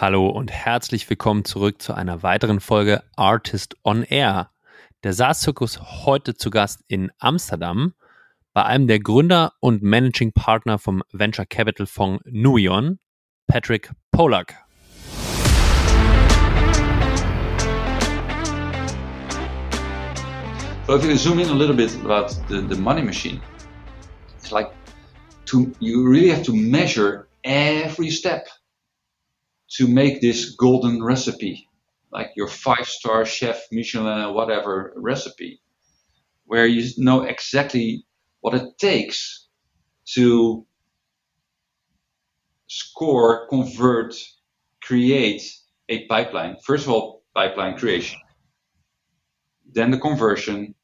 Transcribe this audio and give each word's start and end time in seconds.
Hallo 0.00 0.28
und 0.28 0.52
herzlich 0.52 1.10
willkommen 1.10 1.44
zurück 1.44 1.82
zu 1.82 1.92
einer 1.92 2.22
weiteren 2.22 2.60
Folge 2.60 3.02
Artist 3.16 3.74
on 3.82 4.04
Air. 4.04 4.52
Der 5.02 5.12
SaaS-Zirkus 5.12 5.80
heute 6.04 6.36
zu 6.36 6.50
Gast 6.50 6.84
in 6.86 7.10
Amsterdam 7.18 7.94
bei 8.52 8.62
einem 8.62 8.86
der 8.86 9.00
Gründer 9.00 9.54
und 9.58 9.82
Managing 9.82 10.30
Partner 10.30 10.78
vom 10.78 11.02
Venture 11.10 11.46
Capital 11.46 11.86
Fonds 11.86 12.22
Nuion, 12.26 13.00
Patrick 13.48 13.90
Polak. 14.12 14.54
So 20.86 20.94
if 20.94 21.04
you 21.04 21.16
zoom 21.16 21.40
in 21.40 21.48
a 21.48 21.52
little 21.52 21.74
bit 21.74 21.92
about 22.04 22.28
the, 22.48 22.60
the 22.72 22.80
money 22.80 23.02
machine, 23.02 23.40
it's 24.38 24.52
like 24.52 24.70
to 25.46 25.72
you 25.80 26.08
really 26.08 26.30
have 26.30 26.44
to 26.44 26.54
measure 26.54 27.26
every 27.42 28.10
step 28.10 28.46
to 29.70 29.86
make 29.86 30.20
this 30.20 30.54
golden 30.54 31.02
recipe, 31.02 31.68
like 32.10 32.30
your 32.36 32.48
five 32.48 32.86
star 32.86 33.24
chef, 33.24 33.60
Michelin, 33.70 34.34
whatever 34.34 34.92
recipe, 34.96 35.60
where 36.46 36.66
you 36.66 36.90
know 36.96 37.22
exactly 37.22 38.06
what 38.40 38.54
it 38.54 38.78
takes 38.78 39.48
to 40.14 40.66
score, 42.66 43.46
convert, 43.48 44.14
create 44.82 45.42
a 45.88 46.06
pipeline. 46.06 46.56
First 46.64 46.86
of 46.86 46.92
all, 46.92 47.22
pipeline 47.34 47.76
creation, 47.76 48.18
then 49.70 49.90
the 49.90 49.98
conversion, 49.98 50.74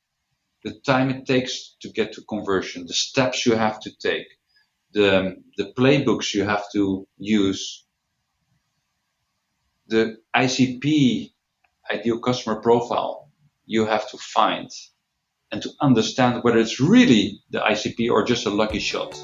the 0.62 0.74
time 0.80 1.10
it 1.10 1.26
takes 1.26 1.76
to 1.80 1.88
get 1.90 2.12
to 2.14 2.22
conversion, 2.22 2.86
the 2.86 2.94
steps 2.94 3.46
you 3.46 3.54
have 3.54 3.80
to 3.80 3.90
take, 3.96 4.26
the, 4.92 5.36
the 5.56 5.72
playbooks 5.76 6.34
you 6.34 6.44
have 6.44 6.64
to 6.72 7.06
use 7.18 7.83
the 9.86 10.16
ICP, 10.34 11.32
ideal 11.92 12.18
customer 12.18 12.60
profile, 12.60 13.28
you 13.66 13.86
have 13.86 14.08
to 14.10 14.16
find 14.18 14.70
and 15.52 15.62
to 15.62 15.70
understand 15.80 16.42
whether 16.42 16.58
it's 16.58 16.80
really 16.80 17.42
the 17.50 17.58
ICP 17.58 18.10
or 18.10 18.24
just 18.24 18.46
a 18.46 18.50
lucky 18.50 18.80
shot. 18.80 19.14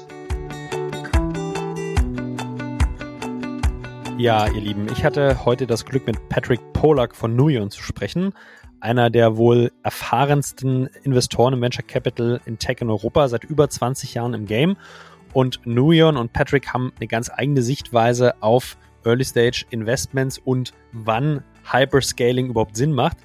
Ja, 4.17 4.47
ihr 4.47 4.61
Lieben, 4.61 4.87
ich 4.91 5.03
hatte 5.03 5.45
heute 5.45 5.65
das 5.65 5.83
Glück, 5.83 6.05
mit 6.05 6.29
Patrick 6.29 6.61
Polak 6.73 7.15
von 7.15 7.35
Nuion 7.35 7.71
zu 7.71 7.81
sprechen. 7.81 8.33
Einer 8.79 9.09
der 9.09 9.37
wohl 9.37 9.71
erfahrensten 9.81 10.87
Investoren 11.03 11.53
im 11.53 11.61
Venture 11.61 11.85
Capital 11.85 12.39
in 12.45 12.59
Tech 12.59 12.77
in 12.81 12.89
Europa, 12.91 13.27
seit 13.29 13.43
über 13.45 13.67
20 13.67 14.13
Jahren 14.13 14.35
im 14.35 14.45
Game. 14.45 14.77
Und 15.33 15.61
Nuion 15.65 16.17
und 16.17 16.33
Patrick 16.33 16.71
haben 16.71 16.93
eine 16.97 17.07
ganz 17.07 17.31
eigene 17.33 17.63
Sichtweise 17.63 18.35
auf 18.43 18.77
Early 19.05 19.23
Stage 19.23 19.65
Investments 19.69 20.37
und 20.37 20.73
wann 20.91 21.43
Hyperscaling 21.71 22.49
überhaupt 22.49 22.75
Sinn 22.75 22.93
macht. 22.93 23.17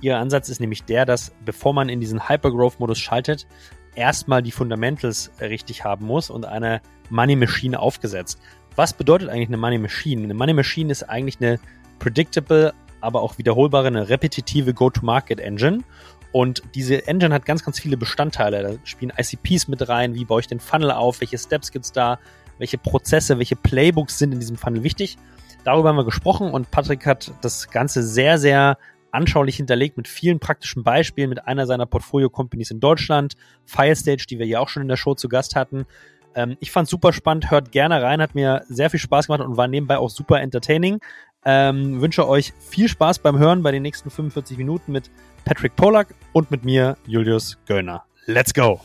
Ihr 0.00 0.18
Ansatz 0.18 0.48
ist 0.48 0.60
nämlich 0.60 0.84
der, 0.84 1.06
dass 1.06 1.32
bevor 1.44 1.72
man 1.72 1.88
in 1.88 2.00
diesen 2.00 2.28
Hypergrowth-Modus 2.28 2.98
schaltet, 2.98 3.46
erstmal 3.94 4.42
die 4.42 4.50
Fundamentals 4.50 5.30
richtig 5.40 5.84
haben 5.84 6.06
muss 6.06 6.30
und 6.30 6.44
eine 6.44 6.80
Money 7.10 7.36
Machine 7.36 7.78
aufgesetzt. 7.78 8.38
Was 8.76 8.92
bedeutet 8.92 9.28
eigentlich 9.28 9.48
eine 9.48 9.56
Money 9.56 9.78
Machine? 9.78 10.24
Eine 10.24 10.34
Money 10.34 10.52
Machine 10.52 10.90
ist 10.90 11.04
eigentlich 11.04 11.38
eine 11.40 11.58
predictable, 11.98 12.74
aber 13.00 13.22
auch 13.22 13.38
wiederholbare, 13.38 13.86
eine 13.86 14.08
repetitive 14.08 14.74
Go-to-Market-Engine. 14.74 15.84
Und 16.32 16.62
diese 16.74 17.06
Engine 17.06 17.32
hat 17.32 17.46
ganz, 17.46 17.64
ganz 17.64 17.78
viele 17.78 17.96
Bestandteile. 17.96 18.62
Da 18.62 18.74
spielen 18.84 19.12
ICPs 19.16 19.68
mit 19.68 19.88
rein. 19.88 20.14
Wie 20.14 20.24
baue 20.24 20.40
ich 20.40 20.48
den 20.48 20.58
Funnel 20.58 20.90
auf? 20.90 21.20
Welche 21.20 21.38
Steps 21.38 21.70
gibt's 21.70 21.92
da? 21.92 22.18
Welche 22.58 22.78
Prozesse, 22.78 23.38
welche 23.38 23.56
Playbooks 23.56 24.18
sind 24.18 24.32
in 24.32 24.40
diesem 24.40 24.56
Funnel 24.56 24.82
wichtig. 24.82 25.16
Darüber 25.64 25.88
haben 25.88 25.96
wir 25.96 26.04
gesprochen 26.04 26.50
und 26.50 26.70
Patrick 26.70 27.06
hat 27.06 27.32
das 27.40 27.70
Ganze 27.70 28.02
sehr, 28.02 28.38
sehr 28.38 28.78
anschaulich 29.10 29.56
hinterlegt 29.56 29.96
mit 29.96 30.08
vielen 30.08 30.40
praktischen 30.40 30.82
Beispielen 30.82 31.28
mit 31.28 31.46
einer 31.46 31.66
seiner 31.66 31.86
Portfolio-Companies 31.86 32.70
in 32.70 32.80
Deutschland, 32.80 33.34
Firestage, 33.64 34.26
die 34.28 34.38
wir 34.38 34.46
ja 34.46 34.60
auch 34.60 34.68
schon 34.68 34.82
in 34.82 34.88
der 34.88 34.96
Show 34.96 35.14
zu 35.14 35.28
Gast 35.28 35.54
hatten. 35.56 35.86
Ähm, 36.34 36.56
ich 36.60 36.70
fand 36.70 36.88
super 36.88 37.12
spannend, 37.12 37.50
hört 37.50 37.72
gerne 37.72 38.02
rein, 38.02 38.20
hat 38.20 38.34
mir 38.34 38.64
sehr 38.68 38.90
viel 38.90 39.00
Spaß 39.00 39.28
gemacht 39.28 39.40
und 39.40 39.56
war 39.56 39.68
nebenbei 39.68 39.98
auch 39.98 40.10
super 40.10 40.40
entertaining. 40.40 40.98
Ähm, 41.46 42.00
wünsche 42.00 42.28
euch 42.28 42.52
viel 42.58 42.88
Spaß 42.88 43.20
beim 43.20 43.38
Hören 43.38 43.62
bei 43.62 43.70
den 43.70 43.82
nächsten 43.82 44.10
45 44.10 44.58
Minuten 44.58 44.92
mit 44.92 45.10
Patrick 45.44 45.76
Polak 45.76 46.14
und 46.32 46.50
mit 46.50 46.64
mir, 46.64 46.96
Julius 47.06 47.58
Göllner. 47.66 48.04
Let's 48.26 48.52
go! 48.52 48.80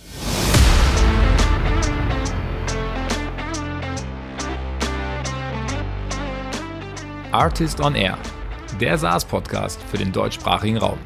Artist 7.31 7.79
on 7.79 7.94
Air, 7.94 8.17
der 8.81 8.97
SaaS-Podcast 8.97 9.79
für 9.84 9.97
den 9.97 10.12
deutschsprachigen 10.12 10.78
Raum. 10.78 10.97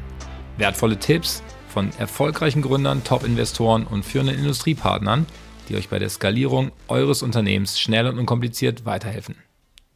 Wertvolle 0.56 0.98
Tipps 0.98 1.42
von 1.68 1.90
erfolgreichen 1.98 2.62
Gründern, 2.62 3.04
Top-Investoren 3.04 3.86
und 3.86 4.06
führenden 4.06 4.38
Industriepartnern, 4.38 5.26
die 5.68 5.76
euch 5.76 5.90
bei 5.90 5.98
der 5.98 6.08
Skalierung 6.08 6.72
eures 6.88 7.22
Unternehmens 7.22 7.78
schnell 7.78 8.06
und 8.06 8.18
unkompliziert 8.18 8.86
weiterhelfen. 8.86 9.36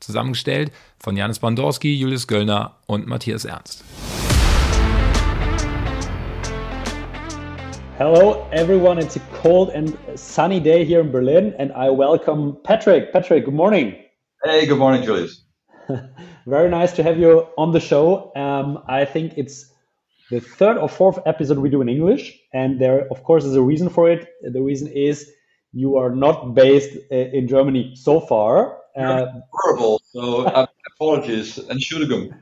Zusammengestellt 0.00 0.70
von 0.98 1.16
Janis 1.16 1.38
Bandorski, 1.38 1.94
Julius 1.94 2.26
Göllner 2.26 2.76
und 2.86 3.06
Matthias 3.06 3.46
Ernst. 3.46 3.82
Hello, 7.96 8.46
everyone. 8.52 9.00
It's 9.00 9.16
a 9.16 9.20
cold 9.42 9.70
and 9.74 9.96
sunny 10.14 10.60
day 10.60 10.84
here 10.84 11.00
in 11.00 11.10
Berlin, 11.10 11.54
and 11.58 11.72
I 11.72 11.88
welcome 11.88 12.58
Patrick. 12.64 13.14
Patrick, 13.14 13.46
good 13.46 13.54
morning. 13.54 13.94
Hey, 14.44 14.66
good 14.66 14.78
morning, 14.78 15.02
Julius. 15.02 15.47
Very 16.46 16.70
nice 16.70 16.92
to 16.92 17.02
have 17.02 17.18
you 17.18 17.46
on 17.56 17.72
the 17.72 17.80
show. 17.80 18.32
Um, 18.36 18.82
I 18.88 19.04
think 19.04 19.34
it's 19.36 19.72
the 20.30 20.40
third 20.40 20.76
or 20.76 20.88
fourth 20.88 21.18
episode 21.26 21.58
we 21.58 21.70
do 21.70 21.80
in 21.80 21.88
English, 21.88 22.38
and 22.52 22.80
there, 22.80 23.06
of 23.10 23.22
course, 23.24 23.44
is 23.44 23.54
a 23.54 23.62
reason 23.62 23.88
for 23.88 24.10
it. 24.10 24.28
The 24.42 24.60
reason 24.60 24.88
is 24.88 25.30
you 25.72 25.96
are 25.96 26.14
not 26.14 26.54
based 26.54 26.96
uh, 27.10 27.16
in 27.16 27.48
Germany 27.48 27.92
so 27.94 28.20
far. 28.20 28.78
Uh, 28.96 29.26
horrible. 29.52 30.02
So 30.04 30.44
uh, 30.44 30.66
apologies 30.94 31.58
and 31.58 31.80
Entschuldigung. 31.80 32.34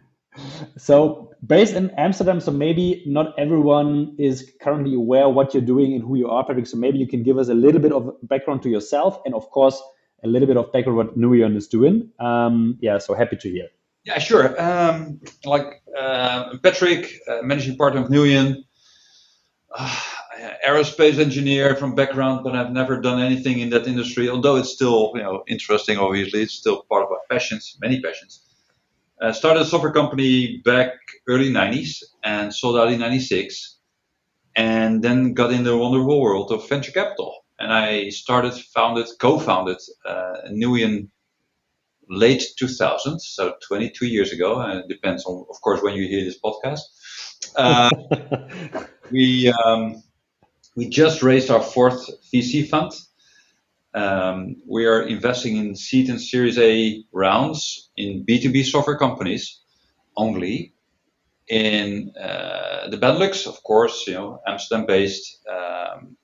So 0.76 1.32
based 1.46 1.74
in 1.74 1.90
Amsterdam, 1.90 2.40
so 2.40 2.50
maybe 2.50 3.02
not 3.06 3.38
everyone 3.38 4.16
is 4.18 4.52
currently 4.60 4.94
aware 4.94 5.28
what 5.28 5.54
you're 5.54 5.62
doing 5.62 5.94
and 5.94 6.02
who 6.02 6.16
you 6.16 6.28
are, 6.28 6.44
Patrick. 6.44 6.66
So 6.66 6.76
maybe 6.76 6.98
you 6.98 7.06
can 7.06 7.22
give 7.22 7.38
us 7.38 7.48
a 7.48 7.54
little 7.54 7.80
bit 7.80 7.92
of 7.92 8.14
background 8.22 8.62
to 8.62 8.68
yourself, 8.68 9.20
and 9.24 9.34
of 9.34 9.50
course, 9.50 9.80
a 10.25 10.28
little 10.28 10.47
bit 10.47 10.56
of 10.56 10.72
background 10.72 10.97
what 10.97 11.19
Newion 11.19 11.56
is 11.56 11.69
doing. 11.69 12.10
Um, 12.19 12.78
yeah, 12.81 12.99
so 12.99 13.15
happy 13.15 13.37
to 13.37 13.50
hear. 13.50 13.69
Yeah, 14.04 14.19
sure. 14.19 14.60
Um, 14.60 15.21
like 15.44 15.82
uh, 15.99 16.59
Patrick, 16.62 17.21
uh, 17.28 17.43
managing 17.43 17.77
partner 17.77 18.03
of 18.03 18.09
Nuion, 18.09 18.65
uh, 19.75 20.00
aerospace 20.66 21.19
engineer 21.19 21.75
from 21.75 21.94
background, 21.94 22.44
but 22.44 22.55
I've 22.55 22.72
never 22.72 23.00
done 23.00 23.21
anything 23.21 23.59
in 23.59 23.71
that 23.71 23.87
industry. 23.87 24.28
Although 24.28 24.56
it's 24.56 24.71
still, 24.71 25.12
you 25.15 25.22
know, 25.22 25.43
interesting. 25.49 25.99
Obviously, 25.99 26.43
it's 26.43 26.55
still 26.55 26.82
part 26.88 27.03
of 27.03 27.10
my 27.10 27.16
passions, 27.31 27.76
many 27.81 28.00
passions. 28.00 28.43
Uh, 29.21 29.32
started 29.32 29.62
a 29.62 29.65
software 29.65 29.93
company 29.93 30.59
back 30.65 30.93
early 31.26 31.50
90s 31.50 32.03
and 32.22 32.55
sold 32.55 32.76
out 32.76 32.93
in 32.93 33.00
96 33.00 33.78
and 34.55 35.03
then 35.03 35.32
got 35.32 35.53
in 35.53 35.65
the 35.65 35.76
wonderful 35.76 36.21
world 36.21 36.53
of 36.53 36.69
venture 36.69 36.93
capital 36.93 37.45
and 37.59 37.72
I 37.72 38.11
started, 38.11 38.55
founded, 38.55 39.06
co-founded 39.19 39.78
uh, 40.05 40.49
Newion 40.50 41.09
late 42.09 42.44
2000, 42.59 43.21
so 43.21 43.55
22 43.67 44.06
years 44.06 44.33
ago. 44.33 44.61
And 44.61 44.81
it 44.81 44.89
depends 44.89 45.25
on, 45.25 45.44
of 45.50 45.61
course, 45.61 45.83
when 45.83 45.94
you 45.94 46.06
hear 46.06 46.25
this 46.25 46.39
podcast. 46.39 46.81
Uh, 47.56 47.91
we 49.11 49.53
um, 49.53 50.03
we 50.75 50.89
just 50.89 51.22
raised 51.22 51.50
our 51.50 51.62
fourth 51.62 52.09
VC 52.33 52.69
fund. 52.69 52.93
Um, 53.94 54.56
we 54.69 54.84
are 54.84 55.03
investing 55.03 55.56
in 55.56 55.75
seed 55.75 56.11
and 56.11 56.21
Series 56.21 56.59
A 56.59 57.03
rounds 57.12 57.91
in 57.97 58.27
B2B 58.27 58.65
software 58.65 58.99
companies 58.99 59.61
only. 60.17 60.75
In 61.49 62.12
uh, 62.20 62.88
the 62.91 62.99
Benelux, 62.99 63.47
of 63.47 63.62
course, 63.62 64.05
you 64.06 64.14
know, 64.14 64.41
Amsterdam-based. 64.47 65.47
Um, 65.49 66.17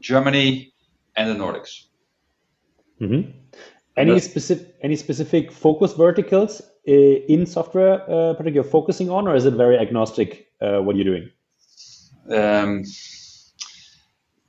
Germany, 0.00 0.72
and 1.16 1.30
the 1.30 1.34
Nordics. 1.34 1.84
Mm-hmm. 3.00 3.30
Any 3.96 4.20
specific 4.20 4.74
any 4.82 4.96
specific 4.96 5.50
focus 5.50 5.94
verticals 5.94 6.60
uh, 6.60 6.92
in 6.92 7.46
software, 7.46 8.02
uh, 8.02 8.34
particularly 8.34 8.68
focusing 8.70 9.10
on, 9.10 9.26
or 9.26 9.34
is 9.34 9.46
it 9.46 9.54
very 9.54 9.78
agnostic 9.78 10.48
uh, 10.60 10.78
what 10.78 10.96
you're 10.96 11.04
doing? 11.04 11.30
Um, 12.30 12.84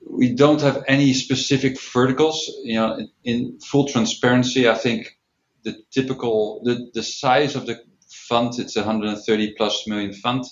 we 0.09 0.33
don't 0.33 0.61
have 0.61 0.83
any 0.87 1.13
specific 1.13 1.79
verticals. 1.79 2.51
You 2.63 2.75
know, 2.75 2.97
in, 2.97 3.09
in, 3.23 3.59
full 3.59 3.87
transparency, 3.87 4.67
I 4.67 4.75
think 4.75 5.17
the 5.63 5.77
typical 5.91 6.61
the, 6.63 6.89
the 6.93 7.03
size 7.03 7.55
of 7.55 7.65
the 7.65 7.79
fund 8.09 8.59
it's 8.59 8.75
130 8.75 9.53
plus 9.57 9.87
million 9.87 10.13
fund. 10.13 10.43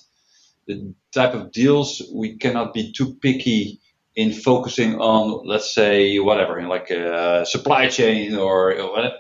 The 0.68 0.94
type 1.14 1.34
of 1.34 1.52
deals 1.52 2.02
we 2.14 2.38
cannot 2.38 2.74
be 2.74 2.92
too 2.94 3.16
picky 3.22 3.82
in 4.16 4.32
focusing 4.32 4.96
on, 4.96 5.46
let's 5.46 5.74
say, 5.74 6.20
whatever, 6.20 6.62
like 6.68 6.90
a 6.90 7.46
supply 7.46 7.88
chain 7.88 8.36
or, 8.36 8.74
whatever. 8.92 9.16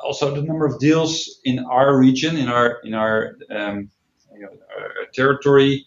also 0.00 0.34
the 0.34 0.42
number 0.42 0.66
of 0.66 0.78
deals 0.78 1.40
in 1.44 1.58
our 1.60 1.98
region, 1.98 2.36
in 2.36 2.48
our 2.48 2.78
in 2.84 2.94
our, 2.94 3.36
um, 3.50 3.90
you 4.34 4.40
know, 4.40 4.48
our 4.48 5.06
territory, 5.14 5.86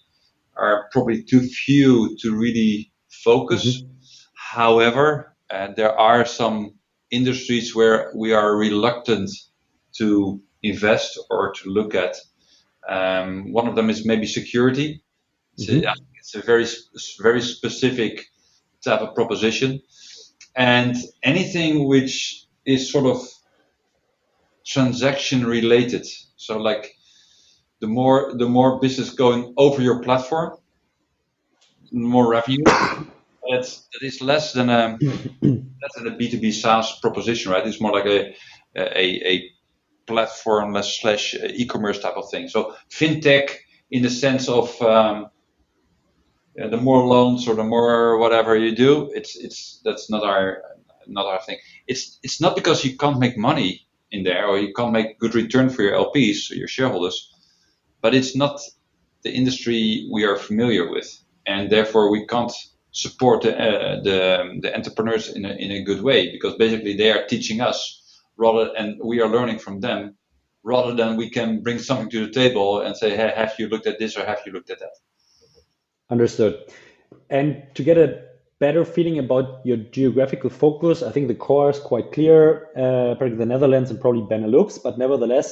are 0.55 0.89
probably 0.91 1.23
too 1.23 1.41
few 1.41 2.15
to 2.21 2.35
really 2.35 2.91
focus. 3.09 3.81
Mm-hmm. 3.81 3.91
However, 4.35 5.35
uh, 5.49 5.69
there 5.75 5.97
are 5.97 6.25
some 6.25 6.75
industries 7.11 7.75
where 7.75 8.11
we 8.15 8.33
are 8.33 8.55
reluctant 8.55 9.29
to 9.93 10.41
invest 10.61 11.19
or 11.29 11.53
to 11.53 11.69
look 11.69 11.95
at. 11.95 12.15
Um, 12.87 13.51
one 13.51 13.67
of 13.67 13.75
them 13.75 13.89
is 13.89 14.05
maybe 14.05 14.25
security. 14.25 15.03
Mm-hmm. 15.59 15.85
a, 15.85 15.93
it's 16.23 16.35
a 16.35 16.41
very 16.41 16.65
very 17.21 17.41
specific 17.41 18.25
type 18.81 19.01
of 19.01 19.13
proposition, 19.13 19.81
and 20.55 20.95
anything 21.21 21.85
which 21.85 22.45
is 22.65 22.89
sort 22.89 23.05
of 23.05 23.21
transaction 24.65 25.45
related. 25.45 26.07
So 26.37 26.57
like 26.59 26.95
the 27.81 27.87
more 27.87 28.33
the 28.37 28.47
more 28.47 28.79
business 28.79 29.09
going 29.09 29.53
over 29.57 29.81
your 29.81 30.01
platform, 30.01 30.57
more 31.91 32.29
revenue. 32.29 32.63
That's 33.51 33.89
that 33.93 34.05
is 34.07 34.21
less 34.21 34.53
than 34.53 34.69
a 34.69 34.97
less 35.41 35.93
than 35.97 36.07
a 36.07 36.15
B 36.15 36.31
two 36.31 36.39
B 36.39 36.51
SaaS 36.53 36.99
proposition, 37.01 37.51
right? 37.51 37.67
It's 37.67 37.81
more 37.81 37.91
like 37.91 38.05
a 38.05 38.33
a, 38.77 39.29
a 39.33 39.51
platform 40.07 40.81
slash 40.83 41.35
e-commerce 41.35 41.99
type 41.99 42.15
of 42.15 42.29
thing. 42.31 42.47
So 42.47 42.75
fintech 42.89 43.51
in 43.91 44.01
the 44.03 44.09
sense 44.09 44.49
of 44.49 44.81
um, 44.81 45.27
the 46.55 46.77
more 46.77 47.05
loans 47.05 47.47
or 47.47 47.55
the 47.55 47.63
more 47.63 48.17
whatever 48.17 48.55
you 48.55 48.75
do, 48.75 49.11
it's 49.13 49.35
it's 49.35 49.81
that's 49.83 50.09
not 50.09 50.23
our 50.23 50.61
not 51.07 51.25
our 51.25 51.41
thing. 51.41 51.57
It's 51.87 52.19
it's 52.23 52.39
not 52.39 52.55
because 52.55 52.85
you 52.85 52.97
can't 52.97 53.19
make 53.19 53.37
money 53.37 53.87
in 54.11 54.23
there 54.23 54.45
or 54.47 54.59
you 54.59 54.73
can't 54.73 54.91
make 54.91 55.19
good 55.19 55.35
return 55.35 55.69
for 55.69 55.81
your 55.81 55.93
LPs 55.93 56.51
or 56.51 56.55
your 56.55 56.67
shareholders, 56.67 57.33
but 58.01 58.13
it's 58.13 58.35
not 58.35 58.59
the 59.23 59.31
industry 59.31 60.07
we 60.11 60.25
are 60.25 60.37
familiar 60.37 60.89
with, 60.91 61.09
and 61.45 61.71
therefore 61.71 62.11
we 62.11 62.27
can't 62.27 62.51
support 62.91 63.41
the 63.41 63.57
uh, 63.57 64.01
the, 64.03 64.59
the 64.61 64.75
entrepreneurs 64.75 65.29
in 65.29 65.45
a, 65.45 65.53
in 65.53 65.71
a 65.71 65.83
good 65.83 66.01
way 66.03 66.31
because 66.31 66.55
basically 66.57 66.95
they 66.95 67.11
are 67.11 67.25
teaching 67.25 67.59
us 67.61 68.01
rather 68.37 68.71
and 68.77 68.99
we 69.03 69.19
are 69.19 69.29
learning 69.29 69.57
from 69.57 69.79
them 69.79 70.15
rather 70.63 70.95
than 70.95 71.17
we 71.17 71.29
can 71.29 71.61
bring 71.63 71.79
something 71.79 72.09
to 72.09 72.27
the 72.27 72.31
table 72.31 72.81
and 72.81 72.95
say 72.95 73.15
hey 73.15 73.33
have 73.35 73.53
you 73.57 73.67
looked 73.67 73.87
at 73.87 73.97
this 73.97 74.15
or 74.15 74.23
have 74.25 74.39
you 74.45 74.51
looked 74.51 74.69
at 74.69 74.79
that 74.79 74.95
understood. 76.13 76.53
And 77.29 77.63
to 77.75 77.83
get 77.83 77.97
a 77.97 78.21
better 78.59 78.85
feeling 78.85 79.19
about 79.19 79.65
your 79.65 79.75
geographical 79.75 80.49
focus 80.49 81.03
i 81.03 81.11
think 81.11 81.27
the 81.27 81.35
core 81.35 81.69
is 81.69 81.79
quite 81.79 82.13
clear 82.13 82.67
uh, 82.77 83.13
particularly 83.15 83.35
the 83.35 83.45
netherlands 83.45 83.91
and 83.91 83.99
probably 83.99 84.21
benelux 84.21 84.81
but 84.81 84.97
nevertheless 84.97 85.47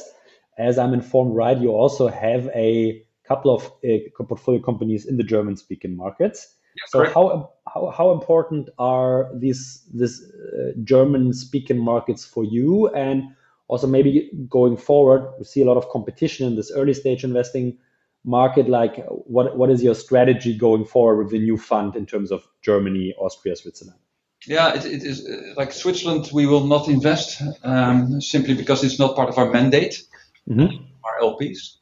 as 0.56 0.78
i'm 0.78 0.94
informed 0.94 1.34
right 1.34 1.58
you 1.58 1.68
also 1.68 2.08
have 2.08 2.48
a 2.54 3.04
couple 3.28 3.54
of 3.54 3.66
uh, 3.84 4.24
portfolio 4.24 4.62
companies 4.62 5.04
in 5.04 5.18
the 5.18 5.28
german 5.34 5.58
speaking 5.58 5.94
markets 5.94 6.56
so 6.86 7.04
how, 7.04 7.52
how 7.72 7.90
how 7.90 8.12
important 8.12 8.70
are 8.78 9.30
these 9.34 9.84
this 9.92 10.22
uh, 10.22 10.72
German 10.84 11.32
speaking 11.32 11.78
markets 11.78 12.24
for 12.24 12.44
you? 12.44 12.88
And 12.88 13.24
also 13.68 13.86
maybe 13.86 14.30
going 14.48 14.76
forward, 14.76 15.32
we 15.38 15.44
see 15.44 15.62
a 15.62 15.66
lot 15.66 15.76
of 15.76 15.88
competition 15.90 16.46
in 16.46 16.56
this 16.56 16.72
early 16.72 16.94
stage 16.94 17.24
investing 17.24 17.78
market. 18.24 18.68
Like, 18.68 19.04
what 19.06 19.56
what 19.56 19.70
is 19.70 19.82
your 19.82 19.94
strategy 19.94 20.56
going 20.56 20.84
forward 20.84 21.24
with 21.24 21.32
the 21.32 21.38
new 21.38 21.56
fund 21.56 21.96
in 21.96 22.06
terms 22.06 22.30
of 22.30 22.46
Germany, 22.62 23.14
Austria, 23.18 23.56
Switzerland? 23.56 23.98
Yeah, 24.46 24.74
it, 24.74 24.84
it 24.84 25.02
is 25.04 25.26
uh, 25.26 25.54
like 25.56 25.72
Switzerland. 25.72 26.28
We 26.32 26.46
will 26.46 26.66
not 26.66 26.88
invest 26.88 27.42
um, 27.62 28.20
simply 28.20 28.54
because 28.54 28.82
it's 28.82 28.98
not 28.98 29.16
part 29.16 29.28
of 29.28 29.38
our 29.38 29.50
mandate. 29.50 30.02
Mm-hmm. 30.48 30.84
Our 31.04 31.20
LPs, 31.20 31.76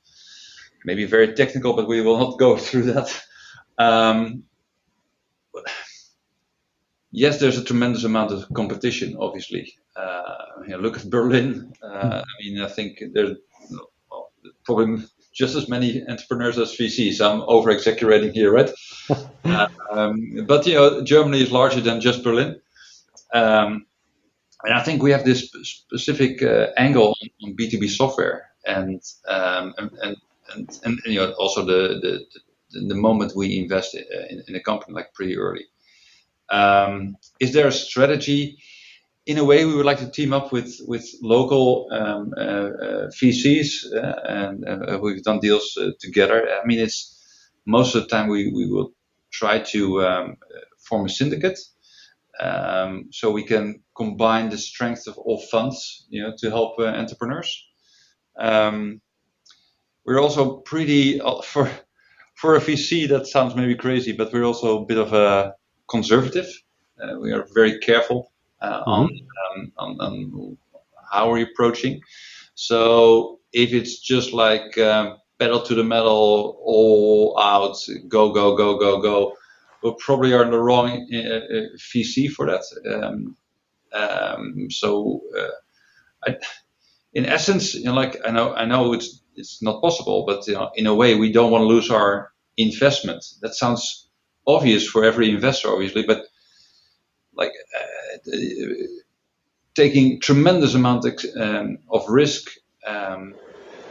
maybe 0.84 1.04
very 1.06 1.32
technical, 1.34 1.74
but 1.74 1.88
we 1.88 2.00
will 2.00 2.18
not 2.18 2.38
go 2.38 2.56
through 2.56 2.92
that. 2.92 3.22
Um, 3.78 4.44
yes, 7.10 7.40
there's 7.40 7.58
a 7.58 7.64
tremendous 7.64 8.04
amount 8.04 8.32
of 8.32 8.46
competition, 8.52 9.16
obviously. 9.18 9.74
Uh, 9.96 10.22
you 10.64 10.70
know, 10.70 10.78
look 10.78 10.98
at 10.98 11.08
Berlin. 11.08 11.72
Uh, 11.82 12.22
I 12.22 12.42
mean, 12.42 12.60
I 12.60 12.68
think 12.68 13.02
there's 13.12 13.38
well, 14.10 14.32
probably 14.64 15.04
just 15.32 15.54
as 15.54 15.68
many 15.68 16.02
entrepreneurs 16.08 16.58
as 16.58 16.76
VCs. 16.76 17.20
I'm 17.20 17.42
over 17.42 17.70
exaggerating 17.70 18.32
here, 18.32 18.52
right? 18.52 18.70
uh, 19.44 19.68
um, 19.90 20.44
but 20.46 20.66
you 20.66 20.74
know, 20.74 21.02
Germany 21.02 21.42
is 21.42 21.52
larger 21.52 21.80
than 21.80 22.00
just 22.00 22.24
Berlin. 22.24 22.60
Um, 23.32 23.86
and 24.64 24.74
I 24.74 24.82
think 24.82 25.02
we 25.02 25.12
have 25.12 25.24
this 25.24 25.50
specific 25.62 26.42
uh, 26.42 26.68
angle 26.76 27.14
on 27.42 27.56
B2B 27.56 27.88
software, 27.88 28.50
and 28.66 29.00
um, 29.26 29.74
and, 29.78 29.90
and, 30.02 30.16
and, 30.54 30.80
and, 30.84 31.00
you 31.06 31.20
know 31.20 31.32
also 31.32 31.64
the, 31.64 32.26
the, 32.72 32.80
the 32.80 32.94
moment 32.94 33.34
we 33.34 33.58
invest 33.58 33.94
in, 33.94 34.42
in 34.46 34.54
a 34.54 34.60
company 34.60 34.94
like 34.94 35.14
pretty 35.14 35.38
early. 35.38 35.64
Um, 36.50 37.16
is 37.38 37.52
there 37.52 37.68
a 37.68 37.72
strategy? 37.72 38.58
In 39.26 39.38
a 39.38 39.44
way, 39.44 39.64
we 39.64 39.74
would 39.74 39.86
like 39.86 39.98
to 39.98 40.10
team 40.10 40.32
up 40.32 40.50
with 40.50 40.80
with 40.86 41.06
local 41.22 41.88
um, 41.92 42.32
uh, 42.36 42.40
uh, 42.40 43.10
VCs, 43.10 43.92
uh, 43.94 44.20
and 44.24 44.64
uh, 44.66 44.98
we've 45.00 45.22
done 45.22 45.40
deals 45.40 45.76
uh, 45.76 45.90
together. 46.00 46.48
I 46.48 46.66
mean, 46.66 46.80
it's 46.80 47.16
most 47.66 47.94
of 47.94 48.02
the 48.02 48.08
time 48.08 48.28
we, 48.28 48.50
we 48.50 48.66
will 48.66 48.92
try 49.30 49.58
to 49.58 50.04
um, 50.04 50.36
form 50.88 51.04
a 51.04 51.08
syndicate, 51.08 51.58
um, 52.40 53.10
so 53.12 53.30
we 53.30 53.44
can 53.44 53.82
combine 53.94 54.48
the 54.48 54.58
strength 54.58 55.06
of 55.06 55.18
all 55.18 55.38
funds, 55.38 56.06
you 56.08 56.22
know, 56.22 56.32
to 56.38 56.50
help 56.50 56.78
uh, 56.78 56.84
entrepreneurs. 56.84 57.68
Um, 58.38 59.02
we're 60.06 60.20
also 60.20 60.56
pretty 60.58 61.20
for 61.44 61.70
for 62.36 62.56
a 62.56 62.60
VC, 62.60 63.06
that 63.10 63.26
sounds 63.26 63.54
maybe 63.54 63.74
crazy, 63.74 64.12
but 64.12 64.32
we're 64.32 64.44
also 64.44 64.82
a 64.82 64.86
bit 64.86 64.96
of 64.98 65.12
a 65.12 65.54
conservative. 65.90 66.48
Uh, 67.02 67.18
we 67.20 67.32
are 67.32 67.46
very 67.54 67.78
careful 67.80 68.32
uh, 68.60 68.84
mm-hmm. 68.84 68.90
on, 68.90 69.10
um, 69.56 69.72
on, 69.78 70.00
on, 70.00 70.58
how 71.10 71.32
are 71.32 71.38
you 71.38 71.46
approaching. 71.46 72.00
So 72.54 73.40
if 73.52 73.72
it's 73.72 73.98
just 73.98 74.32
like 74.32 74.78
um, 74.78 75.18
pedal 75.38 75.62
to 75.62 75.74
the 75.74 75.84
metal, 75.84 76.60
all 76.62 77.38
out, 77.40 77.76
go, 78.08 78.32
go, 78.32 78.56
go, 78.56 78.78
go, 78.78 79.00
go, 79.00 79.36
we 79.82 79.94
probably 79.98 80.32
are 80.34 80.44
in 80.44 80.50
the 80.50 80.58
wrong 80.58 80.88
uh, 81.12 81.16
uh 81.16 81.66
VC 81.78 82.30
for 82.30 82.46
that. 82.46 82.62
Um, 82.86 83.36
um, 83.92 84.70
so, 84.70 85.22
uh, 85.36 86.28
I, 86.30 86.36
in 87.14 87.26
essence, 87.26 87.74
you 87.74 87.84
know, 87.84 87.94
like 87.94 88.16
I 88.24 88.30
know, 88.30 88.54
I 88.54 88.66
know 88.66 88.92
it's 88.92 89.22
it's 89.36 89.62
not 89.62 89.80
possible, 89.80 90.24
but 90.26 90.46
you 90.46 90.54
know, 90.54 90.70
in 90.74 90.86
a 90.86 90.94
way, 90.94 91.14
we 91.14 91.32
don't 91.32 91.50
want 91.50 91.62
to 91.62 91.66
lose 91.66 91.90
our 91.90 92.30
investment. 92.56 93.24
That 93.40 93.54
sounds 93.54 94.08
obvious 94.46 94.86
for 94.86 95.04
every 95.04 95.30
investor, 95.30 95.68
obviously, 95.68 96.02
but 96.02 96.26
like 97.34 97.52
uh, 97.78 97.84
taking 99.74 100.20
tremendous 100.20 100.74
amount 100.74 101.04
of, 101.04 101.24
um, 101.40 101.78
of 101.90 102.08
risk 102.08 102.50
um, 102.86 103.34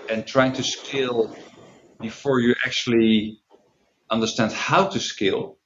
and 0.10 0.26
trying 0.26 0.54
to 0.54 0.64
scale 0.64 1.36
before 2.00 2.40
you 2.40 2.56
actually 2.66 3.40
understand 4.10 4.52
how 4.52 4.88
to 4.88 5.00
scale. 5.00 5.58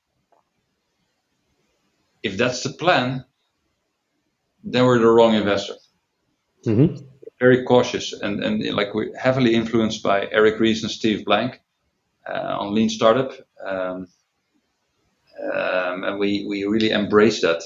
If 2.21 2.37
that's 2.37 2.63
the 2.63 2.73
plan, 2.73 3.25
then 4.63 4.85
we're 4.85 4.99
the 4.99 5.07
wrong 5.07 5.35
investor. 5.35 5.75
Mm-hmm 6.65 7.05
very 7.43 7.63
cautious 7.65 8.13
and, 8.13 8.41
and 8.41 8.63
like 8.73 8.93
we're 8.93 9.13
heavily 9.17 9.53
influenced 9.53 10.01
by 10.01 10.27
Eric 10.31 10.61
Ries 10.61 10.81
and 10.81 10.89
Steve 10.89 11.25
Blank 11.25 11.59
uh, 12.25 12.55
on 12.61 12.73
Lean 12.73 12.89
Startup. 12.89 13.33
Um, 13.61 14.07
um, 15.53 16.03
and 16.05 16.19
we, 16.19 16.45
we 16.47 16.63
really 16.63 16.91
embrace 16.91 17.41
that. 17.41 17.61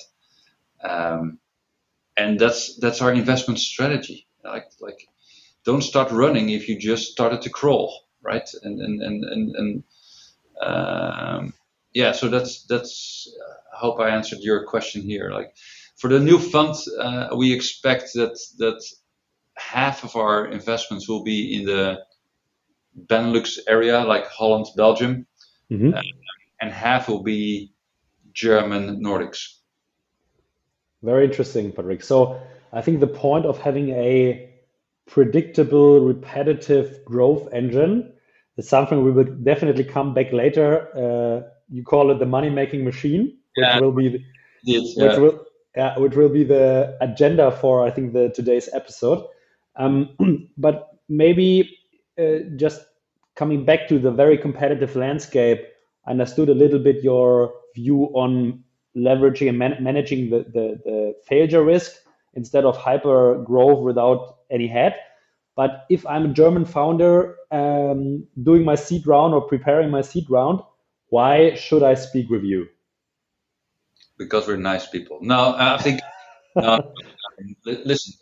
Um, 0.83 1.39
and 2.15 2.39
that's 2.39 2.77
that's 2.77 3.01
our 3.01 3.13
investment 3.13 3.59
strategy. 3.59 4.27
Like 4.43 4.67
like 4.79 5.07
don't 5.63 5.83
start 5.83 6.11
running 6.11 6.49
if 6.49 6.67
you 6.67 6.79
just 6.79 7.11
started 7.11 7.41
to 7.43 7.49
crawl, 7.49 8.05
right? 8.21 8.49
And 8.63 8.81
and 8.81 9.01
and 9.01 9.23
and, 9.23 9.55
and 9.55 9.83
um, 10.61 11.53
yeah, 11.93 12.11
so 12.11 12.29
that's 12.29 12.63
that's. 12.63 13.31
I 13.73 13.77
hope 13.77 13.99
I 13.99 14.09
answered 14.09 14.39
your 14.41 14.65
question 14.65 15.03
here. 15.03 15.29
Like 15.31 15.55
for 15.97 16.09
the 16.09 16.19
new 16.19 16.39
fund, 16.39 16.75
uh, 16.99 17.29
we 17.35 17.53
expect 17.53 18.13
that 18.13 18.39
that 18.57 18.81
half 19.55 20.03
of 20.03 20.15
our 20.15 20.47
investments 20.47 21.07
will 21.07 21.23
be 21.23 21.55
in 21.55 21.65
the 21.65 21.99
Benelux 23.05 23.59
area, 23.67 24.03
like 24.03 24.27
Holland, 24.27 24.67
Belgium, 24.75 25.27
mm-hmm. 25.71 25.93
uh, 25.93 26.01
and 26.61 26.71
half 26.71 27.07
will 27.07 27.23
be 27.23 27.73
German 28.33 29.03
Nordics. 29.03 29.56
Very 31.07 31.23
interesting, 31.23 31.71
Patrick. 31.71 32.03
So 32.03 32.37
I 32.73 32.81
think 32.81 32.99
the 32.99 33.07
point 33.07 33.45
of 33.45 33.57
having 33.59 33.91
a 33.91 34.49
predictable, 35.09 36.01
repetitive 36.01 37.05
growth 37.05 37.47
engine 37.53 38.11
is 38.57 38.67
something 38.67 39.05
we 39.05 39.11
will 39.11 39.23
definitely 39.23 39.85
come 39.85 40.13
back 40.13 40.33
later. 40.33 40.69
Uh, 40.93 41.47
you 41.69 41.85
call 41.85 42.11
it 42.11 42.19
the 42.19 42.25
money 42.25 42.49
making 42.49 42.83
machine, 42.83 43.37
which 43.55 43.65
yeah. 43.65 43.79
will 43.79 43.93
be, 43.93 44.09
the, 44.09 44.21
which 44.97 45.17
will, 45.17 45.45
yeah, 45.77 45.97
which 45.97 46.13
will 46.13 46.27
be 46.27 46.43
the 46.43 46.97
agenda 46.99 47.51
for 47.51 47.87
I 47.87 47.89
think 47.89 48.11
the 48.11 48.27
today's 48.35 48.67
episode. 48.73 49.25
Um, 49.77 50.09
but 50.57 50.89
maybe 51.07 51.77
uh, 52.19 52.39
just 52.57 52.81
coming 53.35 53.63
back 53.63 53.87
to 53.87 53.97
the 53.97 54.11
very 54.11 54.37
competitive 54.37 54.97
landscape, 54.97 55.61
I 56.05 56.11
understood 56.11 56.49
a 56.49 56.53
little 56.53 56.79
bit 56.79 57.01
your 57.01 57.53
view 57.75 58.11
on 58.13 58.65
leveraging 58.97 59.49
and 59.49 59.57
man- 59.57 59.77
managing 59.81 60.29
the, 60.29 60.39
the, 60.39 60.79
the 60.83 61.15
failure 61.25 61.63
risk 61.63 61.93
instead 62.33 62.65
of 62.65 62.77
hyper 62.77 63.41
growth 63.43 63.79
without 63.79 64.37
any 64.51 64.67
head. 64.67 64.95
But 65.55 65.85
if 65.89 66.05
I'm 66.05 66.25
a 66.25 66.33
German 66.33 66.65
founder 66.65 67.35
um, 67.51 68.27
doing 68.43 68.63
my 68.63 68.75
seed 68.75 69.07
round 69.07 69.33
or 69.33 69.41
preparing 69.41 69.89
my 69.89 70.01
seed 70.01 70.29
round, 70.29 70.61
why 71.09 71.55
should 71.55 71.83
I 71.83 71.95
speak 71.95 72.29
with 72.29 72.43
you? 72.43 72.67
Because 74.17 74.47
we're 74.47 74.57
nice 74.57 74.87
people. 74.87 75.19
No, 75.21 75.55
I 75.57 75.77
think. 75.77 75.99
no, 76.55 76.79
listen. 77.65 78.13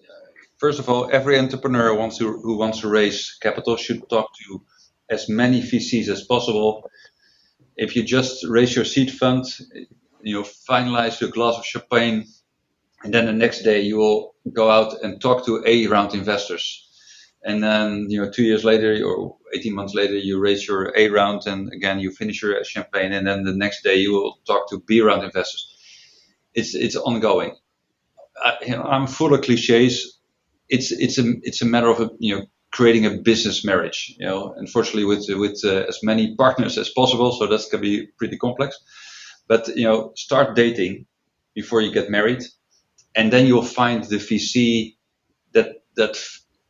First 0.57 0.79
of 0.79 0.87
all, 0.87 1.09
every 1.11 1.37
entrepreneur 1.37 1.93
wants 1.93 2.17
to, 2.19 2.39
who 2.39 2.57
wants 2.57 2.79
to 2.81 2.87
raise 2.87 3.37
capital 3.41 3.75
should 3.75 4.07
talk 4.09 4.29
to 4.45 4.61
as 5.09 5.27
many 5.27 5.61
VCs 5.61 6.07
as 6.07 6.23
possible. 6.23 6.89
If 7.75 7.95
you 7.95 8.03
just 8.03 8.45
raise 8.47 8.73
your 8.73 8.85
seed 8.85 9.11
fund, 9.11 9.45
you 10.25 10.43
finalize 10.69 11.21
your 11.21 11.29
glass 11.29 11.57
of 11.57 11.65
champagne, 11.65 12.25
and 13.03 13.13
then 13.13 13.25
the 13.25 13.33
next 13.33 13.61
day 13.63 13.81
you 13.81 13.97
will 13.97 14.35
go 14.53 14.69
out 14.69 15.01
and 15.03 15.21
talk 15.21 15.45
to 15.45 15.63
A 15.65 15.87
round 15.87 16.13
investors. 16.13 16.81
And 17.45 17.61
then, 17.61 18.07
you 18.09 18.19
know, 18.19 18.31
two 18.31 18.43
years 18.43 18.63
later 18.63 18.99
or 19.05 19.37
18 19.53 19.75
months 19.75 19.93
later, 19.93 20.15
you 20.15 20.39
raise 20.39 20.67
your 20.67 20.91
A 20.97 21.09
round 21.09 21.43
and 21.45 21.71
again, 21.71 21.99
you 21.99 22.09
finish 22.09 22.41
your 22.41 22.63
champagne. 22.63 23.13
And 23.13 23.27
then 23.27 23.43
the 23.43 23.53
next 23.53 23.83
day 23.83 23.97
you 23.97 24.11
will 24.13 24.39
talk 24.47 24.67
to 24.71 24.79
B 24.87 25.01
round 25.01 25.23
investors. 25.23 25.77
It's, 26.55 26.73
it's 26.73 26.95
ongoing. 26.95 27.55
I, 28.43 28.55
you 28.65 28.71
know, 28.75 28.83
I'm 28.83 29.05
full 29.05 29.35
of 29.35 29.43
cliches. 29.43 30.19
It's, 30.69 30.91
it's 30.91 31.19
a, 31.19 31.33
it's 31.43 31.61
a 31.61 31.65
matter 31.65 31.89
of, 31.89 31.99
a, 32.01 32.09
you 32.17 32.35
know, 32.35 32.45
creating 32.71 33.05
a 33.05 33.11
business 33.11 33.63
marriage, 33.63 34.15
you 34.17 34.25
know, 34.25 34.55
unfortunately 34.57 35.05
with, 35.05 35.25
with 35.29 35.61
uh, 35.63 35.85
as 35.87 35.99
many 36.01 36.35
partners 36.35 36.79
as 36.79 36.89
possible. 36.89 37.31
So 37.31 37.45
that's 37.45 37.69
can 37.69 37.79
be 37.79 38.07
pretty 38.17 38.37
complex, 38.37 38.75
but, 39.47 39.67
you 39.75 39.83
know, 39.83 40.11
start 40.15 40.55
dating 40.55 41.05
before 41.53 41.81
you 41.81 41.91
get 41.91 42.09
married. 42.09 42.43
And 43.15 43.31
then 43.31 43.45
you'll 43.47 43.63
find 43.63 44.03
the 44.03 44.17
VC 44.17 44.95
that, 45.53 45.83
that 45.95 46.17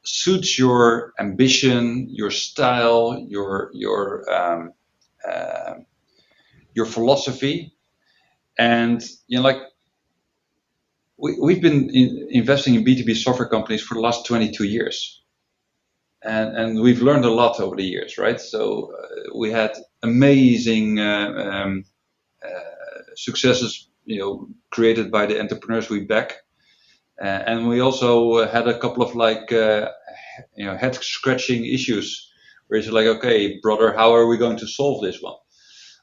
suits 0.04 0.58
your 0.58 1.14
ambition, 1.20 2.08
your 2.10 2.32
style, 2.32 3.26
your 3.28 3.72
your 3.74 4.32
um, 4.32 4.74
uh, 5.28 5.76
your 6.74 6.86
philosophy, 6.86 7.74
and 8.58 9.04
you 9.28 9.38
know, 9.38 9.44
like 9.44 9.58
we, 11.18 11.38
we've 11.42 11.62
been 11.62 11.90
in, 11.90 12.28
investing 12.32 12.76
in 12.76 12.84
B2B 12.86 13.16
software 13.16 13.48
companies 13.48 13.82
for 13.82 13.96
the 13.96 14.02
last 14.02 14.26
22 14.26 14.64
years. 14.64 15.22
And, 16.24 16.58
and 16.58 16.82
we've 16.82 17.04
learned 17.04 17.26
a 17.26 17.32
lot 17.32 17.60
over 17.60 17.76
the 17.76 17.84
years, 17.84 18.18
right? 18.18 18.42
So 18.42 18.92
uh, 18.94 19.38
we 19.38 19.52
had 19.52 19.74
amazing 20.02 21.00
uh, 21.00 21.52
um, 21.52 21.86
successes, 23.16 23.90
you 24.06 24.20
know, 24.20 24.48
created 24.72 25.12
by 25.12 25.26
the 25.26 25.40
entrepreneurs 25.40 25.90
we 25.90 26.02
back. 26.02 26.34
Uh, 27.22 27.26
and 27.48 27.68
we 27.68 27.80
also 27.80 28.46
had 28.48 28.68
a 28.68 28.78
couple 28.80 29.02
of 29.04 29.16
like 29.16 29.52
uh, 29.52 29.90
you 30.56 30.66
know 30.66 30.76
head 30.76 30.96
scratching 30.96 31.66
issues 31.66 32.32
where 32.68 32.80
it's 32.80 32.90
like 32.90 33.06
okay 33.06 33.58
brother 33.62 33.94
how 33.94 34.14
are 34.14 34.28
we 34.28 34.38
going 34.38 34.58
to 34.58 34.68
solve 34.68 35.02
this 35.02 35.22
one? 35.22 35.36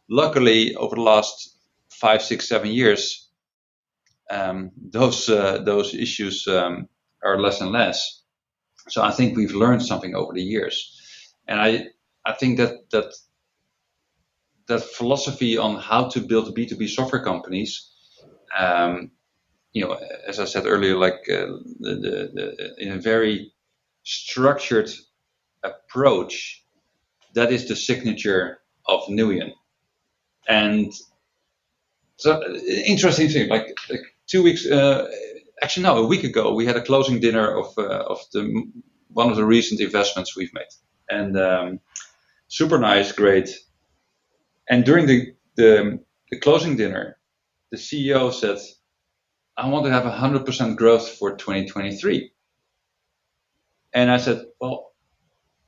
Luckily 0.08 0.75
over 0.76 0.96
the 0.96 1.02
last 1.02 1.58
five 1.90 2.22
six 2.22 2.49
seven 2.49 2.70
years 2.70 3.28
um, 4.30 4.70
those 4.90 5.28
uh, 5.28 5.62
those 5.64 5.94
issues 5.94 6.46
um, 6.49 6.88
are 7.22 7.38
less 7.38 7.61
and 7.61 7.70
less. 7.70 8.22
So 8.88 9.02
i 9.02 9.11
think 9.11 9.37
we've 9.37 9.54
learned 9.54 9.82
something 9.82 10.14
over 10.14 10.32
the 10.32 10.42
years. 10.42 10.99
And 11.49 11.61
i 11.61 11.87
i 12.25 12.32
think 12.32 12.58
that 12.58 12.90
that 12.90 13.12
that 14.69 14.83
philosophy 14.83 15.59
on 15.59 15.76
how 15.76 16.09
to 16.09 16.21
build 16.21 16.57
b2b 16.57 16.88
software 16.88 17.23
companies 17.23 17.92
um, 18.59 19.11
you 19.73 19.85
know, 19.85 19.99
as 20.26 20.38
I 20.38 20.45
said 20.45 20.66
earlier, 20.66 20.97
like 20.97 21.21
uh, 21.31 21.47
the, 21.81 21.95
the, 21.95 22.31
the, 22.35 22.75
in 22.78 22.92
a 22.92 23.00
very 23.00 23.52
structured 24.02 24.90
approach, 25.62 26.64
that 27.35 27.50
is 27.50 27.69
the 27.69 27.76
signature 27.76 28.61
of 28.87 29.00
Newion. 29.09 29.52
And 30.49 30.92
so, 32.16 32.42
interesting 32.66 33.28
thing, 33.28 33.49
like, 33.49 33.75
like 33.88 34.02
two 34.26 34.42
weeks, 34.42 34.66
uh, 34.66 35.09
actually 35.62 35.85
no, 35.85 35.97
a 35.99 36.07
week 36.07 36.25
ago, 36.25 36.52
we 36.52 36.66
had 36.66 36.76
a 36.76 36.83
closing 36.83 37.21
dinner 37.21 37.57
of 37.57 37.73
uh, 37.78 38.04
of 38.09 38.21
the 38.33 38.64
one 39.09 39.31
of 39.31 39.37
the 39.37 39.45
recent 39.45 39.81
investments 39.81 40.37
we've 40.37 40.52
made, 40.52 40.66
and 41.09 41.38
um, 41.38 41.81
super 42.49 42.78
nice, 42.78 43.12
great. 43.12 43.49
And 44.69 44.85
during 44.85 45.07
the, 45.07 45.35
the 45.57 45.99
the 46.31 46.40
closing 46.40 46.76
dinner, 46.76 47.19
the 47.71 47.76
CEO 47.76 48.33
said 48.33 48.59
I 49.57 49.69
want 49.69 49.85
to 49.85 49.92
have 49.92 50.04
100% 50.04 50.76
growth 50.76 51.09
for 51.11 51.37
2023. 51.37 52.33
And 53.95 54.11
I 54.11 54.16
said, 54.16 54.47
well, 54.61 54.92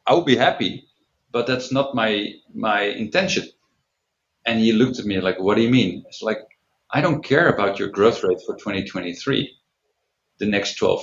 I 0.06 0.14
would 0.14 0.24
be 0.24 0.36
happy, 0.36 0.88
but 1.32 1.46
that's 1.46 1.70
not 1.70 1.94
my 1.94 2.32
my 2.54 2.82
intention. 2.82 3.44
And 4.46 4.60
he 4.60 4.72
looked 4.72 4.98
at 4.98 5.06
me 5.06 5.20
like, 5.20 5.38
what 5.40 5.56
do 5.56 5.62
you 5.62 5.70
mean? 5.70 6.04
It's 6.08 6.22
like, 6.22 6.38
I 6.90 7.00
don't 7.00 7.24
care 7.24 7.48
about 7.48 7.78
your 7.78 7.88
growth 7.88 8.22
rate 8.22 8.40
for 8.46 8.56
2023, 8.56 9.50
the 10.38 10.46
next 10.46 10.76
12, 10.76 11.02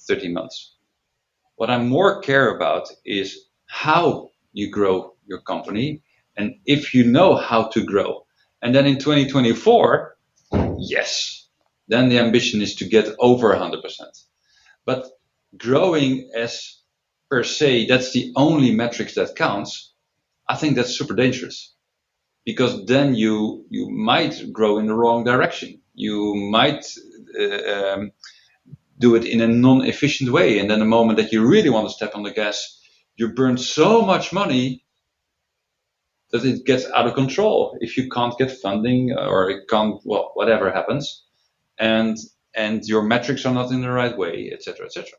13 0.00 0.32
months. 0.32 0.76
What 1.56 1.70
I 1.70 1.78
more 1.78 2.20
care 2.20 2.56
about 2.56 2.88
is 3.04 3.46
how 3.66 4.30
you 4.52 4.70
grow 4.70 5.14
your 5.26 5.40
company 5.40 6.02
and 6.36 6.54
if 6.66 6.94
you 6.94 7.04
know 7.04 7.36
how 7.36 7.68
to 7.68 7.84
grow. 7.84 8.26
And 8.62 8.74
then 8.74 8.86
in 8.86 8.98
2024, 8.98 10.16
yes, 10.78 11.48
then 11.88 12.08
the 12.08 12.18
ambition 12.18 12.62
is 12.62 12.76
to 12.76 12.88
get 12.88 13.08
over 13.18 13.54
100%. 13.54 13.80
But 14.84 15.06
growing 15.56 16.30
as 16.34 16.78
per 17.30 17.42
se, 17.42 17.86
that's 17.86 18.12
the 18.12 18.32
only 18.36 18.74
metrics 18.74 19.14
that 19.14 19.36
counts. 19.36 19.92
I 20.48 20.56
think 20.56 20.76
that's 20.76 20.96
super 20.96 21.14
dangerous 21.14 21.74
because 22.44 22.84
then 22.86 23.14
you 23.14 23.64
you 23.70 23.88
might 23.90 24.52
grow 24.52 24.78
in 24.78 24.86
the 24.86 24.94
wrong 24.94 25.24
direction. 25.24 25.80
You 25.94 26.34
might 26.34 26.84
uh, 27.38 27.72
um, 27.72 28.12
do 28.98 29.14
it 29.14 29.24
in 29.24 29.40
a 29.40 29.48
non-efficient 29.48 30.30
way, 30.30 30.58
and 30.58 30.70
then 30.70 30.78
the 30.78 30.84
moment 30.84 31.18
that 31.18 31.32
you 31.32 31.46
really 31.46 31.70
want 31.70 31.88
to 31.88 31.94
step 31.94 32.14
on 32.14 32.22
the 32.22 32.32
gas, 32.32 32.80
you 33.16 33.28
burn 33.28 33.56
so 33.56 34.02
much 34.02 34.32
money 34.32 34.81
that 36.32 36.44
it 36.44 36.66
gets 36.66 36.86
out 36.92 37.06
of 37.06 37.14
control. 37.14 37.76
If 37.80 37.96
you 37.96 38.08
can't 38.10 38.36
get 38.38 38.50
funding 38.50 39.12
or 39.12 39.50
it 39.50 39.68
can't, 39.68 40.00
well, 40.04 40.32
whatever 40.34 40.72
happens, 40.72 41.24
and 41.78 42.16
and 42.54 42.84
your 42.86 43.02
metrics 43.02 43.46
are 43.46 43.54
not 43.54 43.72
in 43.72 43.82
the 43.82 43.90
right 43.90 44.16
way, 44.16 44.50
etc., 44.52 44.86
etc. 44.86 45.10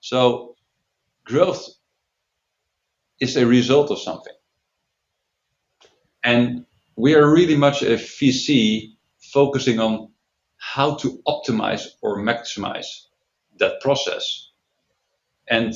So 0.00 0.56
growth 1.24 1.68
is 3.20 3.36
a 3.36 3.46
result 3.46 3.90
of 3.90 4.00
something, 4.00 4.34
and 6.24 6.66
we 6.96 7.14
are 7.14 7.30
really 7.32 7.56
much 7.56 7.82
a 7.82 7.96
VC 7.96 8.94
focusing 9.20 9.80
on 9.80 10.10
how 10.58 10.96
to 10.96 11.20
optimize 11.28 11.86
or 12.02 12.18
maximize 12.18 13.06
that 13.58 13.80
process, 13.80 14.50
and 15.48 15.74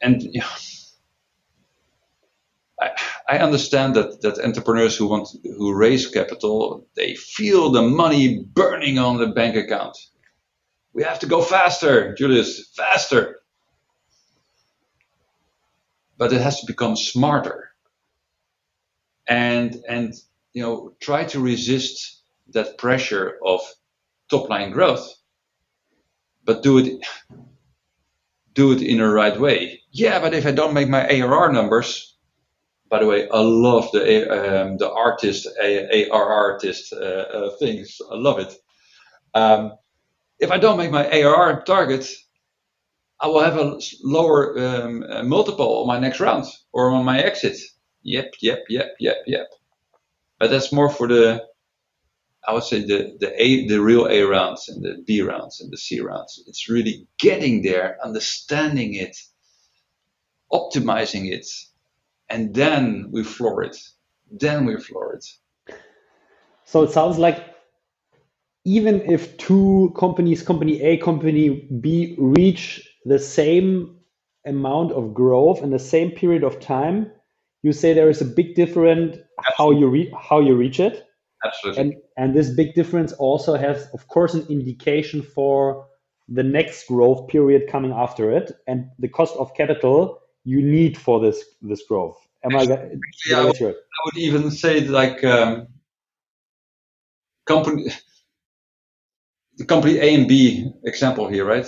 and. 0.00 0.22
You 0.22 0.40
know, 0.40 0.46
I, 3.28 3.38
understand 3.38 3.94
that, 3.96 4.22
that 4.22 4.38
entrepreneurs 4.38 4.96
who 4.96 5.08
want 5.08 5.28
who 5.42 5.74
raise 5.74 6.06
capital 6.06 6.86
they 6.96 7.14
feel 7.14 7.70
the 7.70 7.82
money 7.82 8.44
burning 8.52 8.98
on 8.98 9.18
the 9.18 9.28
bank 9.28 9.56
account. 9.56 9.96
We 10.92 11.02
have 11.02 11.18
to 11.20 11.26
go 11.26 11.42
faster, 11.42 12.14
Julius, 12.14 12.68
faster. 12.76 13.40
But 16.16 16.32
it 16.32 16.40
has 16.40 16.60
to 16.60 16.66
become 16.66 16.96
smarter. 16.96 17.70
And 19.26 19.82
and 19.88 20.14
you 20.52 20.62
know 20.62 20.94
try 21.00 21.24
to 21.24 21.40
resist 21.40 22.22
that 22.52 22.78
pressure 22.78 23.38
of 23.44 23.60
top 24.30 24.48
line 24.48 24.70
growth, 24.70 25.12
but 26.44 26.62
do 26.62 26.78
it 26.78 27.04
do 28.54 28.72
it 28.72 28.82
in 28.82 29.00
a 29.00 29.08
right 29.08 29.38
way. 29.38 29.80
Yeah, 29.90 30.20
but 30.20 30.34
if 30.34 30.46
I 30.46 30.52
don't 30.52 30.74
make 30.74 30.88
my 30.88 31.06
ARR 31.08 31.52
numbers, 31.52 32.13
by 32.94 33.00
the 33.00 33.06
way, 33.08 33.28
I 33.28 33.40
love 33.40 33.90
the 33.92 34.02
um, 34.38 34.76
the 34.76 34.88
artist 34.88 35.48
ARR 35.60 36.32
artist 36.32 36.92
uh, 36.92 37.24
uh, 37.38 37.50
things. 37.58 37.98
I 38.08 38.14
love 38.14 38.38
it. 38.38 38.54
Um, 39.34 39.72
if 40.38 40.52
I 40.52 40.58
don't 40.58 40.78
make 40.78 40.92
my 40.92 41.04
ARR 41.10 41.62
target, 41.64 42.08
I 43.20 43.26
will 43.26 43.40
have 43.42 43.58
a 43.58 43.80
lower 44.04 44.58
um, 44.58 45.28
multiple 45.28 45.82
on 45.82 45.88
my 45.88 45.98
next 45.98 46.20
round 46.20 46.46
or 46.72 46.92
on 46.92 47.04
my 47.04 47.18
exit. 47.20 47.58
Yep, 48.04 48.34
yep, 48.40 48.60
yep, 48.68 48.94
yep, 49.00 49.16
yep. 49.26 49.48
But 50.38 50.50
that's 50.50 50.72
more 50.72 50.90
for 50.90 51.08
the 51.08 51.44
I 52.46 52.54
would 52.54 52.64
say 52.64 52.80
the 52.86 53.16
the 53.20 53.30
A 53.42 53.66
the 53.68 53.80
real 53.80 54.06
A 54.06 54.22
rounds 54.22 54.68
and 54.68 54.84
the 54.84 55.02
B 55.06 55.22
rounds 55.22 55.60
and 55.60 55.72
the 55.72 55.78
C 55.78 56.00
rounds. 56.00 56.44
It's 56.46 56.68
really 56.68 57.08
getting 57.18 57.62
there, 57.62 57.98
understanding 58.04 58.94
it, 58.94 59.16
optimizing 60.52 61.32
it, 61.32 61.46
and 62.28 62.54
then 62.54 63.08
we 63.12 63.22
floor 63.22 63.62
it. 63.62 63.76
Then 64.30 64.66
we 64.66 64.76
floor 64.76 65.14
it. 65.14 65.26
So 66.64 66.82
it 66.82 66.90
sounds 66.90 67.18
like 67.18 67.54
even 68.64 69.02
if 69.02 69.36
two 69.36 69.92
companies, 69.96 70.42
company 70.42 70.80
A, 70.80 70.96
company 70.96 71.68
B, 71.80 72.16
reach 72.18 72.88
the 73.04 73.18
same 73.18 73.98
amount 74.46 74.92
of 74.92 75.14
growth 75.14 75.62
in 75.62 75.70
the 75.70 75.78
same 75.78 76.10
period 76.10 76.42
of 76.42 76.60
time, 76.60 77.10
you 77.62 77.72
say 77.72 77.92
there 77.92 78.10
is 78.10 78.20
a 78.20 78.26
big 78.26 78.54
difference 78.54 79.16
how 79.56 79.70
you 79.70 79.88
re- 79.88 80.12
how 80.18 80.40
you 80.40 80.54
reach 80.54 80.80
it. 80.80 81.06
Absolutely. 81.44 81.82
And 81.82 81.94
and 82.16 82.34
this 82.34 82.50
big 82.50 82.74
difference 82.74 83.12
also 83.12 83.56
has, 83.56 83.88
of 83.92 84.08
course, 84.08 84.34
an 84.34 84.46
indication 84.48 85.22
for 85.22 85.86
the 86.28 86.42
next 86.42 86.88
growth 86.88 87.28
period 87.28 87.68
coming 87.68 87.92
after 87.92 88.30
it 88.32 88.52
and 88.66 88.86
the 88.98 89.08
cost 89.08 89.36
of 89.36 89.54
capital 89.54 90.20
you 90.44 90.62
need 90.62 90.98
for 90.98 91.20
this 91.20 91.44
this 91.62 91.82
growth. 91.88 92.16
Am 92.44 92.56
I? 92.56 92.62
yeah, 93.26 93.40
I, 93.40 93.44
would, 93.44 93.60
I 93.62 94.00
would 94.04 94.16
even 94.16 94.50
say 94.50 94.80
like 94.80 95.24
um, 95.24 95.68
company 97.46 97.90
the 99.56 99.64
company 99.64 99.98
A 99.98 100.14
and 100.14 100.28
B 100.28 100.70
example 100.84 101.28
here, 101.28 101.44
right? 101.44 101.66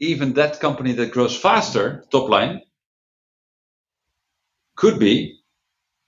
Even 0.00 0.34
that 0.34 0.60
company 0.60 0.92
that 0.92 1.12
grows 1.12 1.36
faster, 1.36 2.04
top 2.10 2.28
line, 2.28 2.60
could 4.76 4.98
be, 4.98 5.40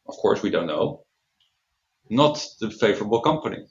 of 0.07 0.17
course, 0.17 0.43
we 0.43 0.51
don't 0.51 0.67
know, 0.67 1.05
not 2.11 2.45
the 2.61 2.71
favorable 2.71 3.21
company. 3.21 3.67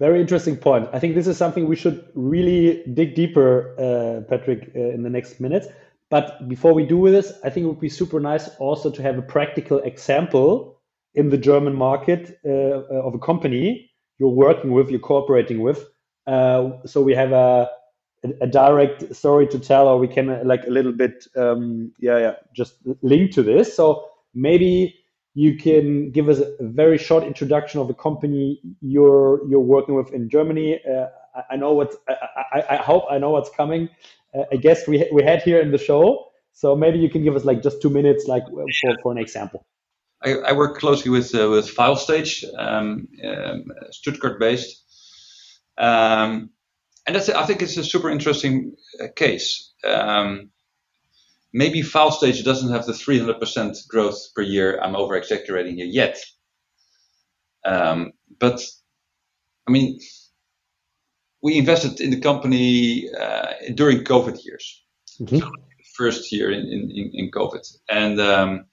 Very 0.00 0.18
interesting 0.22 0.56
point. 0.56 0.88
I 0.94 0.98
think 0.98 1.14
this 1.14 1.26
is 1.26 1.36
something 1.36 1.68
we 1.68 1.76
should 1.76 2.08
really 2.14 2.82
dig 2.94 3.14
deeper, 3.14 3.74
uh, 3.78 4.22
Patrick, 4.22 4.72
uh, 4.74 4.80
in 4.80 5.02
the 5.02 5.10
next 5.10 5.40
minutes. 5.40 5.68
But 6.08 6.48
before 6.48 6.72
we 6.72 6.86
do 6.86 7.10
this, 7.10 7.34
I 7.44 7.50
think 7.50 7.64
it 7.64 7.68
would 7.68 7.80
be 7.80 7.90
super 7.90 8.18
nice 8.18 8.48
also 8.58 8.90
to 8.90 9.02
have 9.02 9.18
a 9.18 9.22
practical 9.22 9.78
example 9.80 10.80
in 11.14 11.28
the 11.28 11.36
German 11.36 11.74
market 11.74 12.40
uh, 12.46 12.48
of 12.50 13.14
a 13.14 13.18
company 13.18 13.90
you're 14.18 14.30
working 14.30 14.72
with, 14.72 14.90
you're 14.90 15.00
cooperating 15.00 15.60
with. 15.60 15.86
Uh, 16.26 16.70
so 16.86 17.02
we 17.02 17.14
have 17.14 17.32
a, 17.32 17.68
a 18.40 18.46
direct 18.46 19.14
story 19.14 19.46
to 19.48 19.58
tell, 19.58 19.86
or 19.86 19.98
we 19.98 20.08
can 20.08 20.30
uh, 20.30 20.40
like 20.44 20.64
a 20.66 20.70
little 20.70 20.92
bit, 20.92 21.26
um, 21.36 21.92
yeah, 22.00 22.18
yeah, 22.18 22.34
just 22.54 22.76
link 23.02 23.32
to 23.32 23.42
this. 23.42 23.76
So 23.76 24.06
maybe 24.34 24.94
you 25.40 25.56
can 25.56 26.10
give 26.10 26.28
us 26.28 26.38
a 26.38 26.68
very 26.80 26.98
short 26.98 27.24
introduction 27.24 27.80
of 27.80 27.88
the 27.88 27.94
company 27.94 28.60
you're 28.82 29.40
you're 29.48 29.68
working 29.76 29.94
with 29.94 30.12
in 30.12 30.28
Germany. 30.28 30.78
Uh, 30.84 31.06
I, 31.34 31.54
I, 31.54 31.56
know 31.56 31.72
what 31.72 31.94
I, 32.06 32.14
I, 32.56 32.58
I, 32.74 32.76
hope 32.76 33.04
I 33.10 33.16
know 33.16 33.30
what's 33.30 33.48
coming. 33.60 33.88
Uh, 34.34 34.44
I 34.52 34.56
guess 34.56 34.86
we 34.86 35.08
we 35.16 35.22
had 35.22 35.40
here 35.42 35.60
in 35.60 35.70
the 35.70 35.78
show. 35.78 36.26
So 36.52 36.76
maybe 36.76 36.98
you 36.98 37.08
can 37.08 37.22
give 37.24 37.36
us 37.36 37.44
like 37.50 37.62
just 37.62 37.80
two 37.80 37.88
minutes, 37.88 38.26
like 38.26 38.44
for, 38.82 38.94
for 39.02 39.12
an 39.12 39.18
example. 39.18 39.64
I, 40.22 40.30
I 40.50 40.52
work 40.52 40.78
closely 40.78 41.10
with 41.10 41.34
uh, 41.34 41.48
with 41.48 41.74
FileStage, 41.74 42.44
um, 42.58 43.08
um, 43.24 43.64
Stuttgart 43.92 44.38
based, 44.38 44.84
um, 45.78 46.50
and 47.06 47.16
that's 47.16 47.30
I 47.30 47.46
think 47.46 47.62
it's 47.62 47.78
a 47.78 47.84
super 47.84 48.10
interesting 48.10 48.76
uh, 49.02 49.06
case. 49.16 49.72
Um, 49.84 50.50
maybe 51.52 51.82
FileStage 51.82 52.44
doesn't 52.44 52.72
have 52.72 52.86
the 52.86 52.92
300% 52.92 53.88
growth 53.88 54.18
per 54.34 54.42
year. 54.42 54.78
I'm 54.80 54.96
over 54.96 55.16
exaggerating 55.16 55.76
here 55.76 55.86
yet, 55.86 56.18
um, 57.64 58.12
but 58.38 58.64
I 59.68 59.72
mean, 59.72 60.00
we 61.42 61.56
invested 61.56 62.00
in 62.00 62.10
the 62.10 62.20
company 62.20 63.08
uh, 63.18 63.52
during 63.74 64.04
COVID 64.04 64.44
years, 64.44 64.84
mm-hmm. 65.20 65.48
first 65.96 66.32
year 66.32 66.50
in, 66.50 66.60
in, 66.66 67.10
in 67.14 67.30
COVID, 67.30 67.66
and 67.88 68.20
um, 68.20 68.66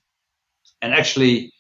and 0.82 0.93
actually, 0.93 1.54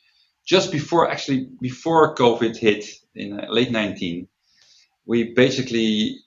just 0.45 0.71
before 0.71 1.09
actually 1.09 1.49
before 1.61 2.15
COVID 2.15 2.57
hit 2.57 2.85
in 3.15 3.39
uh, 3.39 3.45
late 3.49 3.71
19, 3.71 4.27
we 5.05 5.33
basically 5.33 6.19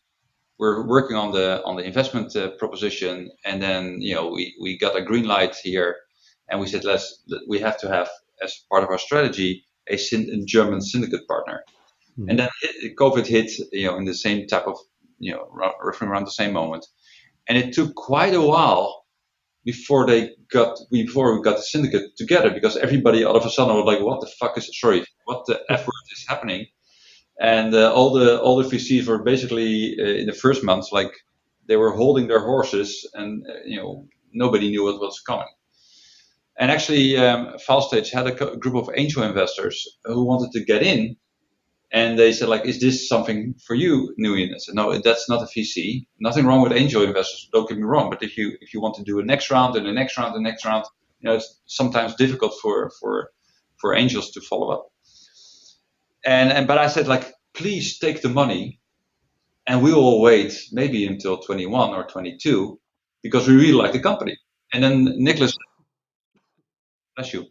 were 0.60 0.86
working 0.86 1.16
on 1.16 1.32
the 1.32 1.62
on 1.64 1.76
the 1.76 1.82
investment 1.82 2.36
uh, 2.36 2.50
proposition, 2.62 3.30
and 3.44 3.62
then 3.62 4.00
you 4.00 4.14
know 4.14 4.28
we 4.28 4.54
we 4.60 4.78
got 4.78 4.94
a 4.94 5.02
green 5.02 5.24
light 5.24 5.56
here, 5.56 5.96
and 6.48 6.60
we 6.60 6.66
said 6.66 6.84
let's 6.84 7.06
we 7.48 7.58
have 7.58 7.78
to 7.80 7.88
have 7.88 8.08
as 8.44 8.52
part 8.70 8.84
of 8.84 8.90
our 8.90 8.98
strategy 8.98 9.64
a, 9.90 9.94
a 9.94 10.44
German 10.44 10.80
syndicate 10.82 11.26
partner, 11.26 11.64
mm. 12.18 12.26
and 12.28 12.38
then 12.38 12.48
it, 12.62 12.96
COVID 12.96 13.26
hit 13.26 13.50
you 13.72 13.86
know 13.86 13.96
in 13.96 14.04
the 14.04 14.14
same 14.14 14.46
type 14.46 14.66
of 14.66 14.76
you 15.18 15.32
know 15.32 15.48
roughly 15.82 16.06
around 16.06 16.26
the 16.26 16.38
same 16.42 16.52
moment, 16.52 16.86
and 17.48 17.56
it 17.56 17.72
took 17.72 17.94
quite 17.94 18.34
a 18.34 18.42
while 18.52 19.00
before 19.64 20.06
they 20.06 20.30
got 20.52 20.78
before 20.90 21.34
we 21.34 21.42
got 21.42 21.56
the 21.56 21.62
syndicate 21.62 22.16
together 22.16 22.50
because 22.50 22.76
everybody 22.76 23.24
all 23.24 23.36
of 23.36 23.46
a 23.46 23.50
sudden 23.50 23.74
was 23.76 23.86
like, 23.86 24.04
what 24.04 24.20
the 24.20 24.30
fuck 24.38 24.56
is 24.58 24.68
sorry, 24.78 25.04
what 25.24 25.46
the 25.46 25.56
f 25.70 25.86
word 25.86 26.06
is 26.12 26.24
happening? 26.28 26.66
And 27.40 27.74
uh, 27.74 27.92
all 27.94 28.12
the 28.12 28.40
all 28.40 28.56
the 28.62 28.68
VCs 28.68 29.06
were 29.08 29.22
basically 29.22 29.96
uh, 30.00 30.04
in 30.04 30.26
the 30.26 30.34
first 30.34 30.64
months 30.64 30.90
like 30.92 31.12
they 31.68 31.76
were 31.76 31.92
holding 31.92 32.28
their 32.28 32.40
horses 32.40 33.08
and 33.14 33.46
uh, 33.48 33.54
you 33.66 33.78
know 33.78 34.06
nobody 34.32 34.70
knew 34.70 34.84
what 34.84 35.00
was 35.00 35.20
coming. 35.20 35.48
And 36.58 36.70
actually, 36.70 37.16
um, 37.16 37.54
FileStage 37.68 38.12
had 38.12 38.26
a 38.26 38.56
group 38.58 38.76
of 38.76 38.90
angel 38.94 39.22
investors 39.22 39.88
who 40.04 40.24
wanted 40.24 40.52
to 40.52 40.64
get 40.64 40.82
in 40.82 41.16
and 41.92 42.18
they 42.18 42.32
said, 42.32 42.48
like, 42.48 42.66
is 42.66 42.80
this 42.80 43.08
something 43.08 43.54
for 43.66 43.74
you, 43.74 44.14
Newion? 44.20 44.54
I 44.54 44.58
said, 44.58 44.74
no, 44.74 44.96
that's 45.00 45.28
not 45.28 45.42
a 45.42 45.46
VC. 45.46 46.06
Nothing 46.20 46.46
wrong 46.46 46.62
with 46.62 46.72
angel 46.72 47.02
investors. 47.02 47.48
Don't 47.52 47.68
get 47.68 47.78
me 47.78 47.84
wrong. 47.84 48.10
But 48.10 48.22
if 48.22 48.36
you 48.36 48.56
if 48.60 48.74
you 48.74 48.80
want 48.80 48.96
to 48.96 49.02
do 49.04 49.18
a 49.20 49.24
next 49.24 49.50
round 49.50 49.76
and 49.76 49.86
the 49.86 49.92
next 49.92 50.18
round 50.18 50.34
and 50.34 50.44
next 50.44 50.64
round, 50.66 50.84
you 51.20 51.28
know, 51.30 51.36
it's 51.36 51.60
sometimes 51.66 52.14
difficult 52.14 52.54
for 52.62 52.90
for 53.00 53.30
for 53.78 53.94
angels 53.94 54.30
to 54.32 54.40
follow 54.42 54.70
up. 54.70 54.88
And 56.24 56.52
and 56.52 56.66
but 56.66 56.78
I 56.78 56.88
said, 56.88 57.08
like, 57.08 57.32
please 57.54 57.98
take 57.98 58.22
the 58.22 58.28
money, 58.28 58.80
and 59.66 59.82
we 59.82 59.92
will 59.92 60.20
wait 60.20 60.54
maybe 60.72 61.06
until 61.06 61.38
21 61.38 61.90
or 61.90 62.04
22 62.04 62.78
because 63.22 63.48
we 63.48 63.54
really 63.54 63.72
like 63.72 63.92
the 63.92 64.00
company. 64.00 64.36
And 64.72 64.82
then 64.82 65.04
Nicholas, 65.18 65.56
bless 67.16 67.32
you. 67.32 67.46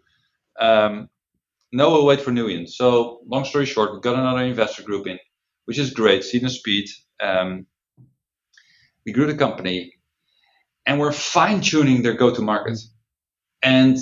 Um, 0.59 1.09
no, 1.71 1.91
we'll 1.91 2.05
wait 2.05 2.21
for 2.21 2.31
Newion. 2.31 2.67
So 2.67 3.21
long 3.27 3.45
story 3.45 3.65
short, 3.65 3.93
we 3.93 3.99
got 3.99 4.17
another 4.17 4.43
investor 4.43 4.83
group 4.83 5.07
in, 5.07 5.19
which 5.65 5.77
is 5.77 5.91
great. 5.91 6.23
Seed 6.23 6.43
and 6.43 6.51
speed. 6.51 6.87
Um, 7.21 7.65
we 9.05 9.11
grew 9.11 9.27
the 9.27 9.35
company, 9.35 9.93
and 10.85 10.99
we're 10.99 11.11
fine 11.11 11.61
tuning 11.61 12.01
their 12.01 12.13
go 12.13 12.33
to 12.33 12.41
market, 12.41 12.79
and 13.63 13.97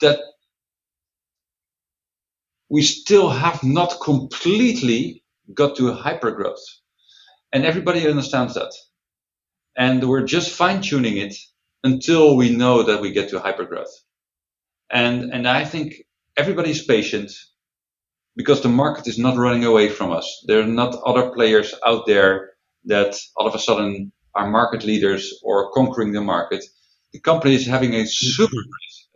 that 0.00 0.20
we 2.70 2.82
still 2.82 3.30
have 3.30 3.64
not 3.64 4.00
completely 4.02 5.24
got 5.54 5.76
to 5.78 5.92
hypergrowth. 5.94 6.64
and 7.52 7.66
everybody 7.66 8.08
understands 8.08 8.54
that, 8.54 8.72
and 9.76 10.08
we're 10.08 10.24
just 10.24 10.52
fine 10.52 10.82
tuning 10.82 11.18
it 11.18 11.34
until 11.84 12.36
we 12.36 12.50
know 12.50 12.84
that 12.84 13.00
we 13.02 13.12
get 13.12 13.30
to 13.30 13.40
hypergrowth. 13.40 13.92
And, 14.90 15.32
and 15.32 15.48
I 15.48 15.64
think 15.64 15.94
everybody's 16.36 16.84
patient 16.84 17.32
because 18.36 18.62
the 18.62 18.68
market 18.68 19.06
is 19.08 19.18
not 19.18 19.36
running 19.38 19.64
away 19.64 19.88
from 19.88 20.12
us. 20.12 20.44
There 20.46 20.60
are 20.60 20.66
not 20.66 20.96
other 21.06 21.30
players 21.32 21.74
out 21.86 22.06
there 22.06 22.50
that 22.86 23.16
all 23.36 23.46
of 23.46 23.54
a 23.54 23.58
sudden 23.58 24.12
are 24.34 24.50
market 24.50 24.84
leaders 24.84 25.34
or 25.42 25.72
conquering 25.72 26.12
the 26.12 26.22
market. 26.22 26.64
The 27.12 27.20
company 27.20 27.54
is 27.54 27.66
having 27.66 27.94
a 27.94 28.06
super 28.06 28.56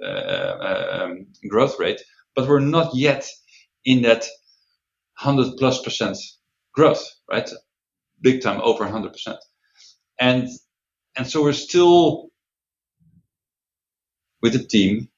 uh, 0.04 0.08
uh, 0.08 1.00
um, 1.04 1.26
growth 1.48 1.78
rate, 1.80 2.02
but 2.36 2.48
we're 2.48 2.60
not 2.60 2.94
yet 2.94 3.28
in 3.84 4.02
that 4.02 4.26
100 5.22 5.56
plus 5.58 5.82
percent 5.82 6.18
growth, 6.74 7.04
right? 7.30 7.50
Big 8.20 8.42
time 8.42 8.60
over 8.62 8.84
100 8.84 9.12
percent. 9.12 9.38
And, 10.20 10.48
and 11.16 11.26
so 11.26 11.42
we're 11.42 11.52
still 11.54 12.30
with 14.42 14.54
the 14.54 14.64
team 14.64 15.08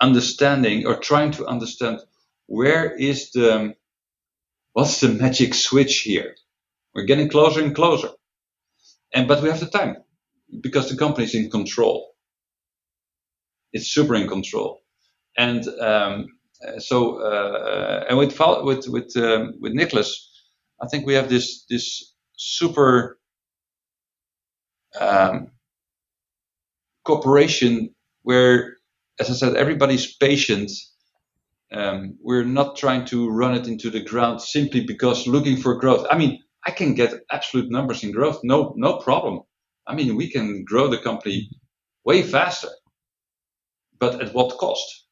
understanding 0.00 0.86
or 0.86 0.96
trying 0.98 1.30
to 1.32 1.46
understand 1.46 2.00
where 2.46 2.92
is 2.94 3.30
the 3.32 3.74
what's 4.74 5.00
the 5.00 5.08
magic 5.08 5.54
switch 5.54 6.00
here 6.02 6.34
we're 6.94 7.04
getting 7.06 7.28
closer 7.30 7.62
and 7.62 7.74
closer 7.74 8.10
and 9.14 9.28
but 9.28 9.42
we 9.42 9.48
have 9.48 9.60
the 9.60 9.66
time 9.66 9.96
because 10.62 10.90
the 10.90 10.96
company 10.96 11.24
is 11.24 11.34
in 11.34 11.50
control 11.50 12.12
it's 13.72 13.88
super 13.88 14.14
in 14.14 14.28
control 14.28 14.82
and 15.38 15.68
um, 15.80 16.26
so 16.78 17.20
uh, 17.22 18.04
and 18.08 18.18
with 18.18 18.38
with 18.64 18.88
with 18.88 19.16
um, 19.16 19.54
with 19.60 19.72
Nicholas 19.74 20.10
I 20.82 20.88
think 20.88 21.06
we 21.06 21.14
have 21.14 21.28
this 21.28 21.64
this 21.70 22.14
super 22.36 23.18
um, 25.00 25.52
cooperation 27.04 27.94
where 28.22 28.76
as 29.20 29.30
I 29.30 29.34
said, 29.34 29.56
everybody's 29.56 30.16
patient 30.16 30.70
Um, 31.72 32.16
we're 32.22 32.44
not 32.44 32.76
trying 32.76 33.04
to 33.06 33.28
run 33.30 33.54
it 33.54 33.66
into 33.68 33.90
the 33.90 34.00
ground 34.02 34.40
simply 34.40 34.80
because 34.84 35.26
looking 35.26 35.56
for 35.56 35.78
growth. 35.78 36.06
I 36.10 36.16
mean, 36.16 36.42
I 36.66 36.70
can 36.70 36.94
get 36.94 37.14
absolute 37.30 37.70
numbers 37.70 38.02
in 38.04 38.12
growth, 38.12 38.40
no, 38.42 38.72
no 38.76 38.98
problem. 38.98 39.42
I 39.86 39.94
mean, 39.94 40.16
we 40.16 40.30
can 40.30 40.64
grow 40.64 40.88
the 40.88 40.98
company 40.98 41.50
way 42.04 42.22
faster, 42.22 42.68
but 43.98 44.22
at 44.22 44.34
what 44.34 44.58
cost? 44.58 45.05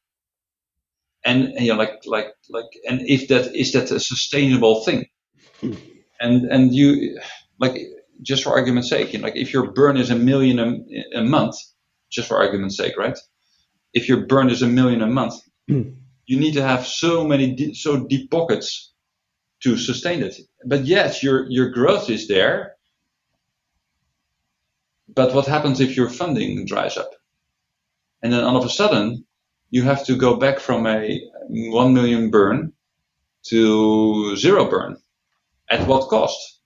And, 1.25 1.45
and 1.45 1.65
you 1.65 1.73
know, 1.73 1.79
like, 1.79 2.05
like, 2.05 2.27
like, 2.49 2.67
and 2.87 3.01
if 3.01 3.27
that 3.29 3.55
is 3.55 3.71
that 3.73 3.91
a 3.91 3.99
sustainable 3.99 4.83
thing? 4.83 5.07
Hmm. 5.59 5.73
And 6.21 6.45
and 6.45 6.73
you 6.73 7.19
like 7.59 7.77
just 8.21 8.43
for 8.43 8.51
argument's 8.51 8.89
sake, 8.89 9.11
you 9.11 9.19
know, 9.19 9.25
like 9.25 9.35
if 9.35 9.51
your 9.51 9.71
burn 9.71 9.97
is 9.97 10.11
a 10.11 10.15
million 10.15 10.59
a, 10.59 11.19
a 11.19 11.23
month, 11.23 11.55
just 12.11 12.27
for 12.27 12.37
argument's 12.37 12.77
sake, 12.77 12.97
right? 12.97 13.17
If 13.93 14.07
your 14.07 14.25
burn 14.25 14.49
is 14.49 14.61
a 14.61 14.67
million 14.67 15.01
a 15.01 15.07
month, 15.07 15.33
hmm. 15.67 15.89
you 16.25 16.39
need 16.39 16.53
to 16.53 16.61
have 16.61 16.85
so 16.85 17.25
many 17.25 17.73
so 17.73 18.05
deep 18.05 18.29
pockets 18.29 18.93
to 19.63 19.77
sustain 19.77 20.21
it. 20.21 20.35
But 20.65 20.85
yes, 20.85 21.23
your 21.23 21.49
your 21.49 21.69
growth 21.71 22.09
is 22.09 22.27
there. 22.27 22.75
But 25.07 25.33
what 25.33 25.47
happens 25.47 25.79
if 25.79 25.95
your 25.97 26.09
funding 26.09 26.65
dries 26.65 26.97
up? 26.97 27.11
And 28.21 28.33
then 28.33 28.43
all 28.43 28.57
of 28.57 28.65
a 28.65 28.69
sudden, 28.69 29.25
you 29.69 29.83
have 29.83 30.05
to 30.05 30.15
go 30.15 30.35
back 30.35 30.59
from 30.59 30.87
a 30.87 31.21
one 31.49 31.93
million 31.93 32.29
burn 32.29 32.73
to 33.43 34.35
zero 34.35 34.69
burn. 34.69 34.97
At 35.69 35.87
what 35.87 36.09
cost? 36.09 36.61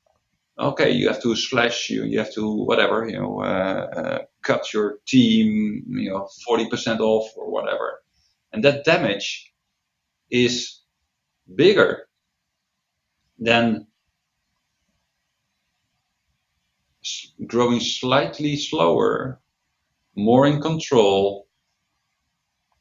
Okay, 0.59 0.91
you 0.91 1.07
have 1.07 1.21
to 1.21 1.35
slash 1.35 1.89
you, 1.89 2.03
you 2.03 2.19
have 2.19 2.33
to 2.33 2.65
whatever, 2.65 3.07
you 3.07 3.17
know, 3.17 3.41
uh, 3.41 3.87
uh, 3.95 4.19
cut 4.41 4.73
your 4.73 4.97
team, 5.07 5.85
you 5.87 6.09
know, 6.09 6.27
40% 6.49 6.99
off 6.99 7.31
or 7.37 7.49
whatever. 7.49 8.01
And 8.51 8.63
that 8.65 8.83
damage 8.83 9.53
is 10.29 10.81
bigger 11.55 12.09
than 13.37 13.87
growing 17.47 17.79
slightly 17.79 18.57
slower, 18.57 19.39
more 20.15 20.45
in 20.45 20.61
control. 20.61 21.47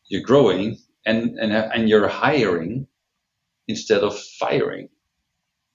You're 0.09 0.23
growing 0.23 0.79
and, 1.07 1.39
and, 1.39 1.53
and 1.53 1.89
you're 1.89 2.09
hiring 2.09 2.87
instead 3.67 4.03
of 4.03 4.19
firing. 4.19 4.89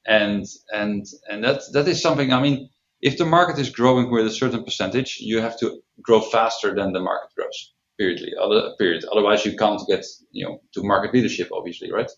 And, 0.05 0.45
and, 0.71 1.05
and 1.29 1.43
that, 1.43 1.61
that 1.73 1.87
is 1.87 2.01
something, 2.01 2.33
I 2.33 2.41
mean, 2.41 2.69
if 3.01 3.17
the 3.17 3.25
market 3.25 3.59
is 3.59 3.69
growing 3.69 4.09
with 4.09 4.25
a 4.25 4.31
certain 4.31 4.63
percentage, 4.63 5.17
you 5.19 5.41
have 5.41 5.59
to 5.59 5.81
grow 6.01 6.21
faster 6.21 6.73
than 6.73 6.93
the 6.93 7.01
market 7.01 7.29
grows. 7.35 7.73
Period. 7.99 8.33
Other 8.41 8.71
period. 8.79 9.05
Otherwise, 9.11 9.45
you 9.45 9.55
can't 9.55 9.81
get 9.87 10.03
you 10.31 10.45
know 10.45 10.61
to 10.73 10.83
market 10.83 11.13
leadership, 11.13 11.49
obviously, 11.53 11.91
right? 11.91 12.09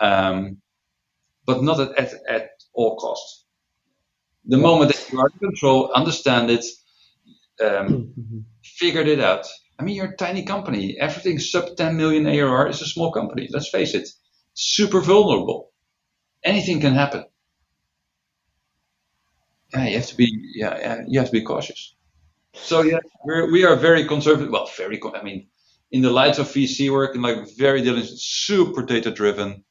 Um, 0.00 0.58
but 1.46 1.62
not 1.62 1.78
at, 1.78 1.96
at, 1.96 2.14
at 2.28 2.50
all 2.74 2.96
costs. 2.96 3.44
The 4.46 4.56
moment 4.56 4.90
that 4.92 5.12
you 5.12 5.20
are 5.20 5.28
in 5.28 5.38
control, 5.38 5.92
understand 5.92 6.50
it, 6.50 6.64
um, 7.64 8.44
figured 8.64 9.08
it 9.08 9.20
out. 9.20 9.46
I 9.78 9.84
mean, 9.84 9.94
you're 9.94 10.12
a 10.12 10.16
tiny 10.16 10.42
company. 10.42 10.96
Everything 10.98 11.38
sub 11.38 11.76
10 11.76 11.96
million 11.96 12.26
ARR 12.26 12.68
is 12.68 12.82
a 12.82 12.86
small 12.86 13.12
company. 13.12 13.48
Let's 13.50 13.68
face 13.68 13.94
it. 13.94 14.08
Super 14.54 15.00
vulnerable. 15.00 15.70
Anything 16.42 16.80
can 16.80 16.94
happen. 16.94 17.24
Yeah, 19.72 19.86
you 19.86 19.96
have 19.96 20.06
to 20.06 20.16
be. 20.16 20.30
Yeah, 20.54 21.02
you 21.06 21.18
have 21.20 21.28
to 21.28 21.32
be 21.32 21.42
cautious. 21.42 21.94
So 22.54 22.82
yeah, 22.82 22.98
we're, 23.24 23.50
we 23.50 23.64
are 23.64 23.76
very 23.76 24.06
conservative. 24.06 24.50
Well, 24.50 24.70
very. 24.76 25.00
I 25.14 25.22
mean, 25.22 25.48
in 25.90 26.02
the 26.02 26.10
lights 26.10 26.38
of 26.38 26.46
VC 26.48 26.90
work 26.90 27.14
and 27.14 27.22
like 27.22 27.56
very 27.56 27.82
diligent, 27.82 28.18
super 28.18 28.82
data 28.82 29.10
driven. 29.10 29.64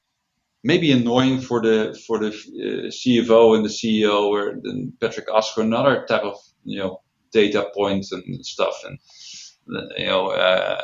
Maybe 0.64 0.92
annoying 0.92 1.42
for 1.42 1.62
the 1.62 2.00
for 2.08 2.20
the 2.20 2.28
uh, 2.30 2.90
CFO 2.90 3.56
and 3.56 3.64
the 3.66 3.70
CEO, 3.70 4.28
or 4.28 4.60
Patrick 5.00 5.28
asks 5.34 5.54
for 5.54 5.62
another 5.62 6.06
type 6.08 6.24
of 6.24 6.38
you 6.64 6.80
know 6.80 7.02
data 7.32 7.70
points 7.76 8.12
and 8.12 8.46
stuff, 8.46 8.76
and 8.86 9.00
you 9.98 10.06
know, 10.06 10.30
uh, 10.30 10.82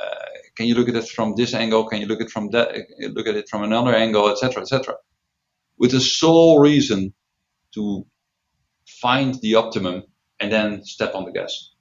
can 0.55 0.67
you 0.67 0.75
look 0.75 0.89
at 0.89 0.95
it 0.95 1.07
from 1.07 1.35
this 1.35 1.53
angle? 1.53 1.87
Can 1.87 2.01
you 2.01 2.07
look 2.07 2.21
at 2.21 2.27
it 2.27 2.31
from 2.31 2.49
that? 2.51 2.75
Look 2.99 3.27
at 3.27 3.35
it 3.35 3.49
from 3.49 3.63
another 3.63 3.93
angle, 3.95 4.29
etc., 4.29 4.61
etc. 4.61 4.95
With 5.77 5.91
the 5.91 5.99
sole 5.99 6.59
reason 6.59 7.13
to 7.73 8.05
find 8.87 9.35
the 9.41 9.55
optimum 9.55 10.03
and 10.39 10.51
then 10.51 10.83
step 10.83 11.15
on 11.15 11.25
the 11.25 11.31
gas 11.31 11.73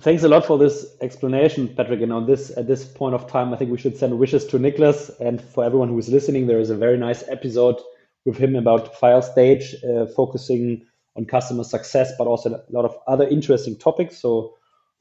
thanks 0.00 0.22
a 0.22 0.28
lot 0.28 0.44
for 0.44 0.58
this 0.58 0.86
explanation, 1.00 1.68
Patrick. 1.74 2.00
And 2.00 2.12
on 2.12 2.26
this 2.26 2.56
at 2.56 2.66
this 2.66 2.84
point 2.84 3.14
of 3.14 3.26
time, 3.26 3.52
I 3.52 3.56
think 3.56 3.70
we 3.70 3.78
should 3.78 3.96
send 3.96 4.18
wishes 4.18 4.44
to 4.46 4.58
Nicholas. 4.58 5.10
And 5.20 5.40
for 5.40 5.64
everyone 5.64 5.88
who 5.88 5.98
is 5.98 6.08
listening, 6.08 6.46
there 6.46 6.60
is 6.60 6.70
a 6.70 6.76
very 6.76 6.96
nice 6.96 7.26
episode 7.28 7.80
with 8.24 8.36
him 8.36 8.56
about 8.56 8.96
File 8.96 9.22
Stage, 9.22 9.74
uh, 9.84 10.06
focusing 10.06 10.86
on 11.16 11.26
customer 11.26 11.64
success, 11.64 12.12
but 12.18 12.26
also 12.26 12.54
a 12.54 12.62
lot 12.70 12.84
of 12.84 12.96
other 13.06 13.28
interesting 13.28 13.76
topics. 13.76 14.18
So, 14.18 14.54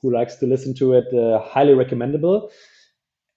who 0.04 0.14
likes 0.14 0.36
to 0.36 0.46
listen 0.46 0.76
to 0.76 0.94
it? 0.94 1.12
Uh, 1.12 1.42
highly 1.42 1.74
recommendable. 1.74 2.52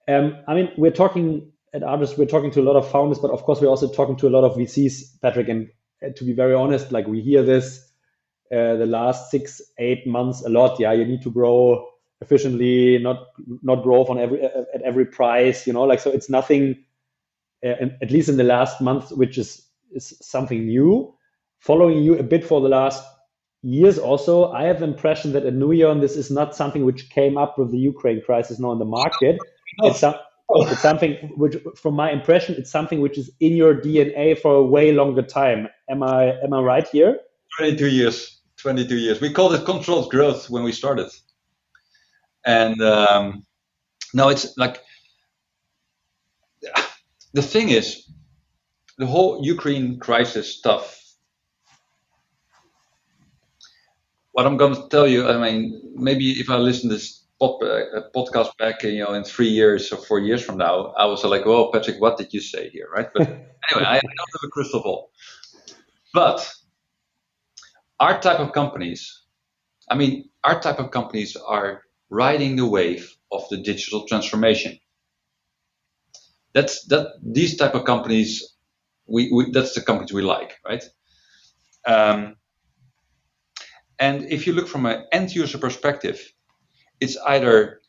Um, 0.06 0.36
I 0.46 0.54
mean, 0.54 0.70
we're 0.76 0.90
talking 0.90 1.50
at 1.72 1.82
Artist, 1.82 2.18
we're 2.18 2.26
talking 2.26 2.50
to 2.50 2.60
a 2.60 2.62
lot 2.62 2.76
of 2.76 2.90
founders, 2.90 3.18
but 3.18 3.30
of 3.30 3.42
course, 3.44 3.62
we're 3.62 3.68
also 3.68 3.90
talking 3.90 4.16
to 4.16 4.28
a 4.28 4.30
lot 4.30 4.44
of 4.44 4.56
VCs, 4.56 5.22
Patrick. 5.22 5.48
And 5.48 5.70
uh, 6.04 6.10
to 6.16 6.24
be 6.24 6.34
very 6.34 6.54
honest, 6.54 6.92
like 6.92 7.06
we 7.06 7.22
hear 7.22 7.42
this 7.42 7.86
uh, 8.52 8.76
the 8.76 8.86
last 8.86 9.30
six 9.32 9.60
eight 9.78 10.06
months 10.06 10.44
a 10.44 10.48
lot 10.48 10.78
yeah 10.78 10.92
you 10.92 11.04
need 11.04 11.20
to 11.20 11.32
grow 11.32 11.84
efficiently 12.20 12.96
not 12.98 13.26
not 13.62 13.82
grow 13.82 14.04
on 14.04 14.20
every 14.20 14.40
at 14.40 14.82
every 14.84 15.04
price 15.04 15.66
you 15.66 15.72
know 15.72 15.82
like 15.82 15.98
so 15.98 16.12
it's 16.12 16.30
nothing 16.30 16.76
uh, 17.64 17.86
at 18.00 18.12
least 18.12 18.28
in 18.28 18.36
the 18.36 18.44
last 18.44 18.80
month 18.80 19.10
which 19.10 19.36
is 19.36 19.66
is 19.90 20.16
something 20.22 20.64
new 20.66 21.12
following 21.58 22.04
you 22.04 22.16
a 22.16 22.22
bit 22.22 22.44
for 22.44 22.60
the 22.60 22.68
last 22.68 23.02
years 23.62 23.98
also 23.98 24.52
i 24.52 24.64
have 24.64 24.80
the 24.80 24.84
impression 24.84 25.32
that 25.32 25.44
at 25.44 25.54
Newion 25.54 26.00
this 26.00 26.16
is 26.16 26.30
not 26.30 26.54
something 26.54 26.84
which 26.84 27.10
came 27.10 27.36
up 27.36 27.58
with 27.58 27.70
the 27.70 27.78
ukraine 27.78 28.22
crisis 28.22 28.58
now 28.58 28.72
in 28.72 28.78
the 28.78 28.84
market 28.84 29.38
it's, 29.78 30.00
some, 30.00 30.14
it's 30.50 30.80
something 30.80 31.32
which 31.36 31.56
from 31.74 31.94
my 31.94 32.10
impression 32.10 32.54
it's 32.56 32.70
something 32.70 33.00
which 33.00 33.18
is 33.18 33.30
in 33.40 33.56
your 33.56 33.74
dna 33.74 34.38
for 34.38 34.54
a 34.54 34.62
way 34.62 34.92
longer 34.92 35.22
time 35.22 35.68
am 35.90 36.02
i 36.02 36.32
am 36.44 36.52
i 36.52 36.60
right 36.60 36.86
here 36.88 37.18
22 37.58 37.88
years 37.88 38.36
22 38.66 38.96
years. 38.96 39.20
We 39.20 39.32
called 39.32 39.54
it 39.54 39.64
controlled 39.64 40.10
growth 40.10 40.50
when 40.50 40.64
we 40.64 40.72
started. 40.72 41.10
And 42.44 42.80
um, 42.82 43.46
now 44.14 44.28
it's 44.28 44.56
like 44.56 44.80
the 47.32 47.42
thing 47.42 47.68
is, 47.68 48.10
the 48.98 49.06
whole 49.06 49.44
Ukraine 49.44 49.98
crisis 49.98 50.56
stuff. 50.56 51.00
What 54.36 54.46
I'm 54.46 54.58
going 54.58 54.74
to 54.74 54.86
tell 54.90 55.08
you, 55.08 55.26
I 55.26 55.38
mean, 55.38 55.80
maybe 55.94 56.32
if 56.32 56.50
I 56.50 56.56
listen 56.56 56.90
to 56.90 56.96
this 56.96 57.24
pod, 57.40 57.62
uh, 57.62 58.02
podcast 58.14 58.54
back, 58.58 58.82
you 58.82 59.02
know, 59.02 59.14
in 59.14 59.24
three 59.24 59.48
years 59.48 59.90
or 59.90 59.96
four 59.96 60.18
years 60.18 60.44
from 60.44 60.58
now, 60.58 60.92
I 60.98 61.06
was 61.06 61.24
like, 61.24 61.46
"Well, 61.46 61.72
Patrick, 61.72 62.02
what 62.02 62.18
did 62.18 62.34
you 62.34 62.42
say 62.42 62.68
here?" 62.68 62.86
Right? 62.94 63.08
But 63.14 63.22
anyway, 63.28 63.86
I, 63.86 63.96
I 63.96 64.00
don't 64.00 64.32
have 64.34 64.44
a 64.44 64.48
crystal 64.48 64.82
ball. 64.82 65.10
But 66.12 66.52
our 67.98 68.20
type 68.20 68.38
of 68.38 68.52
companies, 68.52 69.22
I 69.90 69.94
mean, 69.94 70.28
our 70.44 70.60
type 70.60 70.80
of 70.80 70.90
companies 70.90 71.34
are 71.36 71.84
riding 72.10 72.56
the 72.56 72.66
wave 72.66 73.16
of 73.32 73.48
the 73.48 73.56
digital 73.56 74.06
transformation. 74.06 74.78
That's 76.52 76.84
that 76.88 77.06
these 77.22 77.56
type 77.56 77.74
of 77.74 77.86
companies, 77.86 78.54
we, 79.06 79.32
we 79.32 79.50
that's 79.50 79.72
the 79.72 79.80
companies 79.80 80.12
we 80.12 80.20
like, 80.20 80.58
right? 80.68 80.84
Um, 81.86 82.36
and 83.98 84.24
if 84.24 84.46
you 84.46 84.52
look 84.52 84.68
from 84.68 84.86
an 84.86 85.04
end 85.12 85.34
user 85.34 85.58
perspective, 85.58 86.20
it's 87.00 87.16
either 87.26 87.80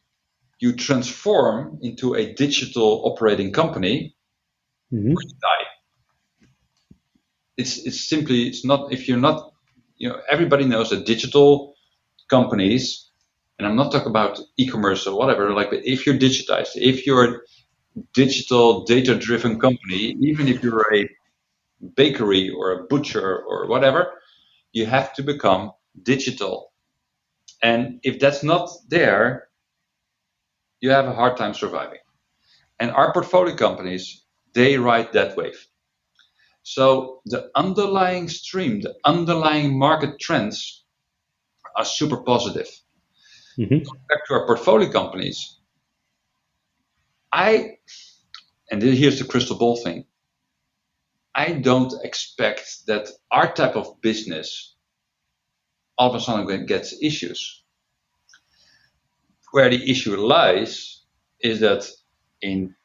you 0.60 0.76
transform 0.76 1.80
into 1.82 2.16
a 2.16 2.34
digital 2.34 3.04
operating 3.06 3.52
company 3.52 4.16
mm-hmm. 4.94 5.12
or 5.12 5.22
you 5.22 5.36
die. 5.42 5.66
It's 7.58 7.78
it's 7.86 8.08
simply 8.08 8.48
it's 8.48 8.64
not 8.64 8.92
if 8.94 9.08
you're 9.08 9.18
not 9.18 9.52
you 9.98 10.10
know, 10.10 10.22
everybody 10.30 10.66
knows 10.66 10.92
that 10.92 11.06
digital 11.06 11.76
companies, 12.30 13.10
and 13.58 13.68
I'm 13.68 13.76
not 13.76 13.92
talking 13.92 14.10
about 14.10 14.40
e-commerce 14.58 15.08
or 15.08 15.18
whatever, 15.18 15.52
like, 15.54 15.72
but 15.72 15.86
if 15.86 16.06
you're 16.06 16.18
digitized, 16.18 16.76
if 16.76 17.06
you're 17.06 17.36
a 17.36 17.38
digital 18.14 18.84
data-driven 18.86 19.60
company, 19.60 20.16
even 20.22 20.48
if 20.48 20.62
you're 20.62 20.86
a 20.94 21.10
bakery 21.96 22.50
or 22.50 22.72
a 22.72 22.84
butcher 22.84 23.40
or 23.40 23.68
whatever, 23.68 24.14
you 24.72 24.86
have 24.86 25.14
to 25.16 25.24
become 25.24 25.72
digital. 26.04 26.72
And 27.62 28.00
if 28.04 28.20
that's 28.20 28.44
not 28.44 28.70
there, 28.88 29.50
you 30.80 30.92
have 30.92 31.06
a 31.06 31.14
hard 31.14 31.38
time 31.38 31.54
surviving. 31.54 32.00
And 32.80 32.92
our 32.92 33.12
portfolio 33.12 33.56
companies, 33.56 34.24
they 34.54 34.78
ride 34.78 35.14
that 35.14 35.36
wave. 35.36 35.68
So 36.64 37.22
the 37.26 37.50
underlying 37.56 38.28
stream, 38.28 38.82
the 38.82 38.96
underlying 39.06 39.78
market 39.78 40.20
trends 40.20 40.84
are 41.76 41.86
super 41.86 42.18
positive. 42.18 42.68
Mm-hmm. 43.58 43.78
Back 44.10 44.26
to 44.28 44.34
our 44.34 44.46
portfolio 44.46 44.92
companies, 44.92 45.58
I, 47.32 47.78
and 48.70 48.82
here's 48.82 49.20
the 49.20 49.26
crystal 49.26 49.58
ball 49.58 49.78
thing. 49.78 50.06
I 51.34 51.54
don't 51.54 51.94
expect 52.04 52.86
that 52.88 53.10
our 53.32 53.52
type 53.52 53.76
of 53.76 54.02
business 54.02 54.76
all 55.98 56.10
of 56.10 56.16
a 56.16 56.20
sudden 56.20 56.66
gets 56.66 56.96
issues. 57.02 57.64
Where 59.52 59.70
the 59.70 59.90
issue 59.90 60.16
lies 60.16 61.02
is 61.40 61.60
that 61.62 61.88
in 62.42 62.76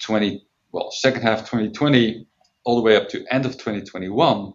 20, 0.00 0.46
well, 0.72 0.90
second 0.90 1.22
half 1.22 1.40
2020, 1.40 2.26
all 2.64 2.76
the 2.76 2.82
way 2.82 2.96
up 2.96 3.08
to 3.08 3.24
end 3.30 3.46
of 3.46 3.52
2021, 3.52 4.52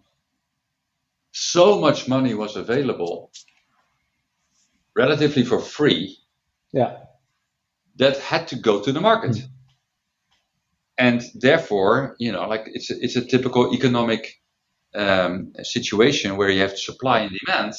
so 1.32 1.78
much 1.78 2.08
money 2.08 2.34
was 2.34 2.56
available 2.56 3.30
relatively 4.94 5.44
for 5.44 5.60
free. 5.60 6.16
Yeah. 6.72 6.96
That 7.96 8.18
had 8.18 8.48
to 8.48 8.56
go 8.56 8.80
to 8.80 8.92
the 8.92 9.00
market. 9.00 9.32
Mm. 9.32 9.48
And 10.98 11.22
therefore, 11.34 12.16
you 12.18 12.32
know, 12.32 12.48
like 12.48 12.64
it's 12.66 12.90
a, 12.90 12.94
it's 13.00 13.16
a 13.16 13.24
typical 13.24 13.74
economic 13.74 14.40
um, 14.94 15.52
situation 15.62 16.36
where 16.36 16.48
you 16.48 16.60
have 16.62 16.78
supply 16.78 17.20
and 17.20 17.38
demand. 17.44 17.74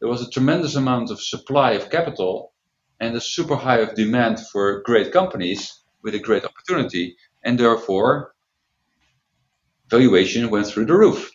There 0.00 0.08
was 0.08 0.26
a 0.26 0.30
tremendous 0.30 0.76
amount 0.76 1.10
of 1.10 1.20
supply 1.20 1.72
of 1.72 1.90
capital 1.90 2.52
and 2.98 3.14
a 3.14 3.20
super 3.20 3.56
high 3.56 3.78
of 3.78 3.94
demand 3.94 4.40
for 4.40 4.82
great 4.82 5.12
companies 5.12 5.82
with 6.02 6.14
a 6.14 6.18
great 6.18 6.44
opportunity, 6.44 7.16
and 7.42 7.58
therefore 7.58 8.34
valuation 9.88 10.50
went 10.50 10.66
through 10.66 10.86
the 10.86 10.96
roof. 10.96 11.30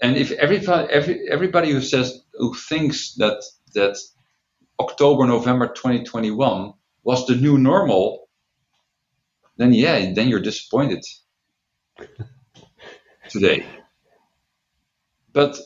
And 0.00 0.16
if 0.16 0.30
everybody, 0.32 0.92
every, 0.92 1.28
everybody 1.28 1.70
who 1.72 1.80
says 1.80 2.22
who 2.34 2.54
thinks 2.54 3.14
that 3.14 3.42
that 3.74 3.96
October 4.78 5.26
November 5.26 5.68
2021 5.68 6.72
was 7.04 7.26
the 7.26 7.36
new 7.36 7.58
normal, 7.58 8.28
then 9.56 9.72
yeah, 9.72 10.12
then 10.12 10.28
you're 10.28 10.40
disappointed 10.40 11.04
today. 13.28 13.66
But 15.32 15.58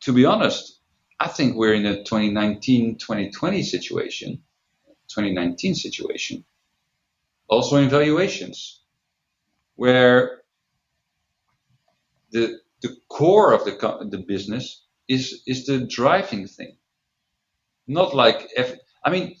to 0.00 0.12
be 0.12 0.24
honest, 0.24 0.79
I 1.20 1.28
think 1.28 1.54
we're 1.54 1.74
in 1.74 1.84
a 1.84 2.02
2019-2020 2.02 3.62
situation, 3.62 4.42
2019 5.08 5.74
situation, 5.74 6.44
also 7.46 7.76
in 7.76 7.90
valuations, 7.90 8.80
where 9.76 10.40
the 12.30 12.58
the 12.80 12.96
core 13.08 13.52
of 13.52 13.64
the 13.64 14.08
the 14.10 14.24
business 14.26 14.86
is 15.08 15.42
is 15.46 15.66
the 15.66 15.80
driving 15.80 16.46
thing. 16.46 16.76
Not 17.86 18.14
like 18.14 18.48
I 19.04 19.10
mean, 19.10 19.36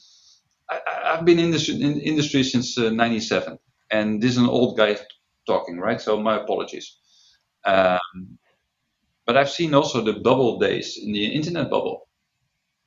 I, 0.68 0.80
have 1.14 1.24
been 1.24 1.38
in 1.38 1.50
this 1.50 1.70
in 1.70 2.00
industry 2.00 2.42
since 2.42 2.76
uh, 2.76 2.90
'97, 2.90 3.58
and 3.90 4.20
this 4.20 4.32
is 4.32 4.38
an 4.38 4.48
old 4.48 4.76
guy 4.76 4.98
talking, 5.46 5.78
right? 5.78 6.00
So 6.00 6.20
my 6.20 6.36
apologies. 6.36 6.96
Um, 7.64 8.38
but 9.30 9.36
I've 9.36 9.48
seen 9.48 9.74
also 9.74 10.02
the 10.02 10.14
bubble 10.14 10.58
days 10.58 10.98
in 11.00 11.12
the 11.12 11.24
internet 11.24 11.70
bubble. 11.70 12.08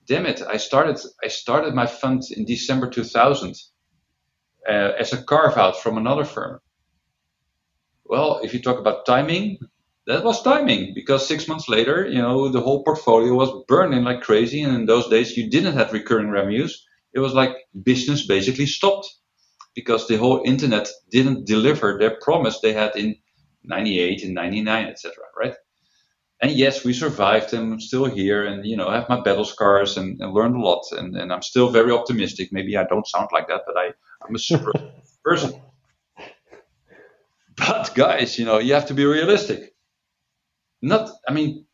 Damn 0.10 0.26
it! 0.26 0.42
I 0.42 0.58
started 0.58 1.00
I 1.24 1.30
started 1.30 1.74
my 1.74 1.86
fund 1.86 2.22
in 2.36 2.44
December 2.44 2.90
2000 2.90 3.56
uh, 4.68 4.72
as 5.00 5.14
a 5.14 5.24
carve 5.24 5.58
out 5.58 5.82
from 5.82 5.98
another 5.98 6.26
firm. 6.26 6.60
Well, 8.04 8.42
if 8.44 8.54
you 8.54 8.62
talk 8.62 8.78
about 8.78 9.06
timing, 9.06 9.58
that 10.06 10.26
was 10.26 10.44
timing 10.44 10.92
because 10.94 11.26
six 11.26 11.48
months 11.48 11.70
later, 11.70 12.06
you 12.06 12.22
know, 12.22 12.50
the 12.50 12.60
whole 12.60 12.84
portfolio 12.84 13.34
was 13.36 13.64
burning 13.70 14.04
like 14.04 14.20
crazy. 14.20 14.64
And 14.64 14.76
in 14.76 14.86
those 14.86 15.08
days, 15.08 15.38
you 15.38 15.50
didn't 15.50 15.78
have 15.78 15.94
recurring 15.94 16.30
revenues. 16.30 16.86
It 17.14 17.22
was 17.22 17.34
like 17.34 17.56
business 17.84 18.28
basically 18.28 18.66
stopped 18.66 19.08
because 19.76 20.10
the 20.10 20.18
whole 20.18 20.42
internet 20.44 20.90
didn't 21.10 21.48
deliver 21.48 21.98
their 21.98 22.18
promise 22.20 22.60
they 22.60 22.74
had 22.74 22.98
in 22.98 23.16
98 23.64 24.24
and 24.26 24.34
99, 24.34 24.88
etc. 24.88 25.14
Right? 25.40 25.56
And 26.44 26.52
yes, 26.52 26.86
we 26.86 26.94
survived 26.94 27.54
and 27.54 27.74
I'm 27.74 27.80
still 27.80 28.06
here 28.06 28.46
and, 28.46 28.66
you 28.66 28.78
know, 28.78 28.90
I 28.90 28.96
have 29.00 29.10
my 29.10 29.22
battle 29.22 29.46
scars 29.46 29.98
and, 29.98 30.22
and 30.22 30.34
learned 30.34 30.58
a 30.58 30.60
lot. 30.60 30.84
And, 30.92 31.16
and 31.16 31.34
I'm 31.34 31.42
still 31.42 31.70
very 31.72 31.92
optimistic. 31.92 32.50
Maybe 32.52 32.78
I 32.78 32.84
don't 32.84 33.08
sound 33.08 33.30
like 33.32 33.48
that, 33.48 33.62
but 33.66 33.78
I, 33.78 33.94
I'm 34.28 34.36
a 34.36 34.40
super 34.40 34.74
person. 35.24 35.60
But 37.58 37.96
guys, 37.96 38.38
you 38.38 38.46
know, 38.46 38.60
you 38.60 38.76
have 38.76 38.88
to 38.88 38.94
be 38.94 39.06
realistic 39.06 39.74
not, 40.84 41.10
I 41.28 41.34
mean, 41.34 41.66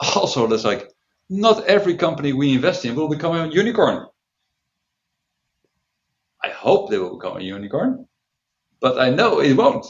also 0.00 0.46
there's 0.46 0.64
like, 0.64 0.90
not 1.30 1.64
every 1.66 1.94
company 1.94 2.32
we 2.32 2.52
invest 2.52 2.84
in 2.84 2.96
will 2.96 3.08
become 3.08 3.36
a 3.36 3.46
unicorn. 3.46 4.06
I 6.42 6.48
hope 6.48 6.90
they 6.90 6.98
will 6.98 7.16
become 7.16 7.36
a 7.36 7.42
unicorn, 7.42 8.08
but 8.80 8.98
I 8.98 9.10
know 9.10 9.40
it 9.40 9.54
won't. 9.54 9.86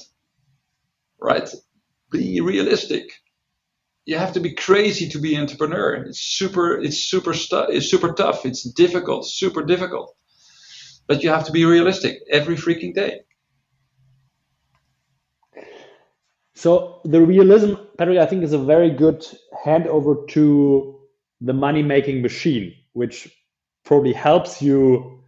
Right? 1.19 1.49
Be 2.11 2.41
realistic. 2.43 3.11
You 4.07 4.19
have 4.19 4.33
to 4.33 4.41
be 4.41 4.55
crazy 4.55 5.09
to 5.11 5.19
be 5.19 5.35
an 5.35 5.43
entrepreneur. 5.43 5.95
It's 5.95 6.21
super, 6.21 6.79
it's 6.79 6.99
super, 6.99 7.35
stu- 7.35 7.69
it's 7.69 7.91
super 7.91 8.13
tough. 8.13 8.45
It's 8.47 8.63
difficult, 8.63 9.27
super 9.27 9.63
difficult. 9.63 10.17
But 11.07 11.23
you 11.23 11.31
have 11.31 11.45
to 11.47 11.53
be 11.53 11.65
realistic 11.65 12.19
every 12.31 12.57
freaking 12.57 12.95
day. 12.95 13.21
So 16.55 17.01
the 17.05 17.21
realism, 17.21 17.75
Patrick, 17.97 18.19
I 18.19 18.27
think 18.27 18.43
is 18.43 18.53
a 18.53 18.59
very 18.59 18.91
good 18.91 19.27
handover 19.65 20.29
to 20.29 21.01
the 21.41 21.55
money 21.55 21.83
making 21.83 22.21
machine, 22.21 22.75
which 22.93 23.35
probably 23.85 24.13
helps 24.13 24.61
you 24.61 25.23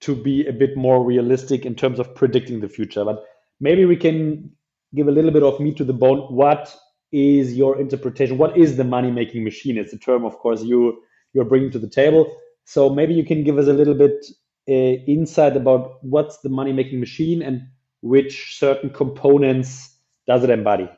to 0.00 0.14
be 0.14 0.46
a 0.46 0.52
bit 0.52 0.76
more 0.76 1.02
realistic 1.02 1.64
in 1.64 1.74
terms 1.74 1.98
of 1.98 2.14
predicting 2.14 2.60
the 2.60 2.68
future. 2.68 3.04
But 3.04 3.24
maybe 3.60 3.86
we 3.86 3.96
can 3.96 4.50
give 4.94 5.08
a 5.08 5.10
little 5.10 5.30
bit 5.30 5.42
of 5.42 5.58
meat 5.58 5.78
to 5.78 5.84
the 5.84 5.94
bone. 5.94 6.20
What 6.34 6.76
is 7.14 7.54
your 7.54 7.80
interpretation? 7.80 8.36
What 8.38 8.58
is 8.58 8.76
the 8.76 8.84
money 8.84 9.10
making 9.10 9.44
machine? 9.44 9.78
It's 9.78 9.92
a 9.92 9.98
term, 9.98 10.24
of 10.24 10.36
course, 10.38 10.62
you 10.62 11.00
you're 11.32 11.44
bringing 11.44 11.70
to 11.70 11.78
the 11.78 11.88
table. 11.88 12.36
So 12.64 12.90
maybe 12.90 13.14
you 13.14 13.24
can 13.24 13.44
give 13.44 13.56
us 13.56 13.68
a 13.68 13.72
little 13.72 13.94
bit 13.94 14.26
uh, 14.68 14.72
insight 14.72 15.56
about 15.56 16.02
what's 16.02 16.38
the 16.38 16.48
money 16.48 16.72
making 16.72 16.98
machine 16.98 17.40
and 17.42 17.68
which 18.00 18.58
certain 18.58 18.90
components 18.90 19.96
does 20.26 20.42
it 20.42 20.50
embody? 20.50 20.88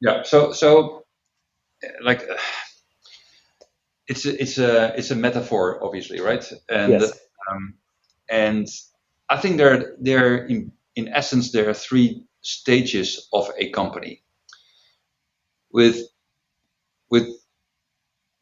Yeah. 0.00 0.22
So 0.22 0.52
so 0.52 1.04
like 2.02 2.22
it's 4.08 4.24
a, 4.24 4.40
it's 4.40 4.58
a 4.58 4.94
it's 4.96 5.10
a 5.10 5.16
metaphor, 5.16 5.84
obviously, 5.84 6.20
right? 6.20 6.44
And 6.70 6.92
yes. 6.92 7.12
um, 7.50 7.74
and 8.30 8.66
I 9.28 9.36
think 9.36 9.58
there 9.58 9.96
there 10.00 10.46
in 10.46 10.72
in 10.94 11.08
essence 11.08 11.52
there 11.52 11.68
are 11.68 11.74
three 11.74 12.24
stages 12.40 13.28
of 13.32 13.50
a 13.58 13.70
company. 13.70 14.22
With 15.76 15.98
with 17.10 17.26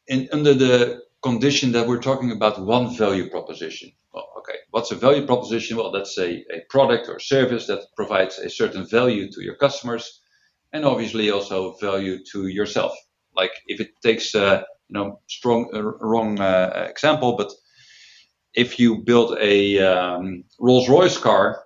in 0.07 0.29
under 0.31 0.53
the 0.53 1.01
condition 1.21 1.73
that 1.73 1.85
we're 1.87 2.07
talking 2.09 2.31
about 2.31 2.61
one 2.61 2.95
value 2.95 3.29
proposition. 3.29 3.91
Well, 4.13 4.27
okay, 4.39 4.59
what's 4.71 4.91
a 4.91 4.95
value 4.95 5.25
proposition? 5.25 5.75
Well, 5.75 5.91
that's 5.91 6.17
a, 6.17 6.29
a 6.57 6.61
product 6.69 7.09
or 7.09 7.19
service 7.19 7.67
that 7.67 7.81
provides 7.97 8.39
a 8.39 8.49
certain 8.49 8.85
value 8.87 9.29
to 9.31 9.43
your 9.43 9.55
customers 9.55 10.21
and 10.71 10.85
obviously 10.85 11.29
also 11.29 11.73
value 11.81 12.23
to 12.31 12.47
yourself. 12.47 12.93
Like 13.35 13.51
if 13.67 13.81
it 13.81 13.89
takes 14.01 14.33
a 14.33 14.65
you 14.87 14.93
know 14.93 15.19
strong 15.27 15.69
uh, 15.73 15.81
wrong 15.81 16.39
uh, 16.39 16.87
example, 16.89 17.35
but 17.35 17.51
if 18.53 18.79
you 18.79 19.03
build 19.03 19.37
a 19.41 19.79
um, 19.79 20.45
Rolls 20.57 20.87
Royce 20.87 21.17
car, 21.17 21.64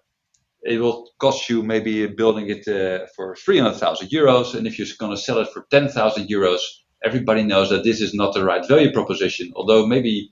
it 0.63 0.79
will 0.79 1.09
cost 1.19 1.49
you 1.49 1.63
maybe 1.63 2.05
building 2.07 2.49
it 2.49 2.67
uh, 2.67 3.05
for 3.15 3.35
300,000 3.35 4.09
euros, 4.09 4.55
and 4.55 4.67
if 4.67 4.77
you're 4.77 4.87
going 4.99 5.15
to 5.15 5.21
sell 5.21 5.39
it 5.39 5.49
for 5.53 5.65
10,000 5.71 6.27
euros, 6.27 6.59
everybody 7.03 7.43
knows 7.43 7.69
that 7.69 7.83
this 7.83 8.01
is 8.01 8.13
not 8.13 8.33
the 8.33 8.43
right 8.43 8.67
value 8.67 8.91
proposition. 8.91 9.51
Although 9.55 9.85
maybe 9.85 10.31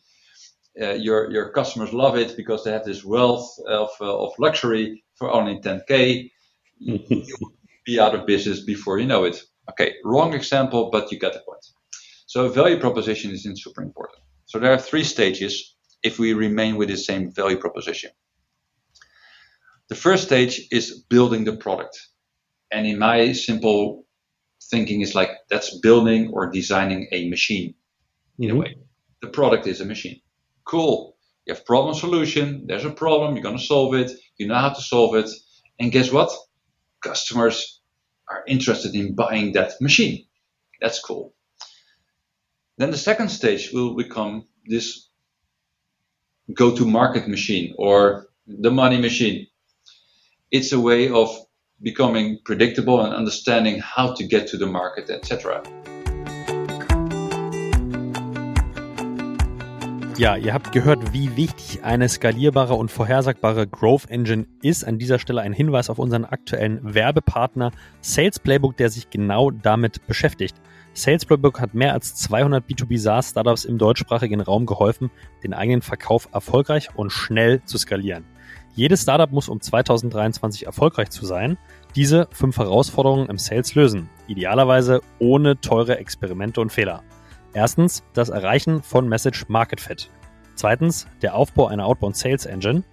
uh, 0.82 0.94
your 0.94 1.32
your 1.32 1.50
customers 1.52 1.94
love 1.94 2.16
it 2.18 2.36
because 2.38 2.64
they 2.64 2.72
have 2.72 2.86
this 2.86 3.04
wealth 3.04 3.50
of 3.68 3.90
uh, 4.00 4.26
of 4.26 4.34
luxury 4.38 5.04
for 5.16 5.32
only 5.32 5.60
10k. 5.60 6.32
You 6.80 7.36
will 7.42 7.54
be 7.86 8.00
out 8.00 8.14
of 8.14 8.28
business 8.28 8.60
before 8.60 9.00
you 9.00 9.08
know 9.08 9.24
it. 9.24 9.42
Okay, 9.72 9.94
wrong 10.04 10.34
example, 10.34 10.92
but 10.92 11.12
you 11.12 11.18
get 11.18 11.34
the 11.34 11.40
point. 11.40 11.66
So 12.28 12.50
value 12.50 12.80
proposition 12.80 13.32
is 13.32 13.50
super 13.56 13.82
important. 13.82 14.20
So 14.46 14.60
there 14.60 14.72
are 14.72 14.78
three 14.78 15.04
stages 15.04 15.76
if 16.04 16.20
we 16.20 16.34
remain 16.34 16.76
with 16.76 16.90
the 16.90 16.98
same 16.98 17.32
value 17.32 17.58
proposition. 17.58 18.12
The 19.90 19.96
first 19.96 20.26
stage 20.26 20.68
is 20.72 21.00
building 21.10 21.46
the 21.46 21.56
product. 21.56 21.98
And 22.72 22.86
in 22.86 23.00
my 23.00 23.32
simple 23.32 24.06
thinking 24.70 25.02
is 25.02 25.16
like 25.16 25.30
that's 25.50 25.80
building 25.80 26.32
or 26.34 26.52
designing 26.52 27.08
a 27.12 27.30
machine 27.30 27.74
in 28.38 28.50
mm-hmm. 28.50 28.58
a 28.58 28.60
way. 28.60 28.76
The 29.22 29.30
product 29.30 29.68
is 29.68 29.82
a 29.82 29.86
machine. 29.86 30.22
Cool. 30.66 31.16
You 31.46 31.54
have 31.54 31.66
problem 31.66 31.96
solution. 31.96 32.66
There's 32.68 32.86
a 32.86 32.92
problem. 32.92 33.36
You're 33.36 33.44
going 33.44 33.58
to 33.58 33.64
solve 33.64 33.96
it. 33.96 34.12
You 34.38 34.48
know 34.48 34.56
how 34.56 34.70
to 34.70 34.82
solve 34.82 35.16
it. 35.16 35.30
And 35.80 35.92
guess 35.92 36.12
what? 36.12 36.32
Customers 37.02 37.82
are 38.30 38.44
interested 38.48 38.94
in 38.96 39.16
buying 39.16 39.54
that 39.54 39.74
machine. 39.80 40.26
That's 40.82 41.00
cool. 41.00 41.34
Then 42.78 42.92
the 42.92 42.98
second 42.98 43.30
stage 43.30 43.72
will 43.72 43.96
become 43.96 44.48
this 44.66 45.10
go 46.54 46.76
to 46.76 46.86
market 46.86 47.28
machine 47.28 47.74
or 47.78 48.28
the 48.46 48.72
money 48.72 49.00
machine. 49.00 49.47
It's 50.50 50.72
a 50.72 50.82
way 50.82 51.10
of 51.10 51.30
becoming 51.82 52.40
predictable 52.46 53.02
and 53.02 53.14
understanding 53.14 53.82
how 53.82 54.14
to 54.14 54.24
get 54.26 54.48
to 54.48 54.58
the 54.58 54.66
market, 54.66 55.10
etc. 55.10 55.62
Ja, 60.18 60.38
ihr 60.38 60.54
habt 60.54 60.72
gehört, 60.72 61.12
wie 61.12 61.36
wichtig 61.36 61.84
eine 61.84 62.08
skalierbare 62.08 62.76
und 62.76 62.90
vorhersagbare 62.90 63.68
Growth 63.68 64.10
Engine 64.10 64.48
ist. 64.62 64.86
An 64.86 64.98
dieser 64.98 65.20
Stelle 65.20 65.42
ein 65.42 65.52
Hinweis 65.52 65.90
auf 65.90 66.00
unseren 66.00 66.24
aktuellen 66.24 66.80
Werbepartner 66.82 67.72
Sales 68.00 68.40
Playbook, 68.40 68.78
der 68.78 68.90
sich 68.90 69.10
genau 69.10 69.52
damit 69.52 70.08
beschäftigt. 70.08 70.56
Sales 70.94 71.26
Playbook 71.26 71.60
hat 71.60 71.74
mehr 71.74 71.92
als 71.92 72.16
200 72.16 72.66
B2B 72.66 72.98
SaaS 72.98 73.32
Startups 73.32 73.66
im 73.66 73.78
deutschsprachigen 73.78 74.40
Raum 74.40 74.66
geholfen, 74.66 75.12
den 75.44 75.54
eigenen 75.54 75.82
Verkauf 75.82 76.30
erfolgreich 76.32 76.88
und 76.96 77.12
schnell 77.12 77.62
zu 77.66 77.78
skalieren. 77.78 78.24
Jedes 78.78 79.02
Startup 79.02 79.32
muss 79.32 79.50
um 79.50 79.60
2023 79.60 80.68
erfolgreich 80.68 81.10
zu 81.10 81.26
sein, 81.26 81.58
diese 81.96 82.28
fünf 82.32 82.60
Herausforderungen 82.60 83.28
im 83.28 83.40
Sales 83.40 83.74
lösen. 83.74 84.08
Idealerweise 84.28 85.02
ohne 85.18 85.60
teure 85.60 85.98
Experimente 85.98 86.62
und 86.62 86.72
Fehler. 86.72 87.02
Erstens 87.54 88.04
das 88.14 88.30
Erreichen 88.30 88.84
von 88.84 89.10
Message 89.10 89.46
Market 89.48 89.82
Fit. 89.82 90.12
Zweitens 90.54 91.08
der 91.24 91.34
Aufbau 91.34 91.66
einer 91.66 91.88
Outbound 91.88 92.16
Sales 92.16 92.46
Engine. 92.46 92.84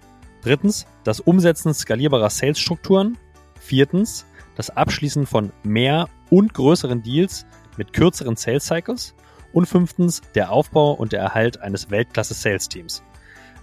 Drittens 0.41 0.87
das 1.03 1.19
Umsetzen 1.19 1.71
skalierbarer 1.71 2.31
Sales-Strukturen. 2.31 3.19
Viertens 3.59 4.25
das 4.55 4.71
Abschließen 4.71 5.27
von 5.27 5.51
mehr 5.61 6.09
und 6.31 6.55
größeren 6.55 7.03
Deals 7.03 7.45
mit 7.77 7.93
kürzeren 7.93 8.37
Sales 8.37 8.65
Cycles. 8.65 9.13
Und 9.53 9.67
fünftens 9.67 10.23
der 10.33 10.51
Aufbau 10.51 10.93
und 10.93 11.11
der 11.11 11.19
Erhalt 11.19 11.61
eines 11.61 11.91
Weltklasse-Sales-Teams. 11.91 13.03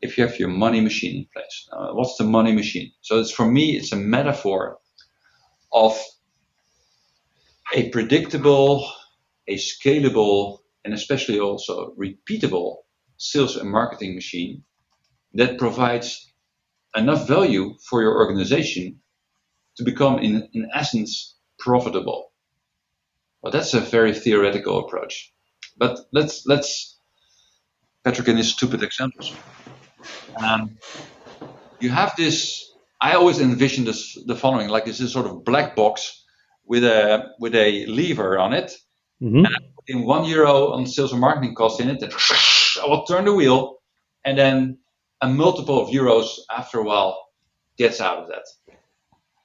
if 0.00 0.16
you 0.16 0.26
have 0.26 0.38
your 0.38 0.48
money 0.48 0.80
machine 0.80 1.16
in 1.16 1.26
place. 1.32 1.68
Uh, 1.72 1.92
what's 1.92 2.16
the 2.16 2.24
money 2.24 2.52
machine? 2.52 2.92
So 3.00 3.18
it's 3.20 3.30
for 3.30 3.50
me, 3.50 3.76
it's 3.76 3.92
a 3.92 3.96
metaphor 3.96 4.78
of 5.72 5.98
a 7.74 7.88
predictable, 7.90 8.88
a 9.46 9.56
scalable, 9.56 10.58
and 10.88 10.94
especially 10.94 11.38
also 11.38 11.94
repeatable 11.98 12.76
sales 13.18 13.56
and 13.56 13.70
marketing 13.70 14.14
machine 14.14 14.64
that 15.34 15.58
provides 15.58 16.32
enough 16.96 17.28
value 17.28 17.74
for 17.90 18.00
your 18.00 18.16
organization 18.16 19.00
to 19.76 19.84
become, 19.84 20.18
in, 20.18 20.48
in 20.54 20.66
essence, 20.74 21.36
profitable. 21.58 22.32
Well, 23.42 23.52
that's 23.52 23.74
a 23.74 23.80
very 23.80 24.14
theoretical 24.14 24.78
approach. 24.78 25.30
But 25.76 25.98
let's 26.10 26.46
let's 26.46 26.98
Patrick 28.02 28.28
in 28.28 28.38
his 28.38 28.50
stupid 28.50 28.82
examples. 28.82 29.34
Um, 30.42 30.78
you 31.80 31.90
have 31.90 32.16
this. 32.16 32.64
I 32.98 33.12
always 33.12 33.40
envision 33.40 33.84
this 33.84 34.18
the 34.26 34.34
following: 34.34 34.68
like 34.70 34.86
this 34.86 35.00
is 35.00 35.12
sort 35.12 35.26
of 35.26 35.44
black 35.44 35.76
box 35.76 36.24
with 36.64 36.82
a 36.82 37.26
with 37.38 37.54
a 37.54 37.84
lever 37.86 38.38
on 38.38 38.54
it, 38.54 38.72
mm-hmm. 39.22 39.44
and 39.44 39.46
I 39.46 39.77
in 39.88 40.04
one 40.04 40.24
euro 40.26 40.72
on 40.72 40.86
sales 40.86 41.12
and 41.12 41.20
marketing 41.20 41.54
costs 41.54 41.80
in 41.80 41.88
it, 41.88 42.02
and 42.02 42.12
I 42.82 42.86
will 42.86 43.04
turn 43.04 43.24
the 43.24 43.32
wheel, 43.32 43.78
and 44.24 44.38
then 44.38 44.78
a 45.20 45.28
multiple 45.28 45.80
of 45.80 45.88
euros 45.88 46.38
after 46.54 46.78
a 46.78 46.84
while 46.84 47.18
gets 47.78 48.00
out 48.00 48.18
of 48.18 48.28
that. 48.28 48.44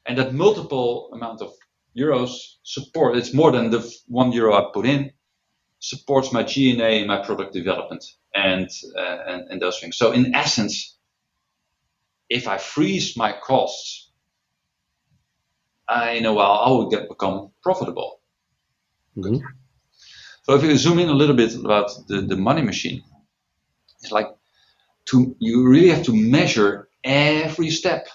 And 0.05 0.17
that 0.17 0.33
multiple 0.33 1.09
amount 1.13 1.41
of 1.41 1.53
euros 1.97 2.55
support, 2.63 3.15
it's 3.17 3.33
more 3.33 3.51
than 3.51 3.69
the 3.69 3.89
one 4.07 4.31
euro 4.33 4.53
I 4.53 4.69
put 4.73 4.85
in, 4.85 5.11
supports 5.79 6.31
my 6.31 6.43
G&A 6.43 7.05
my 7.05 7.23
product 7.25 7.53
development 7.53 8.03
and, 8.35 8.69
uh, 8.97 9.17
and, 9.27 9.49
and 9.49 9.61
those 9.61 9.79
things. 9.79 9.97
So 9.97 10.11
in 10.11 10.35
essence, 10.35 10.97
if 12.29 12.47
I 12.47 12.57
freeze 12.57 13.15
my 13.15 13.33
costs, 13.33 14.11
I, 15.87 16.11
in 16.11 16.25
a 16.25 16.33
while 16.33 16.63
I 16.65 16.69
will 16.69 16.89
get 16.89 17.09
become 17.09 17.51
profitable. 17.61 18.19
Mm-hmm. 19.17 19.45
So 20.43 20.55
if 20.55 20.63
you 20.63 20.77
zoom 20.77 20.99
in 20.99 21.09
a 21.09 21.13
little 21.13 21.35
bit 21.35 21.55
about 21.55 21.89
the, 22.07 22.21
the 22.21 22.35
money 22.35 22.61
machine, 22.61 23.01
it's 24.01 24.11
like 24.11 24.27
to 25.05 25.35
you 25.39 25.67
really 25.67 25.89
have 25.89 26.03
to 26.05 26.15
measure 26.15 26.89
every 27.03 27.69
step 27.69 28.07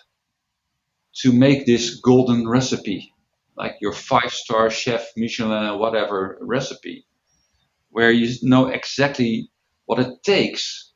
to 1.23 1.33
make 1.33 1.67
this 1.67 1.97
golden 1.97 2.47
recipe, 2.47 3.12
like 3.57 3.77
your 3.81 3.93
five 3.93 4.31
star 4.31 4.71
chef 4.71 5.07
Michelin 5.17 5.79
whatever 5.79 6.38
recipe, 6.43 7.07
where 7.91 8.11
you 8.11 8.29
know 8.43 8.67
exactly 8.67 9.51
what 9.87 9.99
it 9.99 10.23
takes 10.23 10.93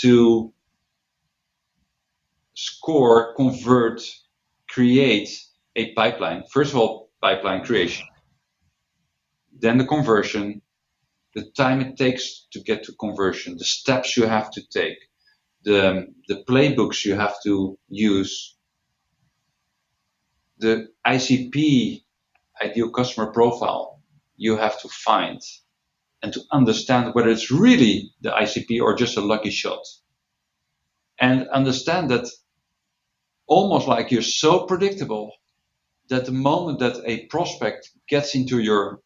to 0.00 0.52
score, 2.54 3.34
convert, 3.34 4.02
create 4.68 5.28
a 5.74 5.92
pipeline. 5.94 6.44
First 6.52 6.72
of 6.72 6.78
all, 6.78 7.10
pipeline 7.20 7.64
creation, 7.64 8.06
then 9.52 9.78
the 9.78 9.84
conversion, 9.84 10.62
the 11.34 11.50
time 11.56 11.80
it 11.80 11.96
takes 11.96 12.46
to 12.52 12.60
get 12.60 12.84
to 12.84 12.92
conversion, 12.92 13.56
the 13.56 13.64
steps 13.64 14.16
you 14.16 14.26
have 14.26 14.50
to 14.52 14.62
take, 14.68 14.98
the, 15.62 16.06
the 16.28 16.42
playbooks 16.48 17.04
you 17.04 17.14
have 17.14 17.34
to 17.44 17.78
use, 17.88 18.56
the 20.58 20.88
ICP, 21.06 22.02
ideal 22.62 22.90
customer 22.90 23.32
profile, 23.32 24.00
you 24.36 24.56
have 24.56 24.80
to 24.80 24.88
find 24.88 25.40
and 26.22 26.32
to 26.32 26.40
understand 26.52 27.14
whether 27.14 27.30
it's 27.30 27.50
really 27.50 28.12
the 28.20 28.30
ICP 28.30 28.80
or 28.82 28.94
just 28.94 29.16
a 29.16 29.20
lucky 29.20 29.50
shot. 29.50 29.80
And 31.18 31.48
understand 31.48 32.10
that 32.10 32.28
almost 33.46 33.88
like 33.88 34.10
you're 34.10 34.22
so 34.22 34.66
predictable 34.66 35.32
that 36.08 36.26
the 36.26 36.32
moment 36.32 36.78
that 36.80 37.02
a 37.04 37.26
prospect 37.26 37.90
gets 38.08 38.34
into 38.34 38.58
your 38.58 39.00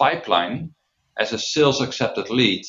pipeline 0.00 0.74
as 1.18 1.32
a 1.32 1.38
sales 1.38 1.82
accepted 1.82 2.30
lead, 2.30 2.64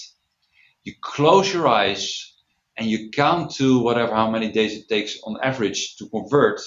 you 0.84 0.94
close 1.02 1.52
your 1.54 1.68
eyes 1.68 2.36
and 2.78 2.88
you 2.88 3.10
count 3.12 3.52
to 3.56 3.80
whatever 3.80 4.14
how 4.14 4.30
many 4.30 4.52
days 4.52 4.74
it 4.76 4.90
takes 4.90 5.18
on 5.24 5.38
average 5.42 5.96
to 5.98 6.10
convert. 6.10 6.60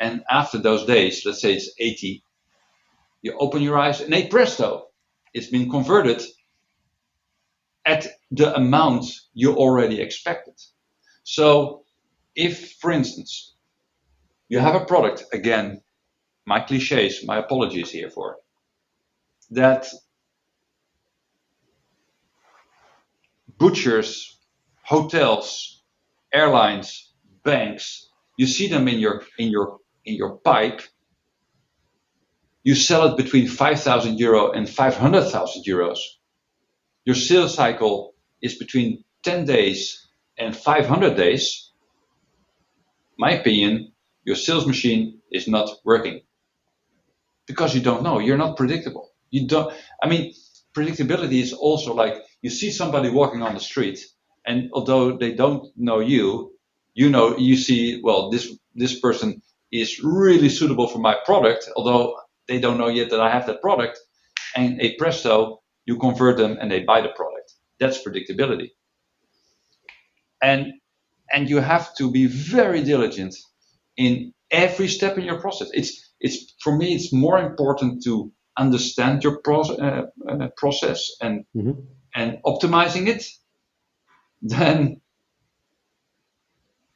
And 0.00 0.22
after 0.30 0.58
those 0.58 0.84
days, 0.84 1.22
let's 1.24 1.40
say 1.40 1.54
it's 1.54 1.70
80, 1.78 2.24
you 3.22 3.36
open 3.38 3.62
your 3.62 3.78
eyes 3.78 4.00
and 4.00 4.12
hey 4.12 4.26
presto, 4.28 4.88
it's 5.32 5.48
been 5.48 5.70
converted 5.70 6.22
at 7.86 8.06
the 8.30 8.54
amount 8.54 9.04
you 9.34 9.54
already 9.56 10.00
expected. 10.00 10.54
So 11.22 11.84
if, 12.34 12.72
for 12.80 12.90
instance, 12.90 13.54
you 14.48 14.58
have 14.58 14.74
a 14.74 14.84
product, 14.84 15.24
again, 15.32 15.82
my 16.46 16.60
cliches, 16.60 17.24
my 17.26 17.38
apologies 17.38 17.90
here 17.90 18.10
for, 18.10 18.36
that 19.50 19.86
butchers 23.58 24.38
hotels, 24.82 25.82
airlines, 26.32 27.12
banks. 27.44 28.08
You 28.38 28.46
see 28.46 28.68
them 28.68 28.88
in 28.88 28.98
your 28.98 29.22
in 29.38 29.48
your 29.50 29.78
in 30.04 30.14
your 30.14 30.36
pipe. 30.38 30.80
You 32.62 32.74
sell 32.74 33.06
it 33.08 33.16
between 33.16 33.48
5,000 33.48 34.18
euro 34.18 34.52
and 34.52 34.68
500,000 34.68 35.64
euros. 35.64 35.98
Your 37.04 37.14
sales 37.14 37.54
cycle 37.54 38.14
is 38.42 38.56
between 38.58 39.04
10 39.22 39.46
days 39.46 40.08
and 40.38 40.54
500 40.56 41.16
days. 41.16 41.72
My 43.18 43.32
opinion, 43.32 43.92
your 44.24 44.36
sales 44.36 44.66
machine 44.66 45.20
is 45.32 45.48
not 45.48 45.70
working 45.84 46.20
because 47.46 47.74
you 47.74 47.80
don't 47.80 48.02
know. 48.02 48.18
You're 48.18 48.36
not 48.36 48.56
predictable. 48.56 49.07
You 49.30 49.46
don't. 49.46 49.74
I 50.02 50.08
mean, 50.08 50.34
predictability 50.76 51.40
is 51.40 51.52
also 51.52 51.94
like 51.94 52.14
you 52.42 52.50
see 52.50 52.70
somebody 52.70 53.10
walking 53.10 53.42
on 53.42 53.54
the 53.54 53.60
street, 53.60 53.98
and 54.46 54.70
although 54.72 55.16
they 55.16 55.32
don't 55.34 55.66
know 55.76 56.00
you, 56.00 56.52
you 56.94 57.10
know 57.10 57.36
you 57.36 57.56
see 57.56 58.00
well 58.02 58.30
this 58.30 58.52
this 58.74 58.98
person 59.00 59.42
is 59.72 60.00
really 60.02 60.48
suitable 60.48 60.88
for 60.88 60.98
my 60.98 61.16
product, 61.26 61.68
although 61.76 62.16
they 62.46 62.58
don't 62.60 62.78
know 62.78 62.88
yet 62.88 63.10
that 63.10 63.20
I 63.20 63.30
have 63.30 63.46
that 63.46 63.60
product, 63.60 63.98
and 64.56 64.80
a 64.80 64.96
presto, 64.96 65.60
you 65.84 65.98
convert 65.98 66.36
them 66.38 66.56
and 66.60 66.70
they 66.70 66.80
buy 66.80 67.00
the 67.00 67.10
product. 67.10 67.52
That's 67.78 68.02
predictability. 68.02 68.70
And 70.42 70.74
and 71.32 71.50
you 71.50 71.58
have 71.58 71.94
to 71.96 72.10
be 72.10 72.26
very 72.26 72.82
diligent 72.82 73.34
in 73.96 74.32
every 74.50 74.88
step 74.88 75.18
in 75.18 75.24
your 75.24 75.40
process. 75.40 75.68
It's 75.72 76.12
it's 76.20 76.54
for 76.62 76.76
me 76.76 76.94
it's 76.94 77.12
more 77.12 77.38
important 77.38 78.02
to 78.04 78.32
understand 78.58 79.24
your 79.24 79.38
pro- 79.38 79.60
uh, 79.62 80.06
uh, 80.28 80.48
process 80.56 81.10
and 81.20 81.44
mm-hmm. 81.56 81.80
and 82.14 82.38
optimizing 82.44 83.06
it 83.08 83.24
then 84.42 85.00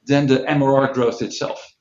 than 0.07 0.27
the 0.27 0.39
MRR 0.39 0.93
growth 0.93 1.23
itself. 1.23 1.75